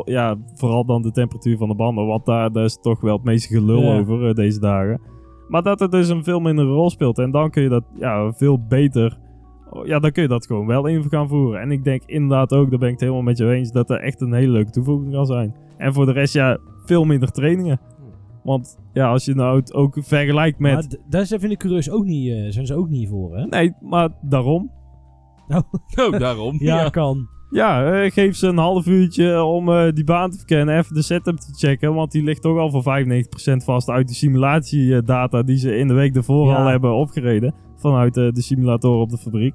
[0.04, 3.24] ja, vooral dan de temperatuur van de banden, want daar, daar is toch wel het
[3.24, 3.98] meeste gelul Ja.
[3.98, 5.00] over deze dagen.
[5.48, 7.18] Maar dat het dus een veel mindere rol speelt.
[7.18, 9.18] En dan kun je dat ja, veel beter
[9.70, 11.60] Oh, Ja, dan kun je dat gewoon wel in gaan voeren.
[11.60, 14.00] En ik denk inderdaad ook, daar ben ik het helemaal met je eens, dat er
[14.00, 15.54] echt een hele leuke toevoeging kan zijn.
[15.76, 17.80] En voor de rest, ja, veel minder trainingen.
[18.42, 20.72] Want ja, als je nou het ook vergelijkt met...
[20.72, 23.46] Maar daar zijn- vind ik coureurs ook niet, eh, zijn ze ook niet voor, hè?
[23.46, 24.70] Nee, maar daarom.
[25.98, 26.56] Oh, daarom.
[26.58, 27.28] Ja, kan.
[27.50, 31.02] Ja, eh, geef ze een half uurtje om eh, die baan te verkennen, even de
[31.02, 31.94] setup te checken.
[31.94, 35.94] Want die ligt toch al voor 95% vast uit de simulatiedata die ze in de
[35.94, 36.54] week ervoor Ja.
[36.56, 37.54] al hebben opgereden.
[37.76, 39.54] Vanuit eh, de simulatoren op de fabriek.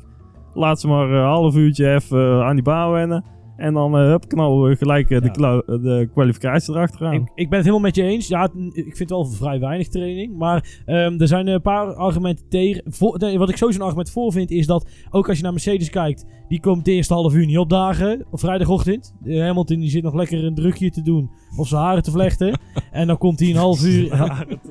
[0.54, 3.24] Laat ze maar een half uurtje even aan die baan wennen.
[3.62, 7.14] En dan uh, hup, knallen we gelijk eh, de, eh, de kwalificatie erachteraan.
[7.14, 8.28] Ik, ik ben het helemaal met je eens.
[8.28, 10.38] Ja, ik vind het wel vrij weinig training.
[10.38, 12.84] Maar ehm, er zijn een paar argumenten tegen.
[12.86, 15.52] Voor, nee, wat ik sowieso een argument voor vind, is dat ook als je naar
[15.52, 18.26] Mercedes kijkt, die komt het eerste half uur niet opdagen.
[18.32, 19.16] Op vrijdagochtend.
[19.24, 21.30] Uh, Hamilton die zit nog lekker een drukje te doen.
[21.58, 22.60] Of zijn haren te vlechten.
[22.92, 24.12] en dan komt hij een half uur.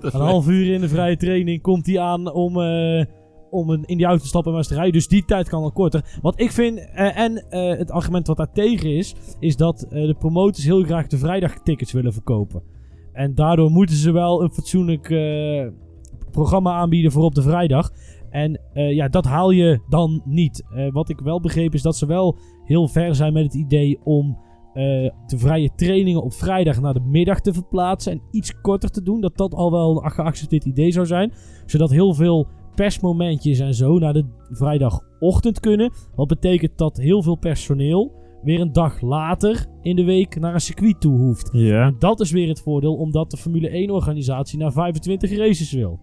[0.00, 3.04] een half uur in de vrije training komt hij aan om, eh,
[3.50, 4.92] om een, in die auto te stappen en maar rijden.
[4.92, 6.18] Dus die tijd kan al korter.
[6.22, 10.06] Wat ik vind, eh, en eh, het argument wat daar tegen is, is dat eh,
[10.06, 12.62] de promotors heel graag de vrijdagtickets willen verkopen.
[13.12, 15.08] En daardoor moeten ze wel een fatsoenlijk
[16.30, 17.90] programma aanbieden voor op de vrijdag.
[18.30, 20.64] En ja, dat haal je dan niet.
[20.90, 24.38] Wat ik wel begreep is dat ze wel heel ver zijn met het idee om
[24.72, 29.20] de vrije trainingen op vrijdag naar de middag te verplaatsen en iets korter te doen.
[29.20, 31.32] Dat dat al wel een geaccepteerd idee zou zijn.
[31.66, 35.92] Zodat heel veel persmomentjes en zo naar de vrijdagochtend kunnen.
[36.14, 40.60] Wat betekent dat heel veel personeel weer een dag later in de week naar een
[40.60, 41.48] circuit toe hoeft.
[41.52, 41.86] Ja.
[41.86, 46.00] En dat is weer het voordeel omdat de Formule 1-organisatie naar 25 races wil.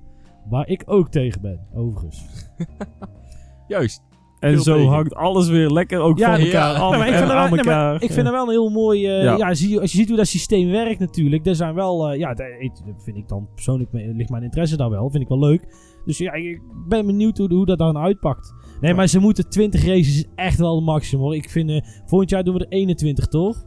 [0.49, 2.25] Waar ik ook tegen ben, overigens.
[3.67, 4.05] Juist.
[4.39, 4.89] En zo tegen.
[4.91, 6.45] hangt alles weer lekker ook Ja, van ja.
[6.45, 8.03] elkaar af Ja, maar ik en vind, er wel, aan nee, maar elkaar.
[8.03, 9.05] ik vind er wel een heel mooi...
[9.07, 9.37] eh, Ja.
[9.37, 9.53] ja.
[9.53, 11.45] zie, je- als je ziet hoe dat systeem werkt natuurlijk.
[11.45, 12.09] Er zijn wel...
[12.09, 12.45] eh, ja, dat
[12.85, 13.91] dat vind ik dan persoonlijk...
[13.91, 15.09] me- ligt mijn interesse daar wel.
[15.09, 15.67] Vind ik wel leuk.
[16.07, 18.53] Dus ja, ik ben benieuwd hoe, hoe dat dan uitpakt.
[18.81, 21.35] Nee, maar ze moeten 20 races is echt wel de maximum hoor.
[21.35, 21.69] Ik vind...
[21.69, 23.65] eh, volgend jaar doen we er 21 toch?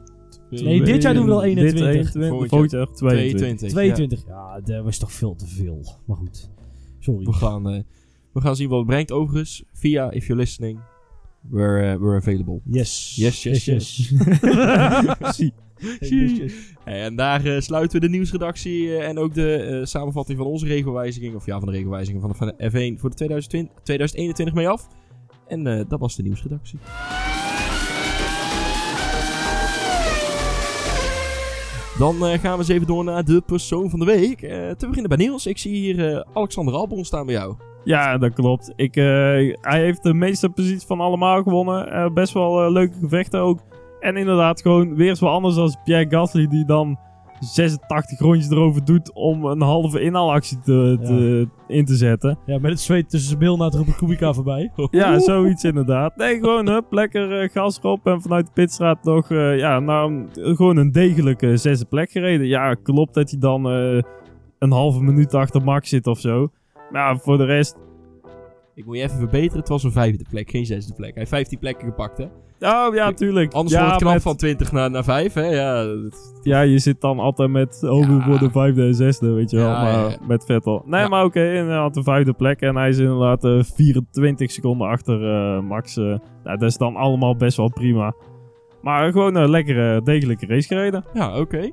[0.50, 1.80] Nee, dit jaar doen we wel 21.
[1.80, 2.28] Dit 21.
[2.28, 3.68] Volgend Volgend jaar 22.
[3.70, 3.70] 22.
[3.70, 3.72] ja.
[3.72, 4.24] 22.
[4.26, 5.84] Ja, dat was toch veel te veel.
[6.06, 6.50] Maar goed.
[6.98, 7.24] Sorry.
[7.24, 7.80] We gaan, eh,
[8.32, 9.12] we gaan zien wat het brengt.
[9.12, 10.80] Overigens, via If You're Listening,
[11.50, 12.60] we're, eh, we're available.
[12.64, 13.14] Yes.
[13.16, 13.96] Yes, yes, yes.
[13.96, 15.50] Yes, yes.
[16.84, 20.66] En daar eh, sluiten we de nieuwsredactie eh, en ook de eh, samenvatting van onze
[20.66, 24.54] regelwijziging, of ja, van de regelwijzigingen van de, van de F1 voor de 2020, 2021
[24.54, 24.88] mee af.
[25.48, 26.78] En dat was de nieuwsredactie.
[32.00, 34.42] Dan gaan we eens even door naar de persoon van de week.
[34.42, 35.46] Eh, te beginnen bij Niels.
[35.46, 37.54] Ik zie hier Alexander Albon staan bij jou.
[37.84, 38.72] Ja, dat klopt.
[38.76, 42.14] Ik, hij heeft de meeste posities van allemaal gewonnen.
[42.14, 43.58] Best wel leuke gevechten ook.
[44.00, 46.98] En inderdaad gewoon weer eens wat anders dan Pierre Gasly die dan
[47.40, 52.38] 86 rondjes erover doet om een halve inhaalactie te, te, in te zetten.
[52.46, 54.72] Ja, met het zweet tussen zijn bil naar de Kubica voorbij.
[54.90, 56.16] Ja, zoiets inderdaad.
[56.16, 60.26] Nee, gewoon hup, lekker eh, gas erop en vanuit de pitstraat nog, eh, ja, nou,
[60.32, 62.46] gewoon een degelijke zesde plek gereden.
[62.46, 64.02] Ja, klopt dat hij dan eh,
[64.58, 66.48] een halve minuut achter Max zit of zo.
[66.90, 67.76] Maar ja, voor de rest,
[68.74, 69.58] Ik moet je even verbeteren.
[69.58, 71.08] Het was een vijfde plek, geen zesde plek.
[71.08, 72.24] Hij heeft 15 plekken gepakt, hè?
[72.60, 73.52] oh ja, tuurlijk.
[73.52, 75.44] Anders ja, wordt het knap met- van 20 naar, naar 5, hè?
[75.46, 78.20] Ja, dat- Ja, je zit dan altijd met Ja.
[78.20, 79.66] voor de vijfde en zesde, weet je wel.
[79.68, 80.82] Ja, maar ja, met Vettel.
[80.86, 82.60] Nee, maar oké, inderdaad de vijfde plek.
[82.60, 85.96] En hij is inderdaad eh, 24 seconden achter eh, Max.
[85.96, 86.04] eh.
[86.04, 86.18] nou,
[86.58, 88.14] dat is dan allemaal best wel prima.
[88.82, 91.04] Maar gewoon een lekkere, degelijke race gereden.
[91.14, 91.58] ja oké.
[91.58, 91.70] Eh,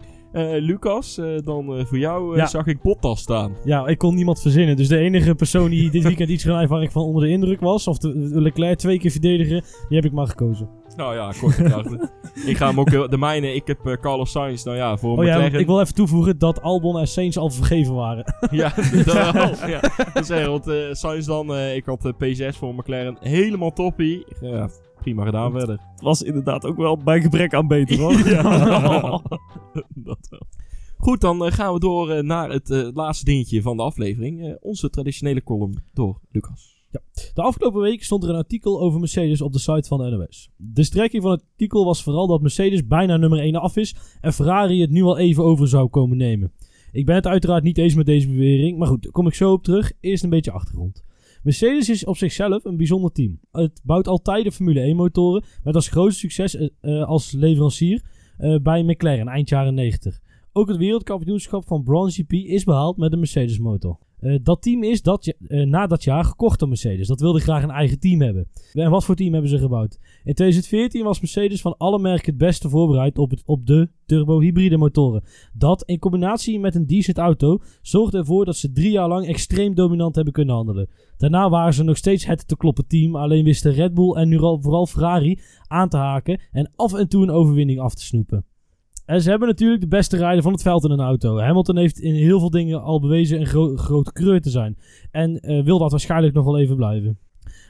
[0.59, 2.45] Lucas, eh, dan eh, voor jou eh, Ja.
[2.45, 3.55] zag ik Bottas staan.
[3.63, 4.75] Ja, ik kon niemand verzinnen.
[4.75, 7.29] Dus de enige persoon die dit weekend iets gedaan heeft waar ik van onder de
[7.29, 10.69] indruk was, of de, Leclerc twee keer verdedigen, die heb ik maar gekozen.
[10.95, 11.57] Nou ja, kort
[12.45, 13.09] ik ga hem ook...
[13.11, 14.63] De mijne, ik heb eh, Carlos Sainz.
[14.63, 15.59] Nou ja, voor Oh ja, McLaren...
[15.59, 18.25] ik wil even toevoegen dat Albon en Sainz al vergeven waren.
[18.51, 18.73] Ja,
[19.05, 19.33] dat wel.
[19.73, 19.79] ja.
[20.13, 21.53] Dat is echt, want eh, Sainz dan...
[21.53, 22.11] eh, ik had eh,
[22.51, 23.17] P6 voor McLaren.
[23.19, 24.25] Helemaal toppie.
[24.41, 24.69] Ja,
[25.07, 25.79] prima gedaan verder.
[25.91, 28.13] Het was inderdaad ook wel bij gebrek aan beter, hoor.
[30.09, 30.41] dat wel.
[30.97, 34.57] Goed, dan eh, gaan we door eh, naar het eh, laatste dingetje van de aflevering.
[34.59, 36.75] Onze traditionele column door Lucas.
[37.33, 40.49] De afgelopen week stond er een artikel over Mercedes op de site van de NOS.
[40.55, 44.33] De strekking van het artikel was vooral dat Mercedes bijna nummer 1 af is en
[44.33, 46.51] Ferrari het nu al even over zou komen nemen.
[46.91, 49.51] Ik ben het uiteraard niet eens met deze bewering, maar goed, daar kom ik zo
[49.51, 49.91] op terug.
[49.99, 51.03] Eerst een beetje achtergrond.
[51.43, 53.39] Mercedes is op zichzelf een bijzonder team.
[53.51, 58.01] Het bouwt altijd de Formule 1 motoren met als grootste succes eh, eh, als leverancier
[58.37, 60.19] eh, bij McLaren eind jaren 90.
[60.57, 63.97] Ook het wereldkampioenschap van Braun GP is behaald met een Mercedes motor.
[64.19, 67.07] Eh, dat team is dat, eh, na dat jaar gekocht door Mercedes.
[67.07, 68.47] Dat wilde graag een eigen team hebben.
[68.73, 69.99] En wat voor team hebben ze gebouwd?
[70.23, 74.77] In 2014 was Mercedes van alle merken het beste voorbereid op, het, op de turbo-hybride
[74.77, 75.23] motoren.
[75.53, 79.75] Dat, in combinatie met een decent auto, zorgde ervoor dat ze drie jaar lang extreem
[79.75, 80.89] dominant hebben kunnen handelen.
[81.17, 84.39] Daarna waren ze nog steeds het te kloppen team, alleen wisten Red Bull en nu
[84.39, 88.45] al vooral Ferrari aan te haken en af en toe een overwinning af te snoepen.
[89.07, 91.39] Ze hebben natuurlijk de beste rijder van het veld in een auto.
[91.39, 94.77] Hamilton heeft in heel veel dingen al bewezen een gro grote creur te zijn.
[95.11, 97.17] En eh, wil dat waarschijnlijk nog wel even blijven.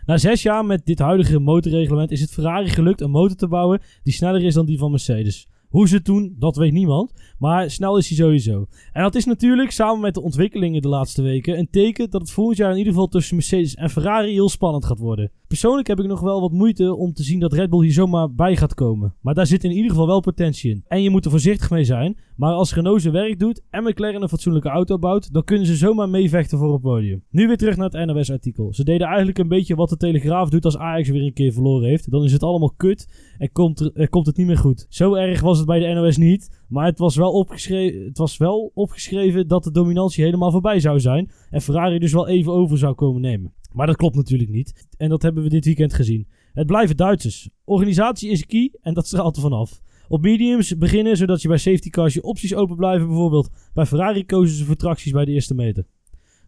[0.06, 3.82] Na zes jaar met dit huidige motorreglement is het Ferrari gelukt een motor te bouwen
[4.04, 5.48] die sneller is dan die van Mercedes.
[5.68, 7.14] Hoe ze het doen, dat weet niemand.
[7.38, 8.68] Maar snel is hij sowieso.
[8.92, 12.32] En dat is natuurlijk, samen met de ontwikkelingen de laatste weken, een teken dat het
[12.32, 15.32] volgend jaar in ieder geval tussen Mercedes en Ferrari heel spannend gaat worden.
[15.48, 18.34] Persoonlijk heb ik nog wel wat moeite om te zien dat Red Bull hier zomaar
[18.34, 19.16] bij gaat komen.
[19.22, 20.84] Maar daar zit in ieder geval wel potentie in.
[20.88, 22.18] En je moet er voorzichtig mee zijn.
[22.36, 25.76] Maar als Renault zijn werk doet en McLaren een fatsoenlijke auto bouwt, dan kunnen ze
[25.76, 27.24] zomaar meevechten voor het podium.
[27.30, 28.74] Nu weer terug naar het NOS-artikel.
[28.74, 31.90] Ze deden eigenlijk een beetje wat de Telegraaf doet als Ajax weer een keer verloren
[31.90, 32.12] heeft.
[32.12, 34.86] Dan is het allemaal kut en komt, er, komt het niet meer goed.
[34.90, 36.66] Zo erg was het bij de NOS niet.
[36.68, 41.32] Maar het was, wel het was wel opgeschreven dat de dominantie helemaal voorbij zou zijn.
[41.50, 43.54] En Ferrari dus wel even over zou komen nemen.
[43.78, 44.88] Maar dat klopt natuurlijk niet.
[44.98, 46.28] En dat hebben we dit weekend gezien.
[46.54, 47.50] Het blijven Duitsers.
[47.64, 49.82] Organisatie is key en dat straalt er vanaf.
[50.08, 53.08] Op mediums beginnen zodat je bij safety cars je opties open blijven.
[53.08, 55.86] Bijvoorbeeld bij Ferrari kozen ze voor tracties bij de eerste meter.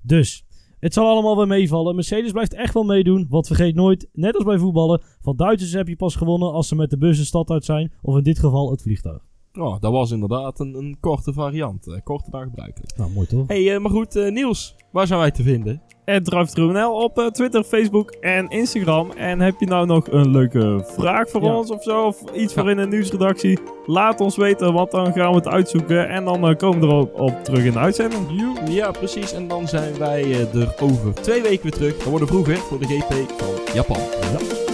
[0.01, 0.45] Dus,
[0.80, 1.95] het zal allemaal weer meevallen.
[1.95, 3.26] Mercedes blijft echt wel meedoen.
[3.30, 6.76] Want vergeet nooit, net als bij voetballen, van Duitsers heb je pas gewonnen als ze
[6.76, 7.91] met de bus de stad uit zijn.
[8.01, 9.28] Of in dit geval het vliegtuig.
[9.54, 11.88] Oh, dat was inderdaad een, een korte variant.
[11.88, 12.98] eh, korter dan gebruikelijk.
[12.98, 13.48] Nou, mooi toch?
[13.48, 15.82] hey, eh, maar goed, eh, Niels, waar zijn wij te vinden?
[16.06, 19.12] En DriveTruNL op Twitter, Facebook en Instagram.
[19.12, 21.56] En heb je nou nog een leuke vraag voor Ja.
[21.58, 22.06] ons of zo?
[22.06, 22.62] Of iets Ja.
[22.62, 23.60] voor in de nieuwsredactie?
[23.86, 26.10] Laat ons weten, want dan gaan we het uitzoeken.
[26.10, 28.24] En dan komen we erop op terug in de uitzending.
[28.70, 29.34] Ja, precies.
[29.34, 31.98] En dan zijn wij er over twee weken weer terug.
[31.98, 33.98] Dan worden we vroeger voor de GP van Japan.
[33.98, 34.69] Ja.